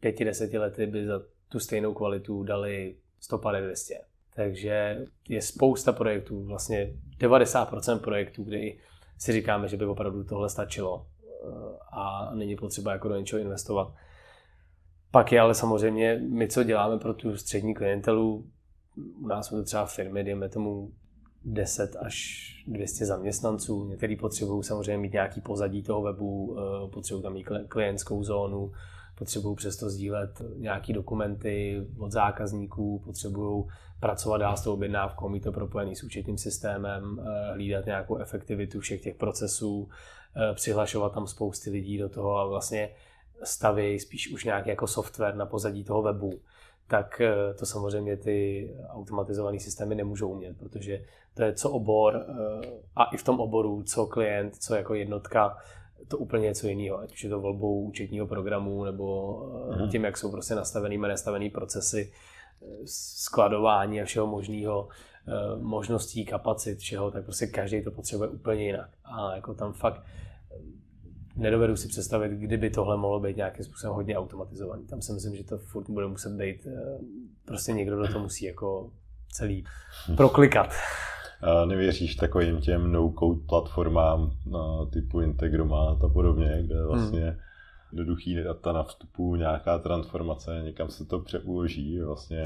pěti, 0.00 0.24
deseti 0.24 0.58
lety 0.58 0.86
by 0.86 1.06
za 1.06 1.22
tu 1.48 1.58
stejnou 1.60 1.94
kvalitu 1.94 2.42
dali 2.42 2.96
150 3.20 3.60
200. 3.60 4.11
Takže 4.36 5.04
je 5.28 5.42
spousta 5.42 5.92
projektů, 5.92 6.44
vlastně 6.44 6.92
90% 7.20 7.98
projektů, 7.98 8.44
kdy 8.44 8.78
si 9.18 9.32
říkáme, 9.32 9.68
že 9.68 9.76
by 9.76 9.84
opravdu 9.84 10.24
tohle 10.24 10.48
stačilo 10.48 11.06
a 11.92 12.30
není 12.34 12.56
potřeba 12.56 12.92
jako 12.92 13.08
do 13.08 13.16
něčeho 13.16 13.42
investovat. 13.42 13.94
Pak 15.10 15.32
je 15.32 15.40
ale 15.40 15.54
samozřejmě, 15.54 16.20
my 16.28 16.48
co 16.48 16.62
děláme 16.62 16.98
pro 16.98 17.14
tu 17.14 17.36
střední 17.36 17.74
klientelu, 17.74 18.46
u 19.20 19.26
nás 19.26 19.46
jsou 19.46 19.56
to 19.56 19.64
třeba 19.64 19.86
firmy, 19.86 20.24
dejme 20.24 20.48
tomu 20.48 20.92
10 21.44 21.96
až 21.96 22.48
200 22.66 23.06
zaměstnanců. 23.06 23.88
Někteří 23.88 24.16
potřebují 24.16 24.64
samozřejmě 24.64 24.98
mít 24.98 25.12
nějaký 25.12 25.40
pozadí 25.40 25.82
toho 25.82 26.02
webu, 26.02 26.56
eh, 26.58 26.90
potřebují 26.90 27.22
tam 27.22 27.32
mít 27.32 27.48
klientskou 27.68 28.24
zónu, 28.24 28.72
potřebují 29.18 29.56
přesto 29.56 29.90
sdílet 29.90 30.42
nějaké 30.56 30.92
dokumenty 30.92 31.86
od 31.98 32.12
zákazníků, 32.12 32.98
potřebují 33.04 33.64
pracovat 34.02 34.38
dál 34.38 34.56
s 34.56 34.62
tou 34.62 34.72
objednávkou, 34.72 35.28
mít 35.28 35.44
to 35.44 35.52
propojený 35.52 35.96
s 35.96 36.02
účetním 36.02 36.38
systémem, 36.38 37.20
eh, 37.20 37.52
hlídat 37.52 37.86
nějakou 37.86 38.16
efektivitu 38.16 38.80
všech 38.80 39.02
těch 39.02 39.14
procesů, 39.14 39.88
Eh, 40.36 40.54
přihlašovat 40.54 41.12
tam 41.12 41.26
spousty 41.26 41.70
lidí 41.70 41.98
do 41.98 42.08
toho 42.08 42.36
a 42.36 42.46
vlastně 42.46 42.90
staví 43.44 44.00
spíš 44.00 44.32
už 44.32 44.44
nějaký 44.44 44.68
jako 44.68 44.86
software 44.86 45.34
na 45.34 45.46
pozadí 45.46 45.84
toho 45.84 46.02
webu, 46.02 46.40
tak 46.88 47.20
eh, 47.20 47.54
to 47.54 47.66
samozřejmě 47.66 48.16
ty 48.16 48.68
automatizované 48.88 49.60
systémy 49.60 49.94
nemůžou 49.94 50.28
umět, 50.28 50.58
protože 50.58 51.04
to 51.34 51.42
je 51.42 51.54
co 51.54 51.70
obor 51.70 52.26
a 52.96 53.04
i 53.04 53.16
v 53.16 53.24
tom 53.24 53.40
oboru, 53.40 53.82
co 53.82 54.06
klient, 54.06 54.56
co 54.56 54.74
jako 54.74 54.94
jednotka, 54.94 55.56
to 56.08 56.18
úplně 56.18 56.44
něco 56.44 56.66
jiného, 56.66 56.98
ať 56.98 57.12
už 57.12 57.24
je 57.24 57.30
to 57.30 57.40
volbou 57.40 57.82
účetního 57.82 58.26
programu 58.26 58.84
nebo 58.84 59.38
mhm. 59.70 59.88
tím, 59.88 60.04
jak 60.04 60.16
jsou 60.16 60.30
prostě 60.30 60.54
nastavený 60.54 60.98
a 60.98 61.08
nastavený 61.08 61.50
procesy 61.50 62.12
skladování 62.84 64.02
a 64.02 64.04
všeho 64.04 64.26
možného, 64.26 64.88
možností, 65.60 66.24
kapacit, 66.24 66.78
všeho, 66.78 67.10
tak 67.10 67.24
prostě 67.24 67.46
každý 67.46 67.84
to 67.84 67.90
potřebuje 67.90 68.28
úplně 68.28 68.64
jinak. 68.66 68.90
A 69.04 69.34
jako 69.36 69.54
tam 69.54 69.72
fakt 69.72 70.02
nedovedu 71.36 71.76
si 71.76 71.88
představit, 71.88 72.32
kdyby 72.32 72.70
tohle 72.70 72.96
mohlo 72.96 73.20
být 73.20 73.36
nějakým 73.36 73.64
způsobem 73.64 73.94
hodně 73.94 74.18
automatizovaný. 74.18 74.86
Tam 74.86 75.02
si 75.02 75.12
myslím, 75.12 75.36
že 75.36 75.44
to 75.44 75.58
furt 75.58 75.90
bude 75.90 76.06
muset 76.06 76.32
být, 76.32 76.66
eh, 76.66 76.98
prostě 77.44 77.72
někdo 77.72 77.96
do 77.96 78.06
toho 78.06 78.20
musí 78.20 78.44
jako 78.44 78.90
celý 79.32 79.64
proklikat. 80.16 80.72
A 81.42 81.64
nevěříš 81.64 82.14
takovým 82.14 82.60
těm 82.60 82.92
no-code 82.92 83.40
platformám 83.48 84.32
typu 84.92 85.20
Integromat 85.20 86.04
a 86.04 86.08
podobně, 86.08 86.62
kde 86.62 86.74
hmm. 86.74 86.86
vlastně 86.86 87.20
hmm. 87.20 87.38
Jednoduchý 87.92 88.34
data 88.34 88.72
na 88.72 88.82
vstupu, 88.82 89.36
nějaká 89.36 89.78
transformace, 89.78 90.60
někam 90.64 90.88
se 90.88 91.04
to 91.04 91.18
přeuloží. 91.18 92.00
Vlastně, 92.00 92.44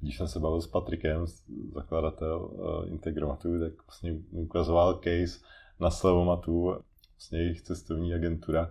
když 0.00 0.16
jsem 0.16 0.28
se 0.28 0.40
bavil 0.40 0.60
s 0.60 0.66
Patrikem, 0.66 1.26
zakladatel 1.74 2.50
uh, 2.52 2.88
Integromatu, 2.88 3.60
tak 3.60 3.72
vlastně 3.86 4.16
ukazoval 4.30 4.94
case 4.94 5.44
na 5.80 5.90
Slevomatu, 5.90 6.76
vlastně 7.14 7.38
jejich 7.38 7.62
cestovní 7.62 8.14
agentura, 8.14 8.70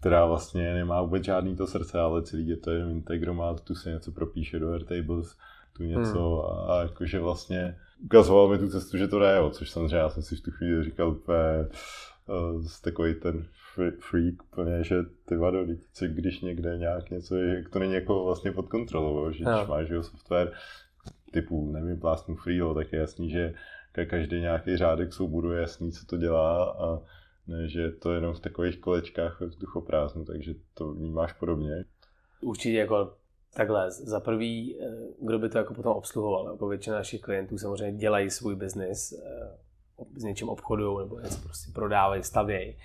která 0.00 0.26
vlastně 0.26 0.74
nemá 0.74 1.02
vůbec 1.02 1.24
žádný 1.24 1.56
to 1.56 1.66
srdce, 1.66 2.00
ale 2.00 2.22
celý 2.22 2.48
je 2.48 2.56
to 2.56 2.70
jenom 2.70 2.90
integromat, 2.90 3.60
tu 3.60 3.74
se 3.74 3.90
něco 3.90 4.12
propíše 4.12 4.58
do 4.58 4.72
Airtables, 4.72 5.36
tu 5.76 5.82
něco 5.82 6.20
hmm. 6.20 6.70
a, 6.70 6.74
a 6.74 6.82
jakože 6.82 7.20
vlastně 7.20 7.78
ukazoval 8.04 8.48
mi 8.48 8.58
tu 8.58 8.68
cestu, 8.68 8.96
že 8.96 9.08
to 9.08 9.18
jde, 9.18 9.38
což 9.50 9.70
samozřejmě 9.70 9.96
já 9.96 10.08
jsem 10.08 10.22
si 10.22 10.36
v 10.36 10.40
tu 10.40 10.50
chvíli 10.50 10.84
říkal 10.84 11.10
úplně 11.10 11.68
uh, 12.28 12.66
takový 12.82 13.14
ten 13.14 13.46
freak, 14.10 14.34
plně, 14.54 14.84
že 14.84 14.96
ty 15.24 15.36
vado, 15.36 15.64
když 16.08 16.40
někde 16.40 16.78
nějak 16.78 17.10
něco, 17.10 17.36
jak 17.36 17.68
to 17.68 17.78
není 17.78 17.94
jako 17.94 18.24
vlastně 18.24 18.52
pod 18.52 18.68
kontrolou, 18.68 19.30
že 19.30 19.44
když 19.44 19.68
máš 19.68 19.88
jo, 19.88 20.02
software 20.02 20.52
typu, 21.32 21.72
nevím, 21.72 22.00
plásnu 22.00 22.36
freelo, 22.36 22.74
tak 22.74 22.92
je 22.92 22.98
jasný, 22.98 23.30
že 23.30 23.54
každý 24.06 24.40
nějaký 24.40 24.76
řádek 24.76 25.12
souboru 25.12 25.52
je 25.52 25.60
jasný, 25.60 25.92
co 25.92 26.06
to 26.06 26.16
dělá 26.16 26.64
a 26.64 27.02
ne, 27.46 27.68
že 27.68 27.90
to 27.90 28.10
je 28.10 28.16
jenom 28.16 28.34
v 28.34 28.40
takových 28.40 28.78
kolečkách 28.78 29.40
ve 29.40 29.46
vzduchoprázdnu, 29.46 30.24
takže 30.24 30.54
to 30.74 30.92
vnímáš 30.92 31.32
podobně. 31.32 31.84
Určitě 32.40 32.78
jako 32.78 33.12
takhle, 33.54 33.90
za 33.90 34.20
prvý, 34.20 34.80
eh, 34.80 34.86
kdo 35.20 35.38
by 35.38 35.48
to 35.48 35.58
jako 35.58 35.74
potom 35.74 35.92
obsluhoval, 35.92 36.52
jako 36.52 36.68
většina 36.68 36.96
našich 36.96 37.20
klientů 37.20 37.58
samozřejmě 37.58 37.98
dělají 37.98 38.30
svůj 38.30 38.56
biznis, 38.56 39.12
eh, 39.12 39.58
s 40.16 40.24
něčím 40.24 40.48
obchodují 40.48 40.98
nebo 40.98 41.20
něco 41.20 41.40
prostě 41.42 41.72
prodávají, 41.74 42.22
stavějí. 42.22 42.76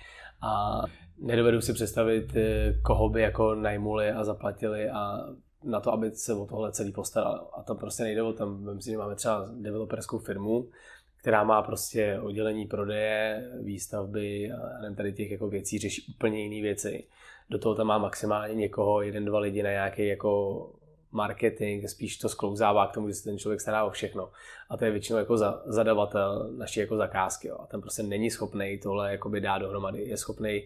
A 0.42 0.82
nedovedu 1.18 1.60
si 1.60 1.72
představit, 1.72 2.36
eh, 2.36 2.74
koho 2.82 3.08
by 3.08 3.22
jako 3.22 3.54
najmuli 3.54 4.10
a 4.10 4.24
zaplatili 4.24 4.90
a 4.90 5.18
na 5.64 5.80
to, 5.80 5.92
aby 5.92 6.10
se 6.10 6.34
o 6.34 6.46
tohle 6.46 6.72
celý 6.72 6.92
postaral. 6.92 7.50
A 7.56 7.62
to 7.62 7.74
prostě 7.74 8.02
nejde 8.02 8.22
o 8.22 8.32
tom, 8.32 8.74
myslím, 8.74 8.94
že 8.94 8.98
máme 8.98 9.14
třeba 9.14 9.48
developerskou 9.60 10.18
firmu, 10.18 10.68
která 11.16 11.44
má 11.44 11.62
prostě 11.62 12.20
oddělení 12.22 12.66
prodeje, 12.66 13.50
výstavby 13.62 14.52
a 14.52 14.80
nevím, 14.82 14.96
tady 14.96 15.12
těch 15.12 15.30
jako 15.30 15.48
věcí 15.48 15.78
řeší 15.78 16.14
úplně 16.14 16.42
jiné 16.42 16.62
věci. 16.62 17.04
Do 17.50 17.58
toho 17.58 17.74
tam 17.74 17.86
má 17.86 17.98
maximálně 17.98 18.54
někoho, 18.54 19.02
jeden, 19.02 19.24
dva 19.24 19.38
lidi 19.38 19.62
na 19.62 19.70
nějaký 19.70 20.06
jako 20.06 20.72
marketing, 21.12 21.88
spíš 21.88 22.16
to 22.16 22.28
sklouzává 22.28 22.86
k 22.86 22.94
tomu, 22.94 23.08
že 23.08 23.14
se 23.14 23.24
ten 23.24 23.38
člověk 23.38 23.60
stará 23.60 23.84
o 23.84 23.90
všechno. 23.90 24.30
A 24.68 24.76
to 24.76 24.84
je 24.84 24.90
většinou 24.90 25.18
jako 25.18 25.36
za, 25.36 25.62
zadavatel 25.66 26.50
naší 26.56 26.80
jako 26.80 26.96
zakázky. 26.96 27.48
Jo. 27.48 27.56
A 27.60 27.66
ten 27.66 27.80
prostě 27.80 28.02
není 28.02 28.30
schopný 28.30 28.78
tohle 28.82 29.12
jakoby 29.12 29.40
dát 29.40 29.58
dohromady. 29.58 30.02
Je 30.02 30.16
schopný 30.16 30.62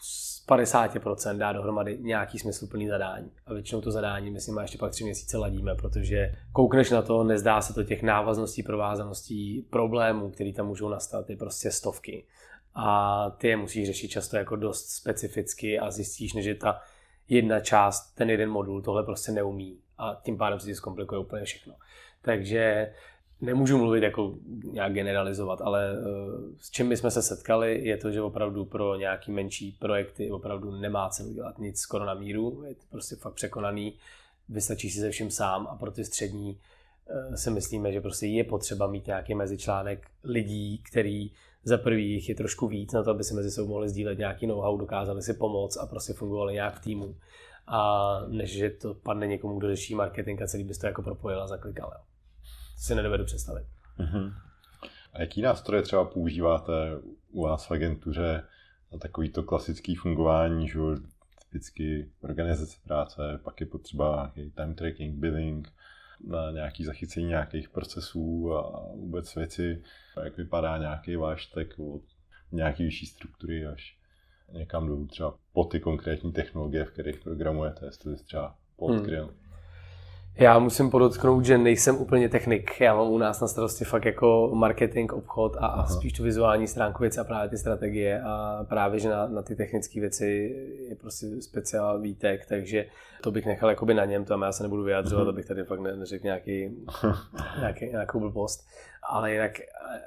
z 0.00 0.46
50% 0.48 1.36
dá 1.36 1.52
dohromady 1.52 1.98
nějaký 2.00 2.38
smysluplný 2.38 2.88
zadání. 2.88 3.30
A 3.46 3.52
většinou 3.52 3.80
to 3.80 3.90
zadání, 3.90 4.30
myslím, 4.30 4.58
ještě 4.58 4.78
pak 4.78 4.92
tři 4.92 5.04
měsíce 5.04 5.38
ladíme, 5.38 5.74
protože 5.74 6.34
koukneš 6.52 6.90
na 6.90 7.02
to, 7.02 7.24
nezdá 7.24 7.60
se 7.60 7.74
to 7.74 7.84
těch 7.84 8.02
návazností, 8.02 8.62
provázaností, 8.62 9.66
problémů, 9.70 10.30
které 10.30 10.52
tam 10.52 10.66
můžou 10.66 10.88
nastat, 10.88 11.30
je 11.30 11.36
prostě 11.36 11.70
stovky. 11.70 12.24
A 12.74 13.30
ty 13.38 13.48
je 13.48 13.56
musíš 13.56 13.86
řešit 13.86 14.08
často 14.08 14.36
jako 14.36 14.56
dost 14.56 14.88
specificky 14.88 15.78
a 15.78 15.90
zjistíš, 15.90 16.32
že 16.38 16.54
ta 16.54 16.80
jedna 17.28 17.60
část, 17.60 18.14
ten 18.14 18.30
jeden 18.30 18.50
modul 18.50 18.82
tohle 18.82 19.02
prostě 19.04 19.32
neumí 19.32 19.78
a 19.98 20.20
tím 20.22 20.38
pádem 20.38 20.60
se 20.60 20.66
ti 20.66 20.74
zkomplikuje 20.74 21.18
úplně 21.18 21.44
všechno. 21.44 21.74
Takže 22.22 22.92
nemůžu 23.40 23.78
mluvit 23.78 24.02
jako 24.02 24.34
nějak 24.72 24.92
generalizovat, 24.92 25.60
ale 25.60 25.92
eh, 25.92 26.02
s 26.56 26.70
čím 26.70 26.92
jsme 26.92 27.10
se 27.10 27.22
setkali, 27.22 27.80
je 27.84 27.96
to, 27.96 28.10
že 28.10 28.22
opravdu 28.22 28.64
pro 28.64 28.96
nějaký 28.96 29.32
menší 29.32 29.72
projekty 29.72 30.30
opravdu 30.30 30.70
nemá 30.70 31.08
cenu 31.08 31.32
dělat 31.32 31.58
nic 31.58 31.80
skoro 31.80 32.04
na 32.04 32.14
míru, 32.14 32.64
je 32.64 32.74
to 32.74 32.84
prostě 32.90 33.16
fakt 33.16 33.34
překonaný, 33.34 33.98
vystačí 34.48 34.90
si 34.90 35.00
se 35.00 35.10
vším 35.10 35.30
sám 35.30 35.66
a 35.66 35.76
pro 35.76 35.90
ty 35.90 36.04
střední 36.04 36.60
si 37.34 37.50
myslíme, 37.50 37.92
že 37.92 38.00
prostě 38.00 38.26
je 38.26 38.44
potřeba 38.44 38.86
mít 38.86 39.06
nějaký 39.06 39.34
mezičlánek 39.34 40.06
lidí, 40.24 40.78
který 40.78 41.30
za 41.64 41.78
prvý 41.78 42.12
jich 42.12 42.28
je 42.28 42.34
trošku 42.34 42.68
víc 42.68 42.92
na 42.92 43.02
to, 43.02 43.10
aby 43.10 43.24
si 43.24 43.34
mezi 43.34 43.50
sebou 43.50 43.68
mohli 43.68 43.88
sdílet 43.88 44.18
nějaký 44.18 44.46
know-how, 44.46 44.78
dokázali 44.78 45.22
si 45.22 45.34
pomoct 45.34 45.76
a 45.76 45.86
prostě 45.86 46.12
fungovali 46.12 46.54
nějak 46.54 46.74
v 46.74 46.80
týmu. 46.80 47.16
A 47.66 48.20
než 48.28 48.52
že 48.52 48.70
to 48.70 48.94
padne 48.94 49.26
někomu, 49.26 49.58
kdo 49.58 49.68
řeší 49.68 49.94
marketing 49.94 50.42
a 50.42 50.46
celý 50.46 50.64
bys 50.64 50.78
to 50.78 50.86
jako 50.86 51.02
propojil 51.02 51.42
a 51.42 51.46
zaklikal. 51.46 51.92
Jo. 51.94 52.00
To 52.74 52.82
si 52.82 52.94
nedovedu 52.94 53.24
představit. 53.24 53.66
Uh-huh. 53.98 54.32
A 55.12 55.20
jaký 55.20 55.42
nástroje 55.42 55.82
třeba 55.82 56.04
používáte 56.04 56.72
u 57.30 57.42
vás 57.42 57.66
v 57.66 57.70
agentuře 57.70 58.42
na 58.92 58.98
takovýto 58.98 59.42
klasický 59.42 59.94
fungování, 59.94 60.68
že 60.68 60.78
typicky 61.38 62.10
organizace 62.20 62.76
práce, 62.84 63.40
pak 63.44 63.60
je 63.60 63.66
potřeba 63.66 64.32
time 64.54 64.74
tracking, 64.74 65.14
billing, 65.14 65.72
na 66.26 66.50
nějaký 66.50 66.84
zachycení 66.84 67.26
nějakých 67.26 67.68
procesů 67.68 68.52
a 68.54 68.86
vůbec 68.94 69.34
věci, 69.34 69.82
jak 70.24 70.36
vypadá 70.36 70.78
nějaký 70.78 71.16
váš 71.16 71.46
tek 71.46 71.78
od 71.78 72.02
nějaký 72.52 72.84
vyšší 72.84 73.06
struktury 73.06 73.66
až 73.66 73.98
někam 74.52 74.86
dolů 74.86 75.06
třeba 75.06 75.34
po 75.52 75.64
ty 75.64 75.80
konkrétní 75.80 76.32
technologie, 76.32 76.84
v 76.84 76.90
kterých 76.90 77.20
programujete, 77.20 77.86
jestli 77.86 78.16
třeba 78.16 78.56
podkryl. 78.76 79.24
Hmm. 79.24 79.47
Já 80.40 80.58
musím 80.58 80.90
podotknout, 80.90 81.44
že 81.44 81.58
nejsem 81.58 81.96
úplně 81.96 82.28
technik. 82.28 82.80
Já 82.80 82.94
mám 82.94 83.08
u 83.08 83.18
nás 83.18 83.40
na 83.40 83.48
starosti 83.48 83.84
fakt 83.84 84.04
jako 84.04 84.50
marketing, 84.54 85.12
obchod 85.12 85.56
a, 85.56 85.66
a 85.66 85.86
spíš 85.86 86.12
tu 86.12 86.22
vizuální 86.22 86.66
stránku 86.66 87.02
věci 87.02 87.20
a 87.20 87.24
právě 87.24 87.48
ty 87.48 87.58
strategie 87.58 88.22
a 88.22 88.64
právě, 88.68 89.00
že 89.00 89.08
na, 89.08 89.28
na 89.28 89.42
ty 89.42 89.56
technické 89.56 90.00
věci 90.00 90.56
je 90.88 90.96
prostě 90.96 91.26
speciál 91.40 92.00
výtek, 92.00 92.46
takže 92.46 92.86
to 93.22 93.30
bych 93.30 93.46
nechal 93.46 93.70
jakoby 93.70 93.94
na 93.94 94.04
něm, 94.04 94.24
to 94.24 94.44
já 94.44 94.52
se 94.52 94.62
nebudu 94.62 94.82
vyjadřovat, 94.82 95.24
mm-hmm. 95.24 95.28
abych 95.28 95.46
tady 95.46 95.64
fakt 95.64 95.80
ne, 95.80 95.96
neřekl 95.96 96.24
nějaký, 96.24 96.76
nějaký, 97.60 97.86
nějakou 97.86 98.20
blbost. 98.20 98.68
Ale 99.02 99.32
jinak 99.32 99.52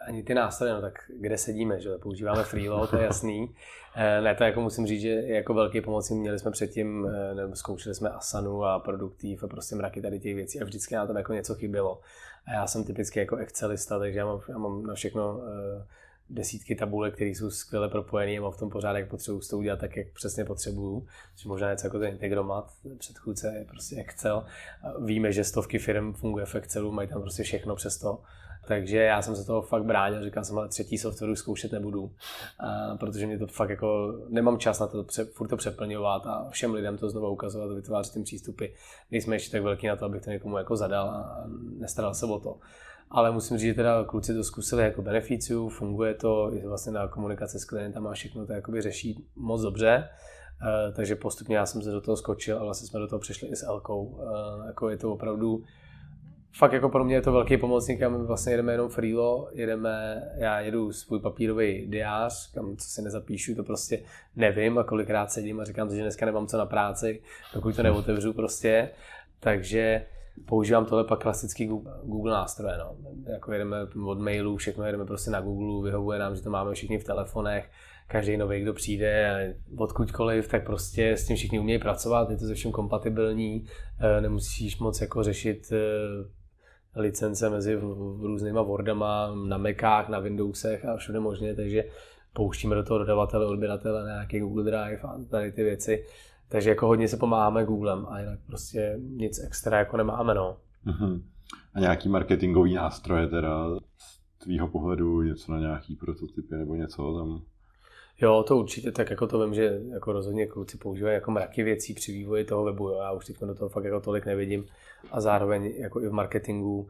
ani 0.07 0.23
ty 0.23 0.33
nástroje, 0.33 0.73
no 0.73 0.81
tak 0.81 0.93
kde 1.19 1.37
sedíme, 1.37 1.79
že 1.79 1.89
používáme 1.97 2.43
Freelo, 2.43 2.87
to 2.87 2.97
je 2.97 3.03
jasný. 3.03 3.55
Eh, 3.95 4.21
ne, 4.21 4.35
to 4.35 4.43
jako 4.43 4.61
musím 4.61 4.87
říct, 4.87 5.01
že 5.01 5.09
jako 5.09 5.53
velký 5.53 5.81
pomoc 5.81 6.09
měli 6.09 6.39
jsme 6.39 6.51
předtím, 6.51 7.07
eh, 7.07 7.35
nebo 7.35 7.55
zkoušeli 7.55 7.95
jsme 7.95 8.09
Asanu 8.09 8.63
a 8.65 8.79
Produktiv 8.79 9.43
a 9.43 9.47
prostě 9.47 9.75
mraky 9.75 10.01
tady 10.01 10.19
těch 10.19 10.35
věcí 10.35 10.61
a 10.61 10.65
vždycky 10.65 10.95
nám 10.95 11.07
tam 11.07 11.17
jako 11.17 11.33
něco 11.33 11.55
chybělo. 11.55 12.01
A 12.47 12.53
já 12.53 12.67
jsem 12.67 12.83
typicky 12.83 13.19
jako 13.19 13.35
Excelista, 13.35 13.99
takže 13.99 14.19
já 14.19 14.25
mám, 14.25 14.39
já 14.49 14.57
mám 14.57 14.83
na 14.83 14.93
všechno 14.93 15.41
desítky 16.29 16.75
tabulek, 16.75 17.15
které 17.15 17.29
jsou 17.29 17.49
skvěle 17.49 17.89
propojené 17.89 18.37
a 18.37 18.41
mám 18.41 18.51
v 18.51 18.57
tom 18.57 18.69
pořádek 18.69 19.09
potřebuji 19.09 19.39
to 19.49 19.57
udělat 19.57 19.79
tak, 19.79 19.97
jak 19.97 20.07
přesně 20.13 20.45
potřebuju. 20.45 21.07
Což 21.35 21.45
možná 21.45 21.71
něco 21.71 21.87
jako 21.87 21.99
ten 21.99 22.09
Integromat, 22.09 22.71
předchůdce 22.97 23.53
je 23.57 23.65
prostě 23.65 23.95
Excel. 23.95 24.45
Víme, 25.05 25.31
že 25.31 25.43
stovky 25.43 25.79
firm 25.79 26.13
funguje 26.13 26.45
v 26.45 26.55
Excelu, 26.55 26.91
mají 26.91 27.07
tam 27.07 27.21
prostě 27.21 27.43
všechno 27.43 27.75
přes 27.75 27.97
to. 27.97 28.23
Takže 28.67 28.97
já 28.97 29.21
jsem 29.21 29.35
se 29.35 29.45
toho 29.45 29.61
fakt 29.61 29.83
bránil, 29.83 30.23
říkal 30.23 30.43
jsem, 30.43 30.57
ale 30.57 30.67
třetí 30.67 30.97
software 30.97 31.35
zkoušet 31.35 31.71
nebudu, 31.71 32.11
a, 32.59 32.97
protože 32.97 33.27
mě 33.27 33.39
to 33.39 33.47
fakt 33.47 33.69
jako, 33.69 34.19
nemám 34.29 34.57
čas 34.57 34.79
na 34.79 34.87
to 34.87 35.03
pře, 35.03 35.25
furt 35.25 35.47
to 35.47 35.57
přeplňovat 35.57 36.27
a 36.27 36.49
všem 36.49 36.73
lidem 36.73 36.97
to 36.97 37.09
znovu 37.09 37.29
ukazovat, 37.29 37.75
vytvářet 37.75 38.13
tím 38.13 38.23
přístupy. 38.23 38.65
Nejsme 39.11 39.35
ještě 39.35 39.51
tak 39.51 39.63
velký 39.63 39.87
na 39.87 39.95
to, 39.95 40.05
abych 40.05 40.23
to 40.23 40.29
někomu 40.29 40.57
jako 40.57 40.75
zadal 40.75 41.09
a 41.09 41.45
nestaral 41.79 42.13
se 42.13 42.25
o 42.25 42.39
to. 42.39 42.57
Ale 43.09 43.31
musím 43.31 43.57
říct, 43.57 43.67
že 43.67 43.73
teda 43.73 44.03
kluci 44.03 44.33
to 44.33 44.43
zkusili 44.43 44.83
jako 44.83 45.01
beneficiu, 45.01 45.69
funguje 45.69 46.13
to, 46.13 46.51
je 46.53 46.67
vlastně 46.67 46.91
na 46.91 47.07
komunikace 47.07 47.59
s 47.59 47.65
klientama 47.65 48.09
a 48.09 48.13
všechno 48.13 48.47
to 48.47 48.53
jakoby 48.53 48.81
řeší 48.81 49.25
moc 49.35 49.61
dobře. 49.61 50.09
Uh, 50.61 50.95
takže 50.95 51.15
postupně 51.15 51.57
já 51.57 51.65
jsem 51.65 51.81
se 51.81 51.91
do 51.91 52.01
toho 52.01 52.17
skočil 52.17 52.57
a 52.57 52.63
vlastně 52.63 52.87
jsme 52.87 52.99
do 52.99 53.07
toho 53.07 53.19
přišli 53.19 53.47
i 53.47 53.55
s 53.55 53.63
Elkou. 53.63 54.03
Uh, 54.03 54.21
jako 54.67 54.89
je 54.89 54.97
to 54.97 55.13
opravdu 55.13 55.63
fakt 56.53 56.73
jako 56.73 56.89
pro 56.89 57.03
mě 57.03 57.15
je 57.15 57.21
to 57.21 57.31
velký 57.31 57.57
pomocník, 57.57 57.99
my 57.99 58.25
vlastně 58.25 58.53
jedeme 58.53 58.71
jenom 58.71 58.89
freelo, 58.89 59.49
jedeme, 59.51 60.23
já 60.35 60.59
jedu 60.59 60.91
svůj 60.91 61.19
papírový 61.19 61.87
diář, 61.87 62.51
kam 62.53 62.77
co 62.77 62.89
si 62.89 63.01
nezapíšu, 63.01 63.55
to 63.55 63.63
prostě 63.63 64.03
nevím 64.35 64.77
a 64.77 64.83
kolikrát 64.83 65.31
sedím 65.31 65.59
a 65.59 65.63
říkám, 65.63 65.89
že 65.89 66.01
dneska 66.01 66.25
nemám 66.25 66.47
co 66.47 66.57
na 66.57 66.65
práci, 66.65 67.21
dokud 67.53 67.75
to 67.75 67.83
neotevřu 67.83 68.33
prostě, 68.33 68.89
takže 69.39 70.05
používám 70.45 70.85
tohle 70.85 71.03
pak 71.03 71.21
klasický 71.21 71.65
Google, 72.03 72.31
nástroje, 72.31 72.77
no. 72.77 72.95
Jako 73.33 73.51
jedeme 73.53 73.77
od 74.05 74.19
mailů, 74.19 74.57
všechno 74.57 74.85
jedeme 74.85 75.05
prostě 75.05 75.31
na 75.31 75.41
Google, 75.41 75.91
vyhovuje 75.91 76.19
nám, 76.19 76.35
že 76.35 76.41
to 76.41 76.49
máme 76.49 76.73
všichni 76.73 76.99
v 76.99 77.03
telefonech, 77.03 77.69
každý 78.07 78.37
nový, 78.37 78.61
kdo 78.61 78.73
přijde 78.73 79.55
odkudkoliv, 79.77 80.47
tak 80.47 80.65
prostě 80.65 81.11
s 81.11 81.27
tím 81.27 81.35
všichni 81.35 81.59
umějí 81.59 81.79
pracovat, 81.79 82.29
je 82.29 82.37
to 82.37 82.45
se 82.45 82.53
vším 82.53 82.71
kompatibilní, 82.71 83.65
eh, 83.99 84.21
nemusíš 84.21 84.79
moc 84.79 85.01
jako 85.01 85.23
řešit 85.23 85.71
eh, 85.71 86.40
licence 86.95 87.49
mezi 87.49 87.75
různýma 88.21 88.61
Wordama 88.61 89.35
na 89.47 89.57
Macách, 89.57 90.09
na 90.09 90.19
Windowsech 90.19 90.85
a 90.85 90.97
všude 90.97 91.19
možně, 91.19 91.55
takže 91.55 91.83
pouštíme 92.33 92.75
do 92.75 92.83
toho 92.83 92.99
dodavatele, 92.99 93.45
odběratele, 93.45 94.03
nějaký 94.03 94.39
Google 94.39 94.63
Drive 94.63 94.99
a 95.01 95.17
tady 95.29 95.51
ty 95.51 95.63
věci. 95.63 96.05
Takže 96.49 96.69
jako 96.69 96.87
hodně 96.87 97.07
se 97.07 97.17
pomáháme 97.17 97.65
Googlem 97.65 98.05
a 98.09 98.19
jinak 98.19 98.39
prostě 98.47 98.99
nic 98.99 99.39
extra 99.43 99.79
jako 99.79 99.97
nemáme, 99.97 100.33
no. 100.33 100.57
Uh-huh. 100.87 101.21
A 101.73 101.79
nějaký 101.79 102.09
marketingový 102.09 102.73
nástroje 102.73 103.27
teda 103.27 103.79
z 103.97 104.19
tvýho 104.43 104.67
pohledu, 104.67 105.21
něco 105.21 105.51
na 105.51 105.59
nějaký 105.59 105.95
prototypy 105.95 106.55
nebo 106.55 106.75
něco 106.75 107.17
tam? 107.17 107.41
Jo, 108.21 108.43
to 108.47 108.57
určitě, 108.57 108.91
tak 108.91 109.09
jako 109.09 109.27
to 109.27 109.45
vím, 109.45 109.53
že 109.53 109.81
jako 109.89 110.11
rozhodně 110.11 110.47
kluci 110.47 110.77
používají 110.77 111.13
jako 111.13 111.31
mraky 111.31 111.63
věcí 111.63 111.93
při 111.93 112.11
vývoji 112.11 112.45
toho 112.45 112.63
webu, 112.63 112.89
jo. 112.89 112.97
já 112.97 113.11
už 113.11 113.25
teď 113.25 113.39
do 113.39 113.55
toho 113.55 113.69
fakt 113.69 113.83
jako 113.83 113.99
tolik 113.99 114.25
nevidím 114.25 114.65
a 115.11 115.21
zároveň 115.21 115.73
jako 115.77 116.01
i 116.01 116.07
v 116.07 116.11
marketingu 116.11 116.89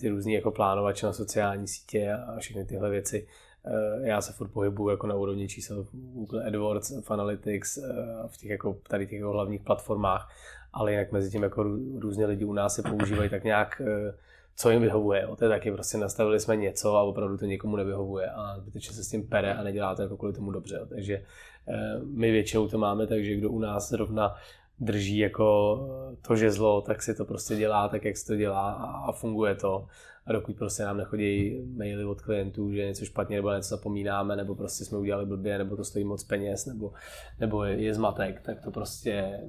ty 0.00 0.08
různý 0.08 0.32
jako 0.32 0.50
plánovače 0.50 1.06
na 1.06 1.12
sociální 1.12 1.68
sítě 1.68 2.12
a 2.12 2.38
všechny 2.38 2.64
tyhle 2.64 2.90
věci. 2.90 3.26
Eh, 3.66 4.08
já 4.08 4.20
se 4.20 4.32
furt 4.32 4.48
pohybuju 4.48 4.88
jako 4.88 5.06
na 5.06 5.14
úrovni 5.14 5.48
čísel 5.48 5.86
Google 5.92 6.44
AdWords, 6.46 6.92
v 7.04 7.10
Analytics, 7.10 7.78
eh, 7.78 7.82
v 8.26 8.36
těch 8.36 8.50
jako 8.50 8.78
tady 8.88 9.06
těch 9.06 9.18
jako 9.18 9.32
hlavních 9.32 9.62
platformách, 9.62 10.30
ale 10.72 10.92
jinak 10.92 11.12
mezi 11.12 11.30
tím 11.30 11.42
jako 11.42 11.62
různě 11.98 12.26
lidi 12.26 12.44
u 12.44 12.52
nás 12.52 12.74
se 12.74 12.82
používají 12.82 13.30
tak 13.30 13.44
nějak 13.44 13.82
eh, 13.84 14.14
co 14.56 14.70
jim 14.70 14.82
vyhovuje. 14.82 15.22
Jo. 15.22 15.36
To 15.36 15.44
je 15.44 15.48
taky 15.48 15.72
prostě 15.72 15.98
nastavili 15.98 16.40
jsme 16.40 16.56
něco 16.56 16.96
a 16.96 17.02
opravdu 17.02 17.36
to 17.36 17.44
někomu 17.44 17.76
nevyhovuje 17.76 18.30
a 18.30 18.58
zbytečně 18.58 18.94
se 18.94 19.04
s 19.04 19.10
tím 19.10 19.28
pere 19.28 19.54
a 19.54 19.62
nedělá 19.62 19.94
to 19.94 20.02
jako 20.02 20.16
kvůli 20.16 20.32
tomu 20.32 20.50
dobře. 20.50 20.76
Jo. 20.76 20.86
Takže 20.86 21.22
eh, 21.68 21.98
my 22.04 22.30
většinou 22.30 22.68
to 22.68 22.78
máme, 22.78 23.06
takže 23.06 23.36
kdo 23.36 23.50
u 23.50 23.58
nás 23.58 23.88
zrovna 23.88 24.34
drží 24.80 25.18
jako 25.18 25.78
to 26.26 26.36
žezlo, 26.36 26.80
tak 26.80 27.02
si 27.02 27.14
to 27.14 27.24
prostě 27.24 27.56
dělá 27.56 27.88
tak, 27.88 28.04
jak 28.04 28.16
se 28.16 28.26
to 28.26 28.36
dělá 28.36 28.72
a, 28.72 29.12
funguje 29.12 29.54
to. 29.54 29.86
A 30.26 30.32
dokud 30.32 30.56
prostě 30.56 30.82
nám 30.82 30.96
nechodí 30.96 31.62
maily 31.76 32.04
od 32.04 32.20
klientů, 32.20 32.72
že 32.72 32.86
něco 32.86 33.04
špatně 33.04 33.36
nebo 33.36 33.52
něco 33.52 33.68
zapomínáme, 33.68 34.36
nebo 34.36 34.54
prostě 34.54 34.84
jsme 34.84 34.98
udělali 34.98 35.26
blbě, 35.26 35.58
nebo 35.58 35.76
to 35.76 35.84
stojí 35.84 36.04
moc 36.04 36.24
peněz, 36.24 36.66
nebo, 36.66 36.92
nebo 37.40 37.64
je, 37.64 37.94
zmatek, 37.94 38.40
tak 38.40 38.64
to 38.64 38.70
prostě 38.70 39.40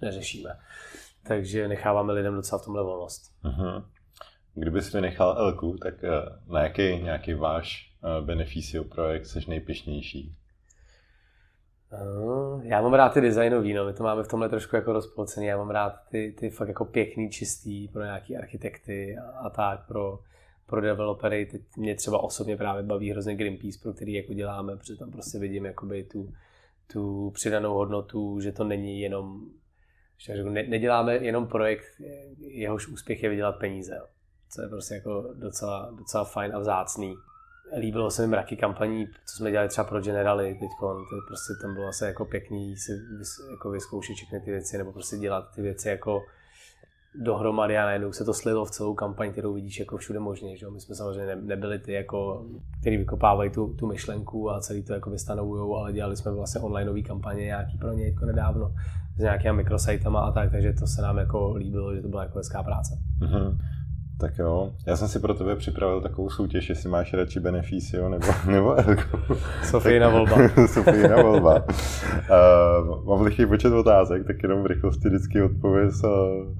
neřešíme. 0.00 0.50
Takže 1.22 1.68
necháváme 1.68 2.12
lidem 2.12 2.34
docela 2.34 2.58
v 2.58 2.64
tomhle 2.64 2.82
volnost. 2.82 3.32
Uh-huh. 3.44 3.84
Kdybys 4.54 4.92
vynechal 4.92 5.38
Elku, 5.38 5.76
tak 5.82 6.04
eh, 6.04 6.10
na 6.52 6.62
jaký 6.62 6.82
nějaký 6.82 7.34
váš 7.34 7.92
eh, 8.04 8.22
beneficio 8.22 8.84
projekt 8.84 9.26
jsi 9.26 9.40
nejpišnější? 9.48 10.36
Uh, 11.92 12.66
já 12.66 12.82
mám 12.82 12.94
rád 12.94 13.08
ty 13.08 13.20
designový, 13.20 13.74
no, 13.74 13.84
my 13.84 13.92
to 13.92 14.02
máme 14.02 14.22
v 14.22 14.28
tomhle 14.28 14.48
trošku 14.48 14.76
jako 14.76 14.92
rozpolcený, 14.92 15.46
já 15.46 15.56
mám 15.56 15.70
rád 15.70 15.92
ty, 16.10 16.34
ty 16.38 16.50
fakt 16.50 16.68
jako 16.68 16.84
pěkný, 16.84 17.30
čistý 17.30 17.88
pro 17.88 18.02
nějaký 18.04 18.36
architekty 18.36 19.16
a, 19.18 19.38
a 19.38 19.50
tak, 19.50 19.86
pro, 19.86 20.18
pro 20.66 20.80
developery, 20.80 21.46
teď 21.46 21.62
mě 21.76 21.94
třeba 21.94 22.22
osobně 22.22 22.56
právě 22.56 22.82
baví 22.82 23.10
hrozně 23.10 23.36
Greenpeace, 23.36 23.78
pro 23.82 23.92
který 23.92 24.12
jako 24.12 24.34
děláme, 24.34 24.76
protože 24.76 24.96
tam 24.96 25.10
prostě 25.10 25.38
vidím 25.38 25.64
jakoby 25.64 26.04
tu, 26.04 26.32
tu 26.92 27.30
přidanou 27.30 27.74
hodnotu, 27.74 28.40
že 28.40 28.52
to 28.52 28.64
není 28.64 29.00
jenom, 29.00 29.40
že 30.18 30.44
ne, 30.44 30.62
neděláme 30.62 31.16
jenom 31.16 31.46
projekt, 31.46 31.86
jehož 32.38 32.88
úspěch 32.88 33.22
je 33.22 33.28
vydělat 33.28 33.58
peníze. 33.58 33.94
Jo 33.96 34.11
co 34.54 34.62
je 34.62 34.68
prostě 34.68 34.94
jako 34.94 35.24
docela, 35.34 35.90
docela 35.98 36.24
fajn 36.24 36.56
a 36.56 36.58
vzácný. 36.58 37.14
Líbilo 37.78 38.10
se 38.10 38.22
mi 38.22 38.28
mraky 38.28 38.56
kampaní, 38.56 39.06
co 39.06 39.36
jsme 39.36 39.50
dělali 39.50 39.68
třeba 39.68 39.84
pro 39.84 40.00
Generali 40.00 40.54
teď, 40.60 40.70
prostě 41.26 41.52
tam 41.62 41.74
bylo 41.74 41.88
asi 41.88 42.04
jako 42.04 42.24
pěkný 42.24 42.76
si 42.76 42.92
jako 43.50 43.70
vyzkoušet 43.70 44.16
všechny 44.16 44.40
ty 44.40 44.50
věci, 44.50 44.78
nebo 44.78 44.92
prostě 44.92 45.16
dělat 45.16 45.44
ty 45.54 45.62
věci 45.62 45.88
jako 45.88 46.22
dohromady 47.14 47.78
a 47.78 47.84
najednou 47.84 48.12
se 48.12 48.24
to 48.24 48.34
slilo 48.34 48.64
v 48.64 48.70
celou 48.70 48.94
kampaň, 48.94 49.32
kterou 49.32 49.54
vidíš 49.54 49.80
jako 49.80 49.96
všude 49.96 50.18
možně. 50.18 50.56
Že? 50.56 50.70
My 50.70 50.80
jsme 50.80 50.94
samozřejmě 50.94 51.36
nebyli 51.36 51.78
ty, 51.78 51.92
jako, 51.92 52.46
který 52.80 52.96
vykopávají 52.96 53.50
tu, 53.50 53.74
tu 53.74 53.86
myšlenku 53.86 54.50
a 54.50 54.60
celý 54.60 54.82
to 54.82 54.92
jako 54.92 55.10
vystanovují, 55.10 55.80
ale 55.80 55.92
dělali 55.92 56.16
jsme 56.16 56.32
vlastně 56.32 56.60
onlineové 56.60 57.02
kampaně 57.02 57.44
nějaký 57.44 57.78
pro 57.78 57.92
ně 57.92 58.08
jako 58.08 58.26
nedávno 58.26 58.74
s 59.16 59.20
nějakými 59.20 59.56
mikrosajtama 59.56 60.20
a 60.20 60.32
tak, 60.32 60.50
takže 60.50 60.72
to 60.72 60.86
se 60.86 61.02
nám 61.02 61.18
jako 61.18 61.54
líbilo, 61.56 61.94
že 61.94 62.02
to 62.02 62.08
byla 62.08 62.22
jako 62.22 62.38
hezká 62.38 62.62
práce. 62.62 62.98
Mm-hmm. 63.20 63.58
Tak 64.22 64.38
jo, 64.38 64.72
já 64.86 64.96
jsem 64.96 65.08
si 65.08 65.20
pro 65.20 65.34
tebe 65.34 65.56
připravil 65.56 66.00
takovou 66.00 66.30
soutěž, 66.30 66.68
jestli 66.68 66.88
máš 66.88 67.14
radši 67.14 67.40
Beneficio 67.40 68.08
nebo, 68.08 68.26
nebo 68.46 68.74
Elko. 68.74 69.18
Sofijina 69.64 70.08
volba. 70.08 70.36
Sofijina 70.66 71.22
volba. 71.22 71.64
Uh, 72.80 73.04
mám 73.04 73.20
lichý 73.20 73.46
počet 73.46 73.72
otázek, 73.72 74.26
tak 74.26 74.42
jenom 74.42 74.62
v 74.62 74.66
rychlosti 74.66 75.08
vždycky 75.08 75.42
odpověz, 75.42 76.04
uh, 76.04 76.56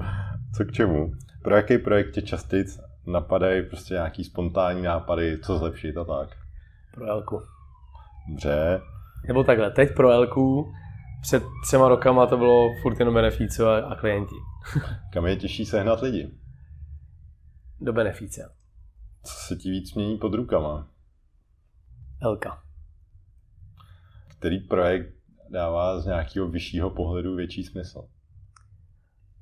co 0.56 0.64
k 0.64 0.72
čemu. 0.72 1.12
Pro 1.42 1.56
jaký 1.56 1.78
projekt 1.78 2.10
tě 2.10 2.22
častěji 2.22 2.64
napadají 3.06 3.62
prostě 3.62 3.94
nějaký 3.94 4.24
spontánní 4.24 4.82
nápady, 4.82 5.38
co 5.38 5.58
zlepšit 5.58 5.96
a 5.96 6.04
tak? 6.04 6.28
Pro 6.94 7.06
Elku. 7.06 7.40
Dobře. 8.28 8.80
Nebo 9.28 9.44
takhle, 9.44 9.70
teď 9.70 9.94
pro 9.94 10.10
Elku, 10.10 10.72
před 11.20 11.42
třema 11.66 11.88
rokama 11.88 12.26
to 12.26 12.36
bylo 12.36 12.68
furt 12.82 12.98
jenom 12.98 13.14
beneficio 13.14 13.68
a, 13.68 13.78
a 13.78 13.94
klienti. 13.94 14.34
Kam 15.12 15.26
je 15.26 15.36
těžší 15.36 15.66
sehnat 15.66 16.02
lidi? 16.02 16.41
Do 17.82 17.92
beneficia. 17.92 18.48
Co 19.24 19.34
se 19.34 19.56
ti 19.56 19.70
víc 19.70 19.94
mění 19.94 20.18
pod 20.18 20.34
rukama? 20.34 20.88
Elka. 22.20 22.62
Který 24.38 24.60
projekt 24.60 25.14
dává 25.48 26.00
z 26.00 26.06
nějakého 26.06 26.48
vyššího 26.48 26.90
pohledu 26.90 27.34
větší 27.34 27.64
smysl? 27.64 28.08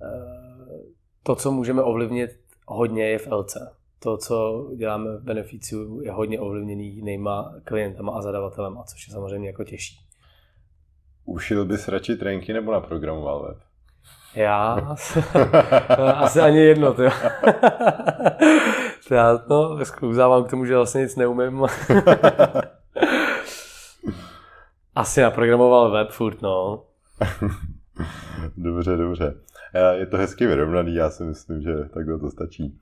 Eh, 0.03 0.76
to, 1.22 1.36
co 1.36 1.53
můžeme 1.53 1.82
ovlivnit 1.82 2.30
hodně, 2.66 3.05
je 3.05 3.18
v 3.18 3.26
LC. 3.26 3.57
To, 3.99 4.16
co 4.16 4.68
děláme 4.76 5.16
v 5.16 5.22
Beneficiu, 5.22 6.01
je 6.01 6.12
hodně 6.12 6.41
ovlivněný 6.41 6.97
jinýma 6.97 7.55
klientama 7.64 8.12
a 8.12 8.22
zadavatelema, 8.22 8.84
což 8.84 9.09
je 9.09 9.12
samozřejmě 9.12 9.49
jako 9.49 9.64
těžší. 9.64 9.99
Ušil 11.24 11.64
bys 11.64 11.88
radši 11.88 12.16
trenky 12.16 12.53
nebo 12.53 12.72
naprogramoval 12.72 13.43
web? 13.43 13.70
Já? 14.35 14.72
Asi 16.14 16.41
ani 16.41 16.59
jedno, 16.59 16.95
to 19.09 19.14
já 19.14 19.45
no, 19.49 19.85
sklouzávám 19.85 20.45
k 20.45 20.51
tomu, 20.51 20.64
že 20.64 20.76
vlastně 20.76 21.01
nic 21.01 21.16
neumím. 21.16 21.62
Asi 24.95 25.20
naprogramoval 25.20 25.91
web 25.91 26.11
furt, 26.11 26.43
no. 26.43 26.85
dobře, 28.57 28.97
dobře. 28.97 29.35
Je 29.95 30.07
to 30.07 30.16
hezky 30.16 30.47
vyrovnaný, 30.47 30.95
já 30.95 31.11
si 31.11 31.22
myslím, 31.22 31.62
že 31.62 31.74
takhle 31.95 32.18
to 32.18 32.31
stačí. 32.31 32.78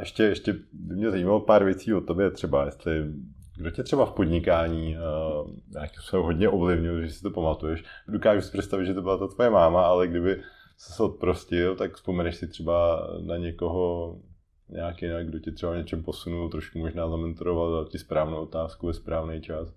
Ještě, 0.00 0.22
ještě 0.22 0.52
by 0.72 0.94
mě 0.94 1.10
zajímalo 1.10 1.40
pár 1.40 1.64
věcí 1.64 1.94
o 1.94 2.00
tobě, 2.00 2.30
třeba 2.30 2.64
jestli 2.64 3.12
kdo 3.56 3.70
tě 3.70 3.82
třeba 3.82 4.06
v 4.06 4.12
podnikání 4.12 4.96
uh, 4.96 5.50
se 6.00 6.16
hodně 6.16 6.48
ovlivnil, 6.48 7.02
že 7.02 7.10
si 7.10 7.22
to 7.22 7.30
pamatuješ. 7.30 7.84
Dokážu 8.08 8.40
si 8.40 8.52
představit, 8.52 8.86
že 8.86 8.94
to 8.94 9.02
byla 9.02 9.18
ta 9.18 9.26
tvoje 9.26 9.50
máma, 9.50 9.86
ale 9.86 10.08
kdyby 10.08 10.42
se 10.76 11.02
odprostil, 11.02 11.76
tak 11.76 11.94
vzpomeneš 11.94 12.36
si 12.36 12.48
třeba 12.48 13.08
na 13.20 13.36
někoho 13.36 14.16
nějaký, 14.68 15.06
kdo 15.24 15.38
tě 15.38 15.52
třeba 15.52 15.76
něčem 15.76 16.02
posunul, 16.02 16.50
trošku 16.50 16.78
možná 16.78 17.08
zamentoroval, 17.08 17.72
dal 17.72 17.84
ti 17.84 17.98
správnou 17.98 18.42
otázku 18.42 18.86
ve 18.86 18.92
správný 18.92 19.40
čas. 19.40 19.68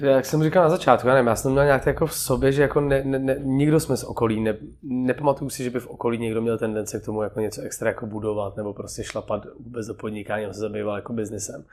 Uh, 0.00 0.08
jak 0.08 0.24
jsem 0.24 0.42
říkal 0.42 0.62
na 0.64 0.70
začátku, 0.70 1.08
já 1.08 1.14
nevím, 1.14 1.26
já 1.26 1.36
jsem 1.36 1.52
měl 1.52 1.64
nějak 1.64 1.86
jako 1.86 2.06
v 2.06 2.14
sobě, 2.14 2.52
že 2.52 2.62
jako 2.62 2.80
ne, 2.80 3.04
ne, 3.04 3.18
ne, 3.18 3.36
nikdo 3.42 3.80
jsme 3.80 3.96
z 3.96 4.04
okolí, 4.04 4.40
ne, 4.40 4.56
nepamatuju 4.82 5.50
si, 5.50 5.64
že 5.64 5.70
by 5.70 5.80
v 5.80 5.86
okolí 5.86 6.18
někdo 6.18 6.42
měl 6.42 6.58
tendence 6.58 7.00
k 7.00 7.04
tomu 7.04 7.22
jako 7.22 7.40
něco 7.40 7.62
extra 7.62 7.88
jako 7.88 8.06
budovat 8.06 8.56
nebo 8.56 8.74
prostě 8.74 9.04
šlapat 9.04 9.46
vůbec 9.60 9.86
do 9.86 9.94
podnikání, 9.94 10.46
se 10.46 10.60
zabýval 10.60 10.96
jako 10.96 11.12
biznesem. 11.12 11.64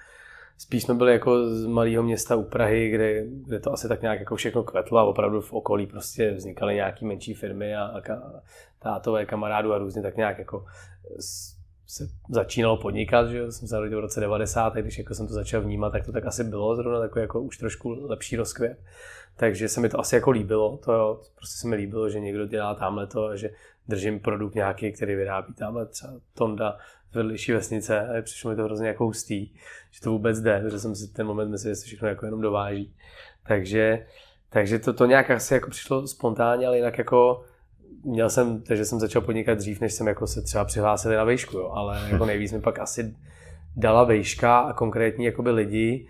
Spíš 0.62 0.84
jsme 0.84 0.94
byli 0.94 1.12
jako 1.12 1.48
z 1.48 1.66
malého 1.66 2.04
města 2.04 2.36
u 2.36 2.44
Prahy, 2.44 2.90
kde, 2.90 3.26
kde 3.28 3.60
to 3.60 3.74
asi 3.74 3.88
tak 3.88 4.02
nějak 4.02 4.20
jako 4.20 4.36
všechno 4.36 4.64
kvetlo 4.64 4.98
a 4.98 5.04
opravdu 5.04 5.42
v 5.42 5.54
okolí 5.54 5.88
prostě 5.88 6.32
vznikaly 6.32 6.76
nějaké 6.76 7.06
menší 7.06 7.34
firmy 7.34 7.76
a, 7.76 7.84
a 7.84 8.02
tátové 8.80 9.26
kamarádu 9.26 9.74
a 9.74 9.78
různě 9.78 10.02
tak 10.02 10.18
nějak 10.18 10.40
jako 10.40 10.66
se 11.88 12.08
začínalo 12.30 12.78
podnikat, 12.78 13.30
že 13.30 13.52
jsem 13.52 13.68
se 13.68 13.76
narodil 13.76 13.98
v 13.98 14.02
roce 14.02 14.20
90, 14.20 14.74
když 14.74 14.98
jako 14.98 15.16
jsem 15.16 15.28
to 15.28 15.34
začal 15.34 15.62
vnímat, 15.62 15.90
tak 15.90 16.06
to 16.06 16.12
tak 16.12 16.26
asi 16.26 16.44
bylo 16.44 16.76
zrovna 16.76 17.00
takový 17.00 17.22
jako 17.22 17.42
už 17.42 17.58
trošku 17.58 17.90
lepší 17.90 18.36
rozkvět. 18.36 18.78
Takže 19.36 19.70
se 19.70 19.82
mi 19.82 19.90
to 19.90 20.00
asi 20.00 20.16
jako 20.16 20.32
líbilo, 20.32 20.78
to 20.78 20.94
jo, 20.94 21.22
prostě 21.36 21.58
se 21.58 21.68
mi 21.68 21.76
líbilo, 21.76 22.10
že 22.10 22.20
někdo 22.20 22.46
dělá 22.46 22.76
tamhle 22.76 23.08
to 23.08 23.26
a 23.26 23.36
že 23.36 23.50
držím 23.88 24.20
produkt 24.20 24.56
nějaký, 24.56 24.92
který 24.92 25.16
vyrábí 25.16 25.54
tamhle 25.54 25.86
třeba 25.86 26.14
Tonda 26.34 26.78
z 27.12 27.16
vedlejší 27.16 27.52
vesnice 27.52 28.00
a 28.00 28.22
přišlo 28.22 28.50
mi 28.50 28.56
to 28.56 28.64
hrozně 28.64 28.88
jako 28.88 29.06
hustý, 29.06 29.54
že 29.92 30.02
to 30.04 30.12
vůbec 30.12 30.40
jde, 30.40 30.60
protože 30.60 30.80
jsem 30.80 30.96
si 30.96 31.08
ten 31.08 31.28
moment 31.28 31.52
myslel, 31.52 31.72
že 31.72 31.76
se 31.76 31.86
všechno 31.86 32.08
jako 32.08 32.26
jenom 32.26 32.42
dováží. 32.42 32.96
Takže, 33.48 34.06
takže 34.50 34.80
to, 34.80 34.94
to 34.94 35.06
nějak 35.06 35.32
asi 35.32 35.54
jako 35.54 35.70
přišlo 35.70 36.08
spontánně, 36.08 36.68
ale 36.68 36.78
jinak 36.78 36.98
jako 36.98 37.44
měl 38.04 38.30
jsem, 38.30 38.62
takže 38.62 38.86
jsem 38.86 39.00
začal 39.00 39.22
podnikat 39.22 39.58
dřív, 39.58 39.82
než 39.82 39.94
jsem 39.94 40.08
jako 40.08 40.28
se 40.28 40.42
třeba 40.42 40.66
přihlásil 40.66 41.12
na 41.12 41.24
vejšku, 41.24 41.58
jo, 41.58 41.70
ale 41.70 42.02
jako 42.12 42.26
nejvíc 42.26 42.52
mi 42.52 42.62
pak 42.62 42.80
asi 42.80 43.16
dala 43.76 44.04
vejška 44.04 44.60
a 44.60 44.74
konkrétní 44.74 45.26
jakoby 45.26 45.52
lidi. 45.52 46.08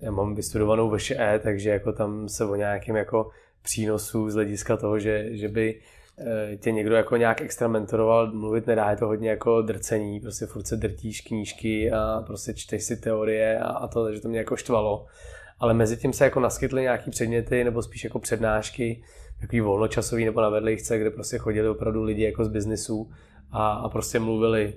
Já 0.00 0.10
mám 0.10 0.34
vystudovanou 0.34 0.96
VŠE, 0.96 1.40
takže 1.42 1.70
jako 1.70 1.92
tam 1.92 2.28
se 2.28 2.44
o 2.44 2.54
nějakém 2.54 2.96
jako 2.96 3.30
přínosu 3.62 4.30
z 4.30 4.34
hlediska 4.34 4.76
toho, 4.76 4.98
že, 4.98 5.36
že 5.36 5.48
by 5.48 5.80
tě 6.60 6.72
někdo 6.72 6.94
jako 6.94 7.16
nějak 7.16 7.40
extra 7.40 7.68
mentoroval, 7.68 8.32
mluvit 8.32 8.66
nedá, 8.66 8.90
je 8.90 8.96
to 8.96 9.06
hodně 9.06 9.30
jako 9.30 9.62
drcení, 9.62 10.20
prostě 10.20 10.46
furt 10.46 10.66
se 10.66 10.76
drtíš 10.76 11.20
knížky 11.20 11.92
a 11.92 12.22
prostě 12.26 12.54
čteš 12.54 12.84
si 12.84 12.96
teorie 12.96 13.58
a, 13.58 13.66
a 13.66 13.88
to, 13.88 14.04
takže 14.04 14.20
to 14.20 14.28
mě 14.28 14.38
jako 14.38 14.56
štvalo. 14.56 15.06
Ale 15.60 15.74
mezi 15.74 15.96
tím 15.96 16.12
se 16.12 16.24
jako 16.24 16.40
naskytly 16.40 16.82
nějaký 16.82 17.10
předměty 17.10 17.64
nebo 17.64 17.82
spíš 17.82 18.04
jako 18.04 18.18
přednášky, 18.18 19.02
takový 19.40 19.60
volnočasový 19.60 20.24
nebo 20.24 20.40
na 20.40 20.48
vedlejchce, 20.48 20.98
kde 20.98 21.10
prostě 21.10 21.38
chodili 21.38 21.68
opravdu 21.68 22.02
lidi 22.02 22.22
jako 22.22 22.44
z 22.44 22.48
biznisu 22.48 23.10
a, 23.50 23.72
a 23.72 23.88
prostě 23.88 24.18
mluvili 24.20 24.74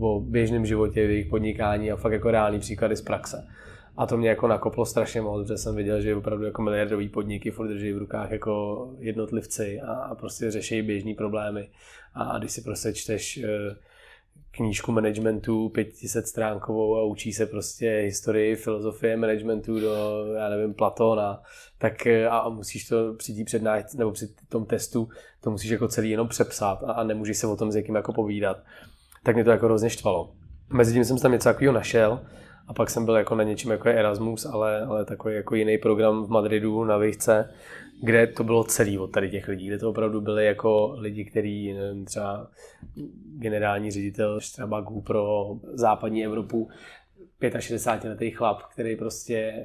o 0.00 0.20
běžném 0.20 0.66
životě, 0.66 1.06
v 1.06 1.10
jejich 1.10 1.26
podnikání 1.26 1.92
a 1.92 1.96
fakt 1.96 2.12
jako 2.12 2.30
reální 2.30 2.58
příklady 2.58 2.96
z 2.96 3.02
praxe. 3.02 3.46
A 3.98 4.06
to 4.06 4.16
mě 4.16 4.28
jako 4.28 4.48
nakoplo 4.48 4.86
strašně 4.86 5.20
moc, 5.20 5.42
protože 5.42 5.58
jsem 5.58 5.76
viděl, 5.76 6.00
že 6.00 6.16
opravdu 6.16 6.44
jako 6.44 6.62
miliardový 6.62 7.08
podniky 7.08 7.50
furt 7.50 7.68
drží 7.68 7.92
v 7.92 7.98
rukách 7.98 8.30
jako 8.30 8.88
jednotlivci 8.98 9.80
a, 9.80 9.92
a 9.92 10.14
prostě 10.14 10.50
řeší 10.50 10.82
běžné 10.82 11.14
problémy. 11.14 11.68
A, 12.14 12.22
a 12.24 12.38
když 12.38 12.52
si 12.52 12.60
prostě 12.62 12.92
čteš 12.92 13.36
eh, 13.38 13.48
knížku 14.50 14.92
managementu 14.92 15.68
500 15.68 16.26
stránkovou 16.26 16.96
a 16.96 17.04
učí 17.04 17.32
se 17.32 17.46
prostě 17.46 18.00
historii, 18.04 18.56
filozofie 18.56 19.16
managementu 19.16 19.80
do, 19.80 20.26
já 20.36 20.48
nevím, 20.48 20.74
Platona, 20.74 21.42
tak 21.78 22.06
eh, 22.06 22.28
a 22.28 22.48
musíš 22.48 22.88
to 22.88 23.14
při 23.14 23.34
té 23.34 23.44
přednášce 23.44 23.98
nebo 23.98 24.10
při 24.10 24.28
tom 24.48 24.66
testu 24.66 25.08
to 25.40 25.50
musíš 25.50 25.70
jako 25.70 25.88
celý 25.88 26.10
jenom 26.10 26.28
přepsat 26.28 26.82
a, 26.82 26.92
a 26.92 27.04
nemůžeš 27.04 27.38
se 27.38 27.46
o 27.46 27.56
tom 27.56 27.72
s 27.72 27.74
někým 27.74 27.94
jako 27.94 28.12
povídat. 28.12 28.56
Tak 29.22 29.34
mě 29.34 29.44
to 29.44 29.50
jako 29.50 29.66
hrozně 29.66 29.90
štvalo. 29.90 30.32
Mezitím 30.72 31.04
jsem 31.04 31.18
tam 31.18 31.32
něco 31.32 31.48
takového 31.48 31.72
našel 31.74 32.20
a 32.68 32.74
pak 32.74 32.90
jsem 32.90 33.04
byl 33.04 33.16
jako 33.16 33.34
na 33.34 33.42
něčem 33.42 33.70
jako 33.70 33.88
je 33.88 33.94
Erasmus, 33.94 34.46
ale, 34.46 34.80
ale 34.80 35.04
takový 35.04 35.34
jako 35.34 35.54
jiný 35.54 35.78
program 35.78 36.24
v 36.24 36.28
Madridu 36.28 36.84
na 36.84 36.96
výšce, 36.96 37.50
kde 38.02 38.26
to 38.26 38.44
bylo 38.44 38.64
celý 38.64 38.98
od 38.98 39.06
tady 39.06 39.30
těch 39.30 39.48
lidí, 39.48 39.66
kde 39.66 39.78
to 39.78 39.90
opravdu 39.90 40.20
byli 40.20 40.46
jako 40.46 40.94
lidi, 40.98 41.24
kteří 41.24 41.76
třeba 42.04 42.50
generální 43.38 43.90
ředitel 43.90 44.40
Štrabagu 44.40 45.00
pro 45.00 45.54
západní 45.74 46.24
Evropu, 46.24 46.68
65-letý 47.40 48.30
chlap, 48.30 48.62
který 48.62 48.96
prostě 48.96 49.36
eh, 49.36 49.64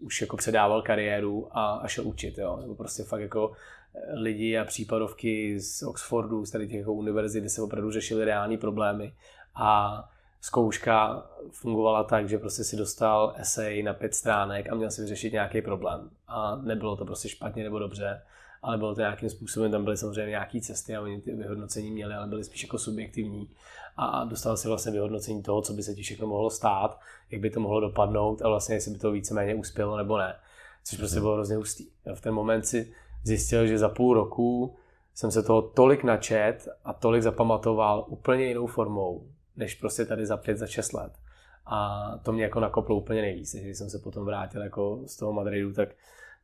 už 0.00 0.20
jako 0.20 0.36
předával 0.36 0.82
kariéru 0.82 1.58
a, 1.58 1.72
a 1.74 1.88
šel 1.88 2.06
učit, 2.06 2.38
jo. 2.38 2.58
Nebo 2.60 2.74
prostě 2.74 3.02
fakt 3.02 3.20
jako 3.20 3.52
eh, 3.94 4.14
lidi 4.14 4.58
a 4.58 4.64
případovky 4.64 5.60
z 5.60 5.82
Oxfordu, 5.82 6.46
z 6.46 6.50
tady 6.50 6.68
těch 6.68 6.78
jako 6.78 6.92
univerzit, 6.92 7.42
kde 7.42 7.50
se 7.50 7.62
opravdu 7.62 7.90
řešili 7.90 8.24
reální 8.24 8.58
problémy 8.58 9.12
a 9.54 9.98
zkouška 10.42 11.26
fungovala 11.50 12.04
tak, 12.04 12.28
že 12.28 12.38
prostě 12.38 12.64
si 12.64 12.76
dostal 12.76 13.34
esej 13.36 13.82
na 13.82 13.94
pět 13.94 14.14
stránek 14.14 14.72
a 14.72 14.74
měl 14.74 14.90
si 14.90 15.00
vyřešit 15.00 15.32
nějaký 15.32 15.62
problém. 15.62 16.10
A 16.28 16.56
nebylo 16.56 16.96
to 16.96 17.04
prostě 17.04 17.28
špatně 17.28 17.64
nebo 17.64 17.78
dobře, 17.78 18.22
ale 18.62 18.78
bylo 18.78 18.94
to 18.94 19.00
nějakým 19.00 19.30
způsobem, 19.30 19.70
tam 19.70 19.84
byly 19.84 19.96
samozřejmě 19.96 20.30
nějaké 20.30 20.60
cesty 20.60 20.96
a 20.96 21.00
oni 21.00 21.20
ty 21.20 21.34
vyhodnocení 21.34 21.90
měli, 21.90 22.14
ale 22.14 22.26
byly 22.26 22.44
spíš 22.44 22.62
jako 22.62 22.78
subjektivní. 22.78 23.50
A 23.96 24.24
dostal 24.24 24.56
si 24.56 24.68
vlastně 24.68 24.92
vyhodnocení 24.92 25.42
toho, 25.42 25.62
co 25.62 25.72
by 25.72 25.82
se 25.82 25.94
ti 25.94 26.02
všechno 26.02 26.26
mohlo 26.26 26.50
stát, 26.50 27.00
jak 27.30 27.40
by 27.40 27.50
to 27.50 27.60
mohlo 27.60 27.80
dopadnout 27.80 28.42
a 28.42 28.48
vlastně 28.48 28.74
jestli 28.74 28.90
by 28.90 28.98
to 28.98 29.12
víceméně 29.12 29.54
uspělo 29.54 29.96
nebo 29.96 30.18
ne. 30.18 30.36
Což 30.84 30.98
prostě 30.98 31.20
bylo 31.20 31.34
hrozně 31.34 31.56
hustý. 31.56 31.86
v 32.14 32.20
ten 32.20 32.34
moment 32.34 32.66
si 32.66 32.94
zjistil, 33.24 33.66
že 33.66 33.78
za 33.78 33.88
půl 33.88 34.14
roku 34.14 34.76
jsem 35.14 35.30
se 35.30 35.42
toho 35.42 35.62
tolik 35.62 36.04
načet 36.04 36.68
a 36.84 36.92
tolik 36.92 37.22
zapamatoval 37.22 38.04
úplně 38.08 38.44
jinou 38.44 38.66
formou, 38.66 39.26
než 39.56 39.74
prostě 39.74 40.04
tady 40.04 40.26
za 40.26 40.36
pět, 40.36 40.58
za 40.58 40.66
šest 40.66 40.92
let. 40.92 41.12
A 41.66 42.10
to 42.24 42.32
mě 42.32 42.42
jako 42.42 42.60
nakoplo 42.60 42.96
úplně 42.96 43.22
nejvíc. 43.22 43.54
Když 43.54 43.78
jsem 43.78 43.90
se 43.90 43.98
potom 43.98 44.24
vrátil 44.24 44.62
jako 44.62 45.02
z 45.06 45.16
toho 45.16 45.32
Madridu, 45.32 45.72
tak, 45.72 45.88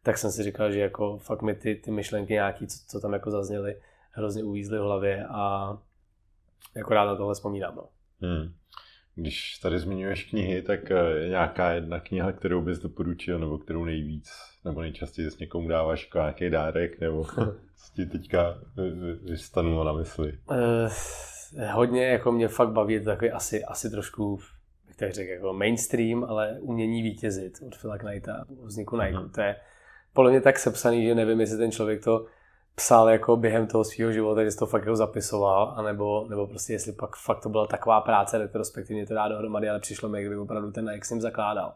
tak 0.03 0.19
jsem 0.19 0.31
si 0.31 0.43
říkal, 0.43 0.73
že 0.73 0.81
jako 0.81 1.19
fakt 1.19 1.43
mi 1.43 1.55
ty, 1.55 1.75
ty 1.75 1.91
myšlenky 1.91 2.33
nějaký, 2.33 2.67
co, 2.67 2.79
co 2.89 3.01
tam 3.01 3.13
jako 3.13 3.31
zazněly, 3.31 3.77
hrozně 4.11 4.45
uvízly 4.45 4.79
v 4.79 4.83
hlavě 4.83 5.27
a 5.27 5.73
jako 6.77 6.95
rád 6.95 7.05
na 7.05 7.17
tohle 7.17 7.35
vzpomínám. 7.35 7.75
No. 7.77 7.89
Hmm. 8.21 8.55
Když 9.15 9.59
tady 9.59 9.79
zmiňuješ 9.79 10.25
knihy, 10.25 10.63
tak 10.63 10.91
eh, 10.91 11.11
je 11.11 11.29
nějaká 11.29 11.73
jedna 11.73 12.01
kniha, 12.01 12.33
kterou 12.33 12.63
bys 12.63 12.79
doporučil, 12.79 13.39
nebo 13.39 13.59
kterou 13.59 13.85
nejvíc, 13.85 14.31
nebo 14.65 14.81
nejčastěji 14.81 15.31
s 15.31 15.39
někomu 15.39 15.69
dáváš 15.69 16.05
jako 16.05 16.19
nějaký 16.19 16.51
dárek, 16.51 17.01
nebo 17.01 17.25
co 17.77 17.95
ti 17.95 18.07
teďka 18.07 18.59
vystanulo 19.23 19.85
na 19.85 19.93
mysli? 19.93 20.39
Uh, 20.51 20.89
hodně 21.73 22.07
jako 22.07 22.33
mě 22.33 22.49
fakt 22.49 22.71
baví, 22.71 23.05
takový 23.05 23.31
asi, 23.31 23.65
asi 23.65 23.91
trošku 23.91 24.39
bych 24.87 24.97
tak 24.97 25.13
řekl, 25.13 25.31
jako 25.31 25.53
mainstream, 25.53 26.25
ale 26.25 26.57
umění 26.61 27.03
vítězit 27.03 27.59
od 27.67 27.79
Phila 27.79 27.99
Knighta, 27.99 28.45
vzniku 28.63 28.97
Nike. 28.97 29.19
Mm. 29.19 29.31
To 29.31 29.41
je 29.41 29.57
podle 30.13 30.31
mě 30.31 30.41
tak 30.41 30.59
sepsaný, 30.59 31.07
že 31.07 31.15
nevím, 31.15 31.41
jestli 31.41 31.59
ten 31.59 31.73
člověk 31.73 32.05
to 32.05 32.27
psal 32.75 33.09
jako 33.09 33.37
během 33.37 33.67
toho 33.67 33.85
svého 33.85 34.13
života, 34.13 34.45
že 34.45 34.57
to 34.57 34.67
fakt 34.67 34.83
jako 34.83 34.97
zapisoval, 34.97 35.75
anebo, 35.77 36.27
nebo 36.29 36.47
prostě 36.47 36.73
jestli 36.73 36.93
pak 36.93 37.17
fakt 37.17 37.41
to 37.41 37.49
byla 37.49 37.67
taková 37.67 38.01
práce, 38.01 38.39
retrospektivně 38.39 39.07
to 39.07 39.15
dá 39.15 39.29
dohromady, 39.29 39.69
ale 39.69 39.81
přišlo 39.81 40.09
mi, 40.09 40.21
kdyby 40.21 40.37
opravdu 40.37 40.73
ten 40.73 40.91
Nike 40.91 41.07
jsem 41.07 41.21
zakládal. 41.21 41.73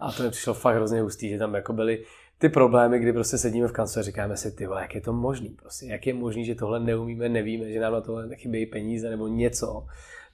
A 0.00 0.12
to 0.12 0.22
mi 0.22 0.30
přišlo 0.30 0.54
fakt 0.54 0.76
hrozně 0.76 1.02
hustý, 1.02 1.28
že 1.28 1.38
tam 1.38 1.54
jako 1.54 1.72
byly 1.72 2.04
ty 2.44 2.48
problémy, 2.48 2.98
kdy 2.98 3.12
prostě 3.12 3.38
sedíme 3.38 3.68
v 3.68 3.72
kanclu 3.72 4.00
a 4.00 4.02
říkáme 4.02 4.36
si, 4.36 4.52
ty 4.52 4.64
jak 4.64 4.94
je 4.94 5.00
to 5.00 5.12
možný, 5.12 5.48
prostě, 5.48 5.86
jak 5.86 6.06
je 6.06 6.14
možný, 6.14 6.44
že 6.44 6.54
tohle 6.54 6.80
neumíme, 6.80 7.28
nevíme, 7.28 7.72
že 7.72 7.80
nám 7.80 7.92
na 7.92 8.00
tohle 8.00 8.36
chybějí 8.36 8.66
peníze 8.66 9.10
nebo 9.10 9.28
něco, 9.28 9.86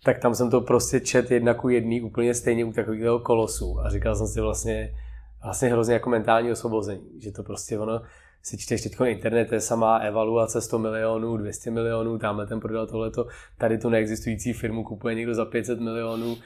tak 0.05 0.19
tam 0.19 0.35
jsem 0.35 0.51
to 0.51 0.61
prostě 0.61 1.01
čet 1.01 1.31
jedna 1.31 1.55
ku 1.55 1.69
jedný 1.69 2.01
úplně 2.01 2.35
stejně 2.35 2.65
u 2.65 2.73
takového 2.73 3.19
kolosu 3.19 3.81
a 3.81 3.91
říkal 3.91 4.15
jsem 4.15 4.27
si 4.27 4.41
vlastně, 4.41 4.95
vlastně 5.43 5.69
hrozně 5.69 5.95
jako 5.95 6.11
mentální 6.11 6.53
osvobození, 6.53 7.21
že 7.21 7.33
to 7.33 7.43
prostě 7.43 7.79
ono, 7.79 8.03
si 8.43 8.59
čteš 8.59 8.83
teď 8.83 8.97
internet, 9.05 9.53
je 9.53 9.61
samá 9.61 9.99
evaluace 9.99 10.61
100 10.61 10.79
milionů, 10.79 11.37
200 11.37 11.71
milionů, 11.71 12.19
tamhle 12.19 12.47
ten 12.47 12.61
prodal 12.61 12.87
tohleto, 12.87 13.27
tady 13.59 13.79
tu 13.79 13.89
neexistující 13.89 14.53
firmu 14.53 14.85
kupuje 14.85 15.15
někdo 15.15 15.35
za 15.35 15.45
500 15.45 15.81
milionů, 15.81 16.37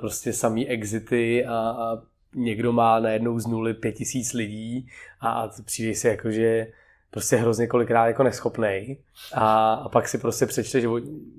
prostě 0.00 0.32
samý 0.32 0.68
exity 0.68 1.46
a, 1.46 1.54
a 1.54 2.02
někdo 2.34 2.72
má 2.72 3.00
najednou 3.00 3.38
z 3.38 3.46
nuly 3.46 3.74
5000 3.74 4.32
lidí 4.32 4.88
a 5.20 5.48
přijde 5.64 5.94
si 5.94 6.08
jako, 6.08 6.30
že 6.30 6.66
prostě 7.10 7.36
hrozně 7.36 7.66
kolikrát 7.66 8.06
jako 8.06 8.22
neschopnej 8.22 8.96
a, 9.34 9.72
a 9.72 9.88
pak 9.88 10.08
si 10.08 10.18
prostě 10.18 10.46
přečteš 10.46 10.84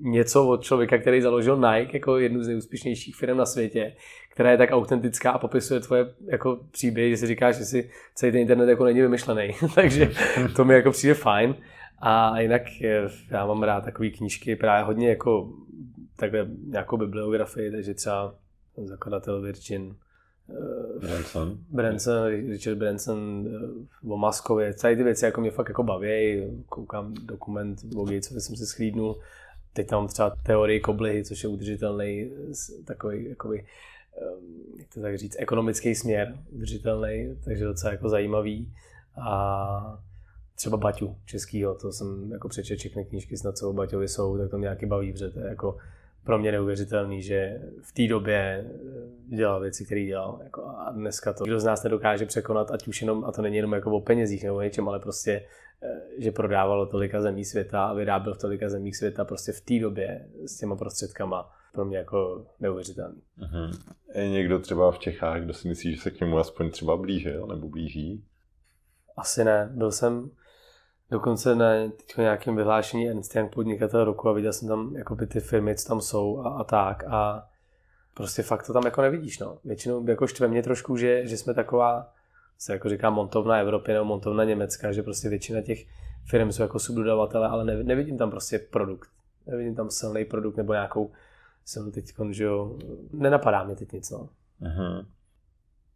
něco 0.00 0.48
od 0.48 0.62
člověka, 0.62 0.98
který 0.98 1.20
založil 1.20 1.56
Nike 1.56 1.96
jako 1.96 2.18
jednu 2.18 2.42
z 2.42 2.46
nejúspěšnějších 2.48 3.16
firm 3.16 3.36
na 3.36 3.46
světě, 3.46 3.94
která 4.32 4.50
je 4.50 4.58
tak 4.58 4.70
autentická 4.72 5.30
a 5.30 5.38
popisuje 5.38 5.80
tvoje 5.80 6.14
jako 6.26 6.60
příběh, 6.70 7.10
že 7.10 7.16
si 7.16 7.26
říkáš, 7.26 7.56
že 7.56 7.64
si 7.64 7.90
celý 8.14 8.32
ten 8.32 8.40
internet 8.40 8.68
jako 8.68 8.84
není 8.84 9.00
vymyšlený. 9.00 9.54
Takže 9.74 10.12
to 10.56 10.64
mi 10.64 10.74
jako 10.74 10.90
přijde 10.90 11.14
fajn. 11.14 11.54
A 12.04 12.40
jinak 12.40 12.62
já 13.30 13.46
mám 13.46 13.62
rád 13.62 13.84
takové 13.84 14.10
knížky, 14.10 14.56
právě 14.56 14.84
hodně 14.84 15.08
jako 15.08 15.52
takhle 16.16 16.46
nějakou 16.66 16.96
bibliografii, 16.96 17.70
takže 17.70 17.94
třeba 17.94 18.34
zakladatel 18.76 19.42
Virgin, 19.42 19.96
Branson. 21.00 21.58
Branson, 21.70 22.26
Richard 22.26 22.78
Branson 22.78 23.48
o 24.08 24.16
Maskově, 24.16 24.74
celé 24.74 24.96
ty 24.96 25.02
věci 25.02 25.24
jako 25.24 25.40
mě 25.40 25.50
fakt 25.50 25.68
jako 25.68 25.82
baví, 25.82 26.42
koukám 26.68 27.14
dokument 27.14 27.78
o 27.96 28.04
Gatesovi 28.04 28.40
jsem 28.40 28.56
si 28.56 28.66
schlídnul, 28.66 29.20
teď 29.72 29.88
tam 29.88 30.08
třeba 30.08 30.36
teorii 30.42 30.80
koblihy, 30.80 31.24
což 31.24 31.42
je 31.42 31.48
udržitelný 31.48 32.30
takový, 32.84 33.28
jakoby, 33.28 33.66
jak 34.78 34.88
to 34.94 35.00
tak 35.00 35.18
říct, 35.18 35.36
ekonomický 35.38 35.94
směr, 35.94 36.38
udržitelný, 36.50 37.36
takže 37.44 37.64
docela 37.64 37.92
jako 37.92 38.08
zajímavý. 38.08 38.72
A 39.22 40.02
třeba 40.54 40.76
Baťu 40.76 41.16
českýho, 41.24 41.74
to 41.74 41.92
jsem 41.92 42.32
jako 42.32 42.48
přečet 42.48 42.76
všechny 42.76 43.04
knížky 43.04 43.36
snad 43.36 43.58
co 43.58 43.70
o 43.70 43.72
Baťovi 43.72 44.08
jsou, 44.08 44.38
tak 44.38 44.50
to 44.50 44.58
mě 44.58 44.64
nějaký 44.64 44.86
baví, 44.86 45.12
protože 45.12 45.30
to 45.30 45.40
je 45.40 45.46
jako 45.46 45.76
pro 46.24 46.38
mě 46.38 46.52
neuvěřitelný, 46.52 47.22
že 47.22 47.62
v 47.82 47.92
té 47.92 48.08
době 48.08 48.38
eh, 48.38 49.36
dělal 49.36 49.60
věci, 49.60 49.84
které 49.84 50.04
dělal. 50.04 50.40
Jako 50.44 50.64
a 50.64 50.90
dneska 50.90 51.32
to 51.32 51.44
kdo 51.44 51.60
z 51.60 51.64
nás 51.64 51.82
nedokáže 51.82 52.26
překonat, 52.26 52.70
ať 52.70 52.88
už 52.88 53.00
jenom, 53.00 53.24
a 53.24 53.32
to 53.32 53.42
není 53.42 53.56
jenom 53.56 53.72
jako 53.72 53.90
o 53.90 54.00
penězích 54.00 54.44
nebo 54.44 54.60
něčem, 54.60 54.88
ale 54.88 55.00
prostě, 55.00 55.44
eh, 55.82 56.00
že 56.18 56.32
prodávalo 56.32 56.86
tolika 56.86 57.20
zemí 57.20 57.44
světa 57.44 57.84
a 57.84 57.94
vyráběl 57.94 58.34
v 58.34 58.38
tolika 58.38 58.68
zemích 58.68 58.96
světa 58.96 59.24
prostě 59.24 59.52
v 59.52 59.60
té 59.60 59.78
době 59.78 60.28
s 60.46 60.58
těma 60.58 60.76
prostředkama 60.76 61.50
pro 61.72 61.84
mě 61.84 61.96
jako 61.96 62.46
neuvěřitelný. 62.60 63.22
Uh-huh. 63.38 63.78
Je 64.14 64.28
někdo 64.28 64.58
třeba 64.58 64.92
v 64.92 64.98
Čechách, 64.98 65.42
kdo 65.42 65.54
si 65.54 65.68
myslí, 65.68 65.94
že 65.94 66.00
se 66.00 66.10
k 66.10 66.20
němu 66.20 66.38
aspoň 66.38 66.70
třeba 66.70 66.96
blížil 66.96 67.46
nebo 67.46 67.68
blíží? 67.68 68.24
Asi 69.16 69.44
ne. 69.44 69.70
Byl 69.74 69.92
jsem 69.92 70.30
dokonce 71.12 71.54
na 71.54 71.66
nějakém 72.18 72.56
vyhlášení 72.56 73.08
Ernst 73.10 73.36
Young 73.36 73.54
podnikatel 73.54 74.04
roku 74.04 74.28
a 74.28 74.32
viděl 74.32 74.52
jsem 74.52 74.68
tam 74.68 74.96
jako 74.96 75.14
by 75.14 75.26
ty 75.26 75.40
firmy, 75.40 75.76
co 75.76 75.88
tam 75.88 76.00
jsou 76.00 76.38
a, 76.40 76.48
a 76.48 76.64
tak 76.64 77.04
a 77.04 77.48
prostě 78.14 78.42
fakt 78.42 78.66
to 78.66 78.72
tam 78.72 78.84
jako 78.84 79.02
nevidíš, 79.02 79.38
no. 79.38 79.58
Většinou 79.64 80.08
jako 80.08 80.26
štve 80.26 80.48
mě 80.48 80.62
trošku, 80.62 80.96
že, 80.96 81.26
že 81.26 81.36
jsme 81.36 81.54
taková, 81.54 82.12
se 82.58 82.72
jako 82.72 82.88
říká 82.88 83.10
montovna 83.10 83.56
Evropy 83.56 83.92
nebo 83.92 84.04
montovna 84.04 84.44
Německa, 84.44 84.92
že 84.92 85.02
prostě 85.02 85.28
většina 85.28 85.60
těch 85.60 85.86
firm 86.24 86.52
jsou 86.52 86.62
jako 86.62 86.78
subdodavatele, 86.78 87.48
ale 87.48 87.64
ne, 87.64 87.82
nevidím 87.82 88.18
tam 88.18 88.30
prostě 88.30 88.58
produkt. 88.58 89.10
Nevidím 89.46 89.74
tam 89.74 89.90
silný 89.90 90.24
produkt 90.24 90.56
nebo 90.56 90.72
nějakou, 90.72 91.10
jsem 91.64 91.92
teď, 91.92 92.14
že 92.30 92.44
jo, 92.44 92.78
nenapadá 93.12 93.64
mě 93.64 93.76
teď 93.76 93.92
nic, 93.92 94.10
no. 94.10 94.28
Uh-huh 94.62 95.06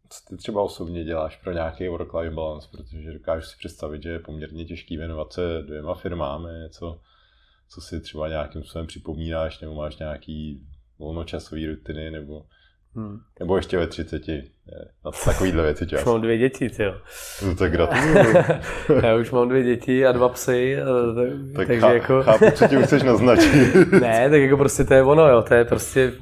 co 0.09 0.29
ty 0.29 0.37
třeba 0.37 0.61
osobně 0.61 1.03
děláš 1.03 1.37
pro 1.37 1.53
nějaký 1.53 1.87
work-life 1.87 2.35
balance, 2.35 2.67
protože 2.71 3.13
dokážu 3.13 3.45
si 3.45 3.57
představit, 3.57 4.03
že 4.03 4.09
je 4.09 4.19
poměrně 4.19 4.65
těžký 4.65 4.97
věnovat 4.97 5.33
se 5.33 5.41
dvěma 5.61 5.93
firmám, 5.93 6.47
je 6.47 6.59
něco, 6.59 6.99
co 7.69 7.81
si 7.81 8.01
třeba 8.01 8.27
nějakým 8.27 8.61
způsobem 8.61 8.87
připomínáš, 8.87 9.59
nebo 9.59 9.73
máš 9.73 9.97
nějaký 9.97 10.67
volnočasový 10.99 11.67
rutiny, 11.67 12.11
nebo, 12.11 12.45
hmm. 12.95 13.19
nebo 13.39 13.55
ještě 13.55 13.77
ve 13.77 13.87
30. 13.87 14.27
Na 15.05 15.11
takovýhle 15.25 15.63
věci 15.63 15.87
čas. 15.87 15.99
Už 15.99 16.05
mám 16.05 16.21
dvě 16.21 16.37
děti, 16.37 16.69
jo. 16.79 16.95
No 17.45 17.55
tak 17.55 17.71
gratuluju. 17.71 18.35
Já 19.03 19.15
už 19.15 19.31
mám 19.31 19.49
dvě 19.49 19.63
děti 19.63 20.05
a 20.05 20.11
dva 20.11 20.29
psy, 20.29 20.77
tak 21.55 21.67
takže 21.67 21.81
chá, 21.81 21.93
jako... 21.93 22.23
chápu, 22.23 22.45
co 22.51 22.67
ti 22.67 22.75
chceš 22.81 23.03
naznačit. 23.03 23.75
ne, 24.01 24.29
tak 24.29 24.41
jako 24.41 24.57
prostě 24.57 24.83
to 24.83 24.93
je 24.93 25.03
ono, 25.03 25.27
jo, 25.27 25.41
to 25.41 25.53
je 25.53 25.65
prostě 25.65 26.13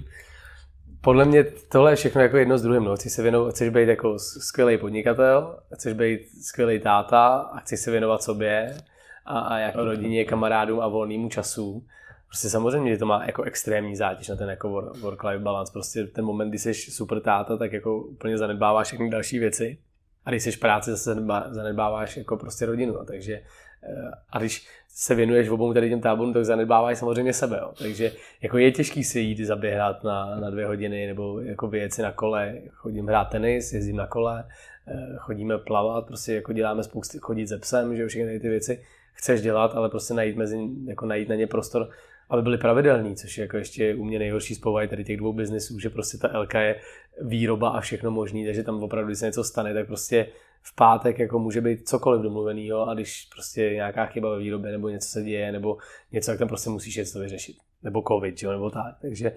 podle 1.06 1.26
mě 1.26 1.44
tohle 1.44 1.92
je 1.92 1.96
všechno 1.96 2.22
jako 2.22 2.38
jedno 2.38 2.58
s 2.58 2.62
druhým. 2.62 2.84
No. 2.84 2.96
Chceš, 2.96 3.12
se 3.12 3.22
věnovat, 3.24 3.54
chceš 3.54 3.70
být 3.70 3.88
jako 3.88 4.20
skvělý 4.20 4.78
podnikatel, 4.78 5.60
chceš 5.76 5.94
být 5.94 6.20
skvělý 6.44 6.80
táta 6.80 7.28
a 7.28 7.60
chceš 7.60 7.80
se 7.80 7.92
věnovat 7.92 8.24
sobě 8.24 8.78
a, 9.26 9.40
a 9.40 9.58
jako 9.58 9.86
rodině, 9.86 10.26
kamarádům 10.26 10.80
a 10.80 10.88
volnému 10.88 11.30
času. 11.30 11.86
Prostě 12.28 12.50
samozřejmě, 12.50 12.92
že 12.92 12.98
to 12.98 13.06
má 13.06 13.26
jako 13.26 13.44
extrémní 13.44 13.96
zátěž 13.96 14.28
na 14.28 14.36
ten 14.36 14.50
jako 14.50 14.70
work-life 15.02 15.44
balance. 15.44 15.74
Prostě 15.74 16.04
ten 16.04 16.26
moment, 16.26 16.50
kdy 16.50 16.60
jsi 16.60 16.74
super 16.74 17.20
táta, 17.20 17.58
tak 17.58 17.74
jako 17.74 17.98
úplně 17.98 18.38
zanedbáváš 18.38 18.88
všechny 18.88 19.10
další 19.10 19.40
věci. 19.40 19.78
A 20.26 20.30
když 20.30 20.44
jsi 20.44 20.58
práci, 20.58 20.92
zase 20.92 21.16
zanedbáváš 21.50 22.18
jako 22.18 22.38
prostě 22.38 22.66
rodinu. 22.66 23.06
Takže 23.08 23.42
Eh, 23.86 24.12
a 24.30 24.40
když 24.40 24.68
se 24.98 25.16
věnuješ 25.16 25.50
obou 25.50 25.74
tady 25.74 25.90
těm 25.90 26.02
táborům, 26.02 26.34
tak 26.34 26.46
zanedbáváš 26.46 26.98
samozřejmě 26.98 27.34
sebe. 27.34 27.60
Jo. 27.62 27.72
Takže 27.78 28.12
jako 28.42 28.58
je 28.58 28.72
těžký 28.72 29.04
si 29.04 29.20
jít 29.20 29.46
zaběhat 29.46 30.04
na, 30.04 30.40
na 30.40 30.50
dvě 30.50 30.66
hodiny 30.66 31.08
nebo 31.08 31.40
jako 31.40 31.68
vyjet 31.68 31.94
si 31.94 32.02
na 32.02 32.12
kole. 32.12 32.56
Chodím 32.70 33.08
hrát 33.08 33.26
tenis, 33.26 33.74
jezdím 33.74 33.96
na 33.96 34.08
kole, 34.08 34.44
eh, 34.88 35.16
chodíme 35.18 35.58
plavat, 35.58 36.06
prostě 36.06 36.34
jako 36.34 36.54
děláme 36.54 36.84
spousty, 36.84 37.18
chodit 37.22 37.48
se 37.48 37.58
psem, 37.58 37.96
že 37.96 38.08
všechny 38.08 38.40
ty 38.40 38.50
věci 38.50 38.82
chceš 39.14 39.42
dělat, 39.42 39.76
ale 39.76 39.90
prostě 39.90 40.14
najít, 40.14 40.38
mezi, 40.38 40.60
jako 40.86 41.06
najít 41.06 41.30
na 41.30 41.36
ně 41.36 41.48
prostor, 41.48 41.90
aby 42.30 42.42
byly 42.42 42.58
pravidelný, 42.58 43.16
což 43.16 43.38
je 43.38 43.42
jako 43.42 43.58
ještě 43.58 43.96
u 43.96 44.04
mě 44.04 44.20
nejhorší 44.20 44.56
z 44.56 44.62
tady 44.90 45.04
těch 45.04 45.18
dvou 45.18 45.34
biznesů, 45.34 45.80
že 45.80 45.90
prostě 45.90 46.18
ta 46.18 46.40
LK 46.40 46.54
je 46.54 46.80
výroba 47.22 47.70
a 47.70 47.80
všechno 47.80 48.12
možný, 48.12 48.46
takže 48.46 48.64
tam 48.64 48.84
opravdu, 48.84 49.08
když 49.08 49.20
se 49.20 49.26
něco 49.26 49.44
stane, 49.44 49.74
tak 49.74 49.88
prostě 49.88 50.28
v 50.68 50.76
pátek 50.76 51.20
jako 51.20 51.40
může 51.40 51.62
být 51.62 51.88
cokoliv 51.88 52.22
domluvenýho 52.22 52.90
a 52.90 52.94
když 52.94 53.30
prostě 53.34 53.70
nějaká 53.74 54.06
chyba 54.06 54.30
ve 54.30 54.40
výrobě 54.40 54.72
nebo 54.72 54.90
něco 54.90 55.10
se 55.10 55.24
děje 55.24 55.52
nebo 55.52 55.78
něco, 56.12 56.32
tak 56.32 56.40
tam 56.40 56.48
prostě 56.48 56.70
musíš 56.70 56.96
něco 56.96 57.20
vyřešit. 57.20 57.58
Nebo 57.84 58.04
covid, 58.08 58.44
jo, 58.44 58.52
nebo 58.52 58.70
tak. 58.70 58.96
Takže 59.02 59.32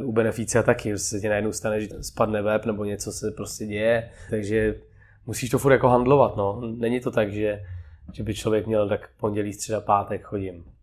uh, 0.00 0.08
u 0.08 0.12
Beneficia 0.12 0.62
taky, 0.62 0.88
že 0.88 0.98
se 0.98 1.20
ti 1.20 1.28
najednou 1.28 1.52
stane, 1.52 1.80
že 1.80 1.88
spadne 2.00 2.42
web 2.42 2.66
nebo 2.66 2.84
něco 2.84 3.12
se 3.12 3.30
prostě 3.30 3.66
děje, 3.66 4.10
takže 4.30 4.74
musíš 5.26 5.50
to 5.50 5.58
furt 5.58 5.72
jako 5.72 5.88
handlovat, 5.88 6.36
no. 6.36 6.60
Není 6.76 7.00
to 7.00 7.10
tak, 7.10 7.32
že, 7.32 7.62
že 8.12 8.22
by 8.22 8.34
člověk 8.34 8.66
měl 8.66 8.88
tak 8.88 9.10
pondělí, 9.16 9.52
středa, 9.52 9.80
pátek 9.80 10.22
chodím 10.22 10.75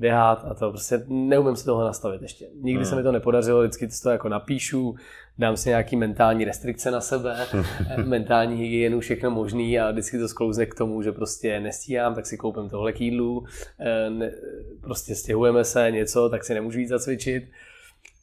běhat 0.00 0.44
a 0.44 0.54
to 0.54 0.70
prostě 0.70 1.04
neumím 1.08 1.56
si 1.56 1.64
tohle 1.64 1.84
nastavit 1.84 2.22
ještě. 2.22 2.46
Nikdy 2.54 2.82
hmm. 2.82 2.90
se 2.90 2.96
mi 2.96 3.02
to 3.02 3.12
nepodařilo, 3.12 3.60
vždycky 3.60 3.88
to 4.02 4.10
jako 4.10 4.28
napíšu, 4.28 4.94
dám 5.38 5.56
si 5.56 5.68
nějaký 5.68 5.96
mentální 5.96 6.44
restrikce 6.44 6.90
na 6.90 7.00
sebe, 7.00 7.46
mentální 8.04 8.56
hygienu, 8.56 9.00
všechno 9.00 9.30
možný 9.30 9.80
a 9.80 9.90
vždycky 9.90 10.18
to 10.18 10.28
sklouzne 10.28 10.66
k 10.66 10.74
tomu, 10.74 11.02
že 11.02 11.12
prostě 11.12 11.60
nestíhám, 11.60 12.14
tak 12.14 12.26
si 12.26 12.36
koupím 12.36 12.68
tohle 12.68 12.92
k 12.92 13.00
jídlu, 13.00 13.44
eh, 13.78 14.10
ne, 14.10 14.32
prostě 14.80 15.14
stěhujeme 15.14 15.64
se 15.64 15.90
něco, 15.90 16.28
tak 16.28 16.44
si 16.44 16.54
nemůžu 16.54 16.78
jít 16.78 16.88
zacvičit. 16.88 17.44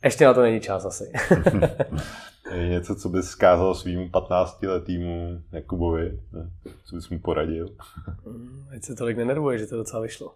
Ještě 0.04 0.26
na 0.26 0.34
to 0.34 0.42
není 0.42 0.60
čas 0.60 0.86
asi. 0.86 1.12
Je 2.56 2.68
něco, 2.68 2.96
co 2.96 3.10
bys 3.10 3.26
zkázal 3.26 3.76
svým 3.76 4.10
15-letýmu 4.10 5.42
Jakubovi? 5.52 6.20
Co 6.86 6.96
bys 6.96 7.10
mu 7.10 7.20
poradil? 7.20 7.76
Hmm, 8.26 8.68
ať 8.76 8.84
se 8.84 8.96
tolik 8.96 9.18
nenervuje, 9.18 9.58
že 9.58 9.66
to 9.66 9.78
docela 9.78 10.02
vyšlo. 10.02 10.36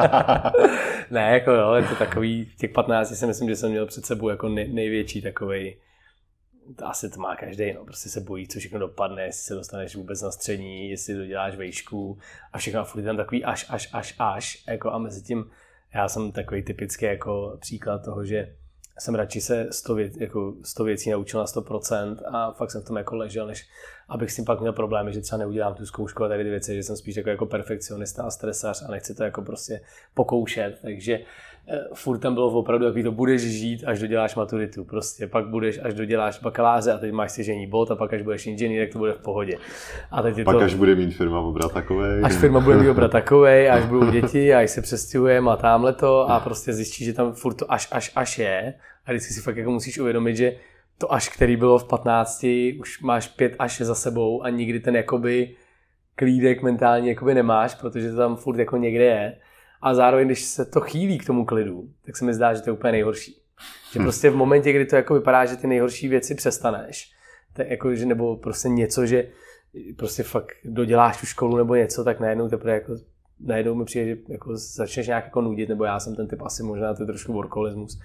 ne, 1.10 1.30
jako 1.32 1.50
jo, 1.50 1.72
je 1.72 1.82
to 1.82 1.94
takový, 1.94 2.52
těch 2.58 2.70
15 2.70 3.14
si 3.14 3.26
myslím, 3.26 3.48
že 3.48 3.56
jsem 3.56 3.70
měl 3.70 3.86
před 3.86 4.06
sebou 4.06 4.28
jako 4.28 4.48
největší 4.48 5.22
takový 5.22 5.76
asi 6.82 7.10
to 7.10 7.20
má 7.20 7.36
každý, 7.36 7.72
no, 7.72 7.84
prostě 7.84 8.08
se 8.08 8.20
bojí, 8.20 8.48
co 8.48 8.58
všechno 8.58 8.78
dopadne, 8.78 9.22
jestli 9.22 9.42
se 9.42 9.54
dostaneš 9.54 9.96
vůbec 9.96 10.22
na 10.22 10.30
střední, 10.30 10.90
jestli 10.90 11.14
doděláš 11.14 11.56
vejšku 11.56 12.18
a 12.52 12.58
všechno 12.58 12.80
a 12.80 12.84
furt 12.84 13.02
tam 13.02 13.16
takový 13.16 13.44
až, 13.44 13.66
až, 13.68 13.88
až, 13.92 14.14
až, 14.18 14.64
jako 14.68 14.92
a 14.92 14.98
mezi 14.98 15.22
tím 15.22 15.50
já 15.94 16.08
jsem 16.08 16.32
takový 16.32 16.62
typický 16.62 17.04
jako 17.04 17.56
příklad 17.60 18.04
toho, 18.04 18.24
že 18.24 18.56
jsem 18.98 19.14
radši 19.14 19.40
se 19.40 19.68
100, 19.70 19.94
věc, 19.94 20.16
jako 20.16 20.54
100 20.62 20.84
věcí 20.84 21.10
naučil 21.10 21.40
na 21.40 21.46
100% 21.46 22.16
a 22.32 22.52
fakt 22.52 22.70
jsem 22.70 22.82
v 22.82 22.84
tom 22.84 22.96
jako 22.96 23.16
ležel, 23.16 23.46
než 23.46 23.68
abych 24.08 24.32
s 24.32 24.36
tím 24.36 24.44
pak 24.44 24.60
měl 24.60 24.72
problémy, 24.72 25.12
že 25.12 25.20
třeba 25.20 25.38
neudělám 25.38 25.74
tu 25.74 25.86
zkoušku 25.86 26.24
a 26.24 26.28
tady 26.28 26.44
ty 26.44 26.50
věci, 26.50 26.74
že 26.74 26.82
jsem 26.82 26.96
spíš 26.96 27.16
jako, 27.16 27.30
jako 27.30 27.46
perfekcionista 27.46 28.22
a 28.22 28.30
stresař 28.30 28.82
a 28.88 28.90
nechci 28.90 29.14
to 29.14 29.24
jako 29.24 29.42
prostě 29.42 29.80
pokoušet, 30.14 30.78
takže 30.82 31.18
Eh, 31.18 31.51
furt 31.94 32.18
tam 32.18 32.34
bylo 32.34 32.50
opravdu, 32.50 32.86
jaký 32.86 33.02
to 33.02 33.12
budeš 33.12 33.42
žít, 33.42 33.84
až 33.86 34.00
doděláš 34.00 34.34
maturitu. 34.34 34.84
Prostě 34.84 35.26
pak 35.26 35.48
budeš, 35.48 35.80
až 35.82 35.94
doděláš 35.94 36.38
bakaláře 36.38 36.92
a 36.92 36.98
teď 36.98 37.12
máš 37.12 37.30
stěžení 37.32 37.66
bod 37.66 37.90
a 37.90 37.96
pak 37.96 38.12
až 38.12 38.22
budeš 38.22 38.46
inženýr, 38.46 38.82
tak 38.82 38.92
to 38.92 38.98
bude 38.98 39.12
v 39.12 39.18
pohodě. 39.18 39.58
A 40.10 40.22
teď 40.22 40.44
pak 40.44 40.56
to... 40.56 40.60
až 40.60 40.74
bude 40.74 40.94
mít 40.94 41.10
firma 41.10 41.40
obrat 41.40 41.72
takový. 41.72 42.22
Až 42.22 42.32
firma 42.32 42.60
bude 42.60 42.76
mít 42.76 42.88
obrat 42.88 43.10
takový, 43.10 43.68
až 43.68 43.84
budou 43.84 44.10
děti, 44.10 44.54
až 44.54 44.70
se 44.70 44.82
přestěhujeme 44.82 45.50
a 45.50 45.56
tamhle 45.56 45.92
to 45.92 46.30
a 46.30 46.40
prostě 46.40 46.72
zjistíš, 46.72 47.06
že 47.06 47.12
tam 47.12 47.32
furt 47.32 47.54
to 47.54 47.72
až, 47.72 47.88
až, 47.92 48.12
až 48.14 48.38
je. 48.38 48.74
A 49.06 49.12
vždycky 49.12 49.34
si 49.34 49.40
fakt 49.40 49.56
jako 49.56 49.70
musíš 49.70 49.98
uvědomit, 49.98 50.36
že 50.36 50.56
to 50.98 51.12
až, 51.12 51.28
který 51.28 51.56
bylo 51.56 51.78
v 51.78 51.88
15, 51.88 52.46
už 52.80 53.02
máš 53.02 53.28
pět 53.28 53.56
až 53.58 53.80
za 53.80 53.94
sebou 53.94 54.42
a 54.42 54.50
nikdy 54.50 54.80
ten 54.80 54.96
jakoby 54.96 55.54
klídek 56.14 56.62
mentálně 56.62 57.08
jakoby 57.08 57.34
nemáš, 57.34 57.74
protože 57.74 58.10
to 58.10 58.16
tam 58.16 58.36
furt 58.36 58.58
jako 58.58 58.76
někde 58.76 59.04
je 59.04 59.36
a 59.82 59.94
zároveň, 59.94 60.26
když 60.26 60.44
se 60.44 60.64
to 60.64 60.80
chýlí 60.80 61.18
k 61.18 61.26
tomu 61.26 61.44
klidu, 61.44 61.88
tak 62.06 62.16
se 62.16 62.24
mi 62.24 62.34
zdá, 62.34 62.54
že 62.54 62.62
to 62.62 62.70
je 62.70 62.74
úplně 62.74 62.92
nejhorší. 62.92 63.36
Že 63.92 64.00
hm. 64.00 64.02
prostě 64.02 64.30
v 64.30 64.36
momentě, 64.36 64.72
kdy 64.72 64.86
to 64.86 64.96
jako 64.96 65.14
vypadá, 65.14 65.44
že 65.44 65.56
ty 65.56 65.66
nejhorší 65.66 66.08
věci 66.08 66.34
přestaneš, 66.34 67.12
tak 67.52 67.70
jako, 67.70 67.94
že 67.94 68.06
nebo 68.06 68.36
prostě 68.36 68.68
něco, 68.68 69.06
že 69.06 69.28
prostě 69.96 70.22
fakt 70.22 70.52
doděláš 70.64 71.20
tu 71.20 71.26
školu 71.26 71.56
nebo 71.56 71.74
něco, 71.74 72.04
tak 72.04 72.20
najednou 72.20 72.48
teprve 72.48 72.72
jako 72.72 72.96
najednou 73.40 73.74
mi 73.74 73.84
přijde, 73.84 74.06
že 74.06 74.16
jako 74.28 74.56
začneš 74.56 75.06
nějak 75.06 75.24
jako 75.24 75.40
nudit, 75.40 75.68
nebo 75.68 75.84
já 75.84 76.00
jsem 76.00 76.16
ten 76.16 76.28
typ 76.28 76.42
asi 76.42 76.62
možná, 76.62 76.94
to 76.94 77.02
je 77.02 77.06
trošku 77.06 77.32
workoholismus, 77.32 78.00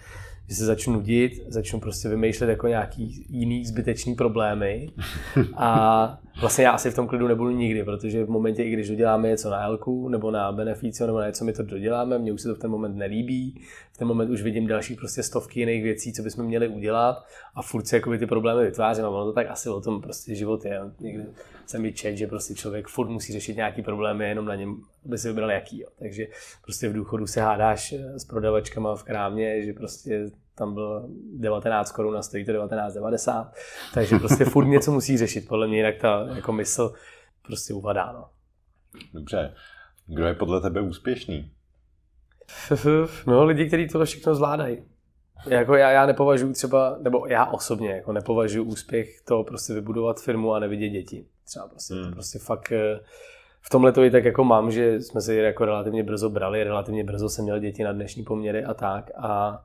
že 0.49 0.55
se 0.55 0.65
začnu 0.65 0.93
nudit, 0.93 1.31
začnu 1.47 1.79
prostě 1.79 2.09
vymýšlet 2.09 2.49
jako 2.49 2.67
nějaký 2.67 3.25
jiný 3.29 3.65
zbytečný 3.65 4.15
problémy 4.15 4.89
a 5.55 6.19
vlastně 6.39 6.63
já 6.63 6.71
asi 6.71 6.91
v 6.91 6.95
tom 6.95 7.07
klidu 7.07 7.27
nebudu 7.27 7.51
nikdy, 7.51 7.83
protože 7.83 8.23
v 8.23 8.29
momentě, 8.29 8.63
i 8.63 8.71
když 8.71 8.89
doděláme 8.89 9.27
něco 9.27 9.49
na 9.49 9.63
Elku 9.63 10.09
nebo 10.09 10.31
na 10.31 10.51
Beneficio 10.51 11.07
nebo 11.07 11.19
na 11.19 11.27
něco, 11.27 11.45
my 11.45 11.53
to 11.53 11.63
doděláme, 11.63 12.19
mně 12.19 12.31
už 12.31 12.41
se 12.41 12.47
to 12.47 12.55
v 12.55 12.59
ten 12.59 12.71
moment 12.71 12.95
nelíbí, 12.95 13.61
v 13.91 13.97
ten 13.97 14.07
moment 14.07 14.29
už 14.29 14.41
vidím 14.41 14.67
další 14.67 14.95
prostě 14.95 15.23
stovky 15.23 15.59
jiných 15.59 15.83
věcí, 15.83 16.13
co 16.13 16.23
bychom 16.23 16.45
měli 16.45 16.67
udělat 16.67 17.25
a 17.55 17.61
furt 17.61 17.87
se 17.87 18.01
ty 18.19 18.25
problémy 18.25 18.65
vytvářím 18.65 19.05
a 19.05 19.09
ono 19.09 19.25
to 19.25 19.33
tak 19.33 19.47
asi 19.49 19.69
o 19.69 19.81
tom 19.81 20.01
prostě 20.01 20.35
život 20.35 20.65
je. 20.65 20.81
Někdy 20.99 21.25
jsem 21.65 21.81
mi 21.81 21.93
čet, 21.93 22.15
že 22.17 22.27
prostě 22.27 22.53
člověk 22.53 22.87
furt 22.87 23.09
musí 23.09 23.33
řešit 23.33 23.55
nějaký 23.55 23.81
problémy 23.81 24.29
jenom 24.29 24.45
na 24.45 24.55
něm, 24.55 24.81
aby 25.05 25.17
si 25.17 25.27
vybral 25.27 25.51
jaký. 25.51 25.79
Jo. 25.79 25.87
Takže 25.99 26.27
prostě 26.63 26.89
v 26.89 26.93
důchodu 26.93 27.27
se 27.27 27.41
hádáš 27.41 27.93
s 27.93 28.25
prodavačkama 28.25 28.95
v 28.95 29.03
krámě, 29.03 29.65
že 29.65 29.73
prostě 29.73 30.31
tam 30.57 30.73
byl 30.73 31.09
19 31.33 31.91
korun 31.91 32.17
a 32.17 32.21
stojí 32.21 32.45
to 32.45 32.51
19,90. 32.51 33.49
Takže 33.93 34.19
prostě 34.19 34.45
furt 34.45 34.65
něco 34.65 34.91
musí 34.91 35.17
řešit, 35.17 35.47
podle 35.47 35.67
mě, 35.67 35.77
jinak 35.77 35.95
ta 35.97 36.27
jako 36.35 36.53
mysl 36.53 36.93
prostě 37.45 37.73
uvadá. 37.73 38.11
No. 38.11 38.29
Dobře. 39.13 39.53
Kdo 40.07 40.25
je 40.25 40.33
podle 40.33 40.61
tebe 40.61 40.81
úspěšný? 40.81 41.51
No, 43.27 43.45
lidi, 43.45 43.67
kteří 43.67 43.87
to 43.87 44.05
všechno 44.05 44.35
zvládají. 44.35 44.77
Jako 45.49 45.75
já, 45.75 45.91
já 45.91 46.05
nepovažuji 46.05 46.53
třeba, 46.53 46.97
nebo 47.01 47.27
já 47.27 47.45
osobně 47.45 47.91
jako 47.91 48.11
nepovažuji 48.11 48.65
úspěch 48.65 49.21
to 49.21 49.43
prostě 49.43 49.73
vybudovat 49.73 50.21
firmu 50.21 50.53
a 50.53 50.59
nevidět 50.59 50.89
děti. 50.89 51.25
Třeba 51.45 51.67
prostě, 51.67 51.93
hmm. 51.93 52.03
to 52.03 52.11
prostě 52.11 52.39
fakt 52.39 52.71
eh, 52.71 52.99
v 53.61 53.69
tomhle 53.69 53.91
to 53.91 54.03
i 54.03 54.11
tak 54.11 54.25
jako 54.25 54.43
mám, 54.43 54.71
že 54.71 55.01
jsme 55.01 55.21
se 55.21 55.35
jako 55.35 55.65
relativně 55.65 56.03
brzo 56.03 56.29
brali, 56.29 56.63
relativně 56.63 57.03
brzo 57.03 57.29
jsem 57.29 57.43
měl 57.43 57.59
děti 57.59 57.83
na 57.83 57.91
dnešní 57.91 58.23
poměry 58.23 58.63
a 58.63 58.73
tak 58.73 59.11
a 59.17 59.63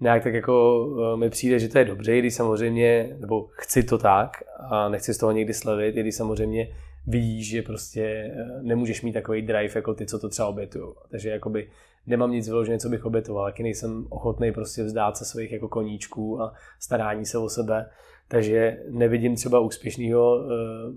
nějak 0.00 0.22
tak 0.22 0.34
jako 0.34 0.86
eh, 1.14 1.16
mi 1.16 1.30
přijde, 1.30 1.58
že 1.58 1.68
to 1.68 1.78
je 1.78 1.84
dobře, 1.84 2.18
když 2.18 2.34
samozřejmě, 2.34 3.16
nebo 3.20 3.48
chci 3.50 3.82
to 3.82 3.98
tak 3.98 4.42
a 4.58 4.88
nechci 4.88 5.14
z 5.14 5.18
toho 5.18 5.32
někdy 5.32 5.54
slevit, 5.54 5.96
i 5.96 6.00
když 6.00 6.14
samozřejmě 6.14 6.68
vidíš, 7.06 7.48
že 7.48 7.62
prostě 7.62 8.02
eh, 8.02 8.62
nemůžeš 8.62 9.02
mít 9.02 9.12
takový 9.12 9.42
drive 9.42 9.72
jako 9.74 9.94
ty, 9.94 10.06
co 10.06 10.18
to 10.18 10.28
třeba 10.28 10.48
obětují. 10.48 10.84
Takže 11.10 11.30
jakoby 11.30 11.68
nemám 12.06 12.30
nic 12.30 12.48
vyložené, 12.48 12.78
co 12.78 12.88
bych 12.88 13.04
obětoval, 13.04 13.44
taky 13.44 13.62
nejsem 13.62 14.06
ochotný 14.08 14.52
prostě 14.52 14.82
vzdát 14.82 15.16
se 15.16 15.24
svých 15.24 15.52
jako 15.52 15.68
koníčků 15.68 16.42
a 16.42 16.54
starání 16.80 17.26
se 17.26 17.38
o 17.38 17.48
sebe. 17.48 17.90
Takže 18.28 18.78
nevidím 18.90 19.36
třeba 19.36 19.60
úspěšného 19.60 20.36
uh, 20.36 20.50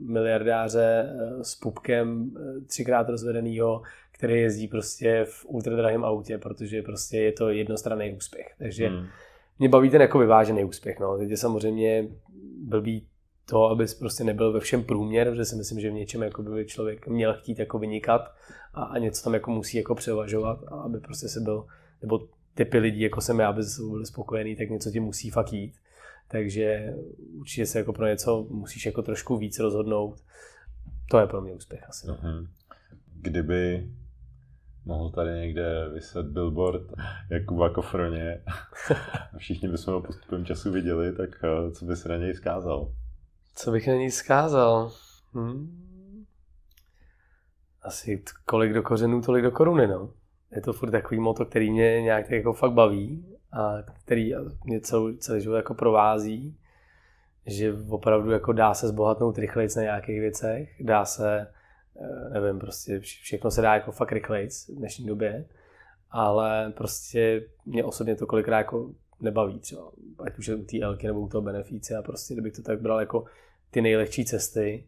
miliardáře 0.10 1.10
s 1.42 1.56
pupkem 1.56 2.32
třikrát 2.68 3.10
rozvedeného, 3.10 3.82
který 4.20 4.42
jezdí 4.42 4.68
prostě 4.68 5.26
v 5.30 5.46
ultradrahém 5.46 6.06
autě, 6.06 6.38
protože 6.38 6.82
prostě 6.82 7.18
je 7.18 7.32
to 7.32 7.50
jednostranný 7.50 8.14
úspěch. 8.14 8.56
Takže 8.58 8.88
hmm. 8.88 9.06
mě 9.60 9.70
baví 9.70 9.90
ten 9.90 10.02
jako 10.02 10.20
vyvážený 10.20 10.64
úspěch. 10.64 11.00
No. 11.00 11.18
Teď 11.18 11.30
je 11.30 11.38
samozřejmě 11.38 12.08
blbý 12.64 13.08
to, 13.46 13.64
aby 13.64 13.86
prostě 14.00 14.24
nebyl 14.24 14.52
ve 14.54 14.60
všem 14.60 14.84
průměr, 14.84 15.30
protože 15.30 15.46
si 15.46 15.56
myslím, 15.56 15.80
že 15.80 15.90
v 15.90 15.94
něčem 15.94 16.24
jako 16.24 16.44
by 16.44 16.66
člověk 16.66 17.08
měl 17.08 17.34
chtít 17.34 17.60
jako 17.60 17.80
vynikat 17.80 18.22
a, 18.74 18.84
a 18.84 18.98
něco 18.98 19.24
tam 19.24 19.34
jako 19.34 19.52
musí 19.52 19.78
jako 19.78 19.96
převažovat, 19.96 20.60
a 20.68 20.76
aby 20.76 21.00
prostě 21.00 21.28
se 21.28 21.40
byl, 21.40 21.66
nebo 22.02 22.28
typy 22.54 22.78
lidí, 22.78 23.02
jako 23.02 23.22
jsem 23.22 23.40
já, 23.40 23.50
aby 23.50 23.64
se 23.64 23.82
byli 23.82 24.06
spokojený, 24.06 24.56
tak 24.56 24.70
něco 24.70 24.92
ti 24.92 25.00
musí 25.00 25.30
fakt 25.30 25.54
jít. 25.54 25.74
Takže 26.28 26.94
určitě 27.40 27.66
se 27.66 27.80
jako 27.80 27.94
pro 27.94 28.08
něco 28.08 28.48
musíš 28.50 28.86
jako 28.86 29.02
trošku 29.02 29.38
víc 29.38 29.60
rozhodnout. 29.60 30.24
To 31.12 31.20
je 31.20 31.28
pro 31.28 31.42
mě 31.42 31.54
úspěch 31.54 31.90
asi. 31.90 32.08
No. 32.08 32.18
Mhm. 32.24 32.48
Kdyby 33.22 33.90
mohl 34.90 35.10
tady 35.10 35.32
někde 35.32 35.90
vyset 35.94 36.26
billboard 36.26 36.82
Jakuba 37.30 37.70
Kofroně 37.70 38.42
a 39.34 39.38
všichni 39.38 39.70
bychom 39.70 39.94
ho 39.94 40.02
postupem 40.02 40.46
času 40.46 40.72
viděli, 40.72 41.16
tak 41.16 41.30
eh, 41.44 41.72
co 41.72 41.86
bys 41.86 42.06
na 42.06 42.18
něj 42.18 42.34
zkázal? 42.34 42.92
Co 43.56 43.72
bych 43.72 43.88
na 43.88 43.94
něj 43.94 44.12
zkázal? 44.12 44.92
Hmm. 45.34 45.86
Asi 47.82 48.24
kolik 48.46 48.74
do 48.74 48.84
kořenů, 48.84 49.22
tolik 49.22 49.44
do 49.44 49.52
koruny, 49.52 49.88
no. 49.88 50.14
Je 50.56 50.62
to 50.62 50.74
furt 50.74 50.92
takový 50.92 51.20
moto, 51.20 51.46
který 51.46 51.72
mě 51.72 52.02
nějak 52.02 52.24
tak 52.26 52.32
jako 52.32 52.54
fakt 52.54 52.72
baví 52.72 53.26
a 53.52 53.74
který 54.04 54.34
mě 54.64 54.80
celý, 54.80 55.18
celý 55.18 55.42
život 55.42 55.56
jako 55.56 55.74
provází, 55.74 56.58
že 57.46 57.74
opravdu 57.90 58.32
jako 58.32 58.54
dá 58.54 58.74
se 58.74 58.88
zbohatnout 58.88 59.38
rychleji 59.38 59.70
na 59.76 59.82
nějakých 59.82 60.20
věcech, 60.20 60.70
dá 60.80 61.06
se 61.06 61.48
nevím, 62.34 62.60
prostě 62.60 63.00
všechno 63.00 63.52
se 63.52 63.62
dá 63.62 63.74
jako 63.74 63.92
fakt 63.92 64.12
rychlejc 64.12 64.70
v 64.70 64.76
dnešní 64.76 65.06
době, 65.06 65.46
ale 66.12 66.74
prostě 66.78 67.44
mě 67.66 67.84
osobně 67.84 68.16
to 68.16 68.28
kolikrát 68.28 68.58
jako 68.58 68.92
nebaví 69.22 69.60
třeba, 69.60 69.92
ať 70.20 70.38
už 70.38 70.48
je 70.48 70.56
u 70.56 70.64
té 70.64 70.80
Elky 70.82 71.08
nebo 71.08 71.20
u 71.20 71.30
toho 71.30 71.42
benefice 71.42 71.96
a 71.96 72.02
prostě 72.02 72.34
kdybych 72.34 72.54
to 72.54 72.62
tak 72.62 72.82
bral 72.82 73.00
jako 73.00 73.26
ty 73.72 73.82
nejlehčí 73.82 74.26
cesty, 74.26 74.84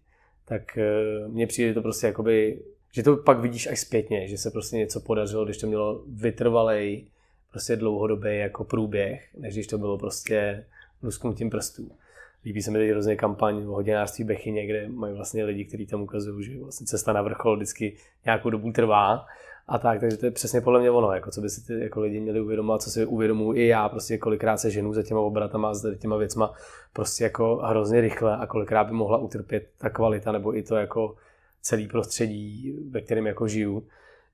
tak 0.45 0.78
eh, 0.78 1.28
mně 1.28 1.47
přijde 1.47 1.74
to 1.74 1.82
prostě 1.82 2.07
jakoby, 2.07 2.64
že 2.91 3.03
to 3.03 3.18
pak 3.18 3.39
vidíš 3.39 3.68
až 3.68 3.80
zpětně, 3.80 4.28
že 4.28 4.38
se 4.38 4.51
prostě 4.51 4.78
něco 4.78 4.99
podařilo, 4.99 5.45
když 5.45 5.57
to 5.57 5.68
mělo 5.68 6.03
vytrvalej, 6.07 7.07
prostě 7.51 7.76
dlouhodobý 7.76 8.38
jako 8.38 8.64
průběh, 8.64 9.30
než 9.38 9.53
když 9.53 9.68
to 9.68 9.78
bylo 9.78 9.97
prostě 9.97 10.66
lusknutím 11.03 11.49
prstů. 11.49 11.91
Líbí 12.45 12.61
se 12.61 12.71
mi 12.71 12.79
teď 12.79 12.89
hrozně 12.89 13.15
kampaň 13.15 13.63
o 13.63 13.71
hodinářství 13.71 14.23
Bechyně, 14.23 14.67
kde 14.67 14.89
mají 14.89 15.15
vlastně 15.15 15.43
lidi, 15.43 15.65
kteří 15.65 15.85
tam 15.85 16.01
ukazují, 16.01 16.45
že 16.45 16.59
vlastně 16.59 16.87
cesta 16.87 17.13
na 17.13 17.21
vrchol 17.21 17.55
vždycky 17.55 17.95
nějakou 18.25 18.49
dobu 18.49 18.71
trvá. 18.71 19.25
A 19.67 19.77
tak, 19.77 19.99
takže 19.99 20.17
to 20.17 20.25
je 20.25 20.31
přesně 20.31 20.61
podle 20.61 20.79
mě 20.79 20.91
ono, 20.91 21.11
jako 21.11 21.31
co 21.31 21.41
by 21.41 21.49
si 21.49 21.65
ty 21.67 21.79
jako 21.79 22.01
lidi 22.01 22.19
měli 22.19 22.41
uvědomovat, 22.41 22.81
co 22.81 22.89
si 22.89 23.05
uvědomuji 23.05 23.53
i 23.53 23.67
já, 23.67 23.89
prostě 23.89 24.17
kolikrát 24.17 24.57
se 24.57 24.71
ženu 24.71 24.93
za 24.93 25.03
těma 25.03 25.19
obratama, 25.19 25.73
za 25.73 25.95
těma 25.95 26.17
věcma 26.17 26.53
prostě 26.93 27.23
jako 27.23 27.55
hrozně 27.55 28.01
rychle 28.01 28.37
a 28.37 28.45
kolikrát 28.45 28.83
by 28.83 28.93
mohla 28.93 29.17
utrpět 29.17 29.69
ta 29.77 29.89
kvalita 29.89 30.31
nebo 30.31 30.57
i 30.57 30.63
to 30.63 30.75
jako 30.75 31.15
celý 31.61 31.87
prostředí, 31.87 32.75
ve 32.89 33.01
kterém 33.01 33.27
jako 33.27 33.47
žiju, 33.47 33.87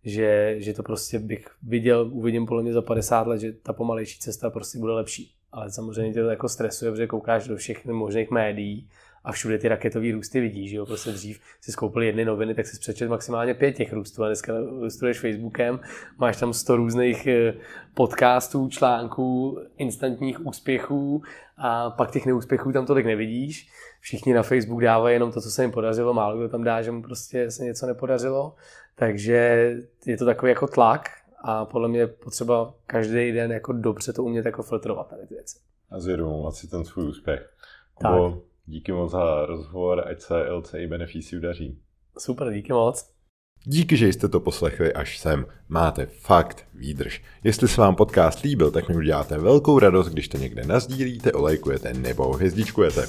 že, 0.03 0.55
že 0.57 0.73
to 0.73 0.83
prostě 0.83 1.19
bych 1.19 1.47
viděl, 1.63 2.09
uvidím 2.11 2.45
podle 2.45 2.63
mě 2.63 2.73
za 2.73 2.81
50 2.81 3.27
let, 3.27 3.39
že 3.39 3.51
ta 3.51 3.73
pomalejší 3.73 4.19
cesta 4.19 4.49
prostě 4.49 4.79
bude 4.79 4.93
lepší 4.93 5.36
ale 5.57 5.71
samozřejmě 5.71 6.13
tě 6.13 6.23
to 6.23 6.29
jako 6.29 6.49
stresuje, 6.49 6.91
protože 6.91 7.07
koukáš 7.07 7.47
do 7.47 7.55
všech 7.55 7.85
možných 7.85 8.31
médií 8.31 8.89
a 9.23 9.31
všude 9.31 9.57
ty 9.57 9.67
raketové 9.67 10.11
růsty 10.11 10.39
vidíš, 10.39 10.69
že 10.69 10.77
jo, 10.77 10.85
prostě 10.85 11.11
dřív 11.11 11.39
si 11.61 11.71
skoupil 11.71 12.01
jedny 12.01 12.25
noviny, 12.25 12.55
tak 12.55 12.67
si 12.67 12.79
přečet 12.79 13.09
maximálně 13.09 13.53
pět 13.53 13.71
těch 13.71 13.93
růstů 13.93 14.23
a 14.23 14.27
dneska 14.27 14.53
listuješ 14.79 15.19
Facebookem, 15.19 15.79
máš 16.17 16.37
tam 16.37 16.53
sto 16.53 16.75
různých 16.75 17.27
eh, 17.27 17.53
podcastů, 17.93 18.69
článků, 18.69 19.59
instantních 19.77 20.45
úspěchů 20.45 21.23
a 21.57 21.89
pak 21.89 22.11
těch 22.11 22.25
neúspěchů 22.25 22.71
tam 22.71 22.85
tolik 22.85 23.05
nevidíš. 23.05 23.69
Všichni 23.99 24.33
na 24.33 24.43
Facebook 24.43 24.81
dávají 24.81 25.15
jenom 25.15 25.31
to, 25.31 25.41
co 25.41 25.51
se 25.51 25.63
jim 25.63 25.71
podařilo, 25.71 26.13
málo 26.13 26.37
kdo 26.37 26.49
tam 26.49 26.63
dá, 26.63 26.81
že 26.81 26.91
mu 26.91 27.01
prostě 27.01 27.51
se 27.51 27.63
něco 27.63 27.85
nepodařilo. 27.85 28.55
Takže 28.95 29.75
je 30.05 30.17
to 30.17 30.25
takový 30.25 30.49
jako 30.49 30.67
tlak 30.67 31.09
a 31.43 31.65
podle 31.65 31.87
mě 31.87 31.99
je 31.99 32.07
potřeba 32.07 32.73
každý 32.85 33.31
den 33.31 33.51
jako 33.51 33.73
dobře 33.73 34.13
to 34.13 34.23
umět 34.23 34.45
jako 34.45 34.63
filtrovat 34.63 35.09
tady 35.09 35.27
ty 35.27 35.33
věci. 35.33 35.59
A 35.89 35.99
zvědomovat 35.99 36.55
si 36.55 36.67
ten 36.67 36.85
svůj 36.85 37.07
úspěch. 37.07 37.53
Tak. 38.01 38.11
Kubo, 38.11 38.41
díky 38.65 38.91
moc 38.91 39.11
za 39.11 39.45
rozhovor, 39.45 40.07
ať 40.07 40.21
se 40.21 40.49
LC 40.49 40.73
i 40.73 40.87
Benefici 40.87 41.37
udaří. 41.37 41.79
Super, 42.17 42.53
díky 42.53 42.73
moc. 42.73 43.17
Díky, 43.63 43.97
že 43.97 44.07
jste 44.07 44.27
to 44.27 44.39
poslechli 44.39 44.93
až 44.93 45.19
sem. 45.19 45.45
Máte 45.69 46.05
fakt 46.05 46.65
výdrž. 46.73 47.23
Jestli 47.43 47.67
se 47.67 47.81
vám 47.81 47.95
podcast 47.95 48.41
líbil, 48.41 48.71
tak 48.71 48.89
mi 48.89 48.95
uděláte 48.95 49.37
velkou 49.37 49.79
radost, 49.79 50.09
když 50.09 50.27
to 50.27 50.37
někde 50.37 50.65
nazdílíte, 50.65 51.31
olejkujete 51.31 51.93
nebo 51.93 52.33
hvězdičkujete. 52.33 53.07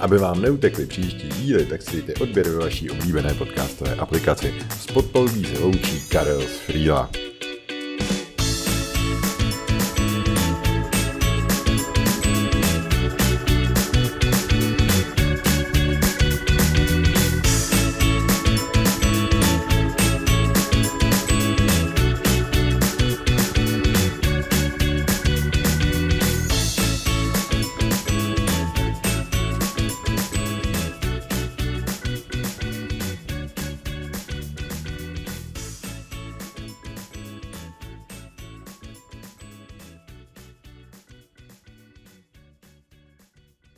Aby 0.00 0.18
vám 0.18 0.42
neutekly 0.42 0.86
příští 0.86 1.28
díly, 1.28 1.66
tak 1.66 1.82
si 1.82 2.02
dejte 2.02 2.22
odběr 2.22 2.48
ve 2.48 2.58
vaší 2.58 2.90
oblíbené 2.90 3.34
podcastové 3.34 3.94
aplikaci. 3.94 4.54
S 4.70 4.86
podpolubí 4.86 5.44
se 5.44 5.64
loučí 5.64 6.08
Karel 6.08 6.40
z 6.40 6.58
Frýla. 6.58 7.29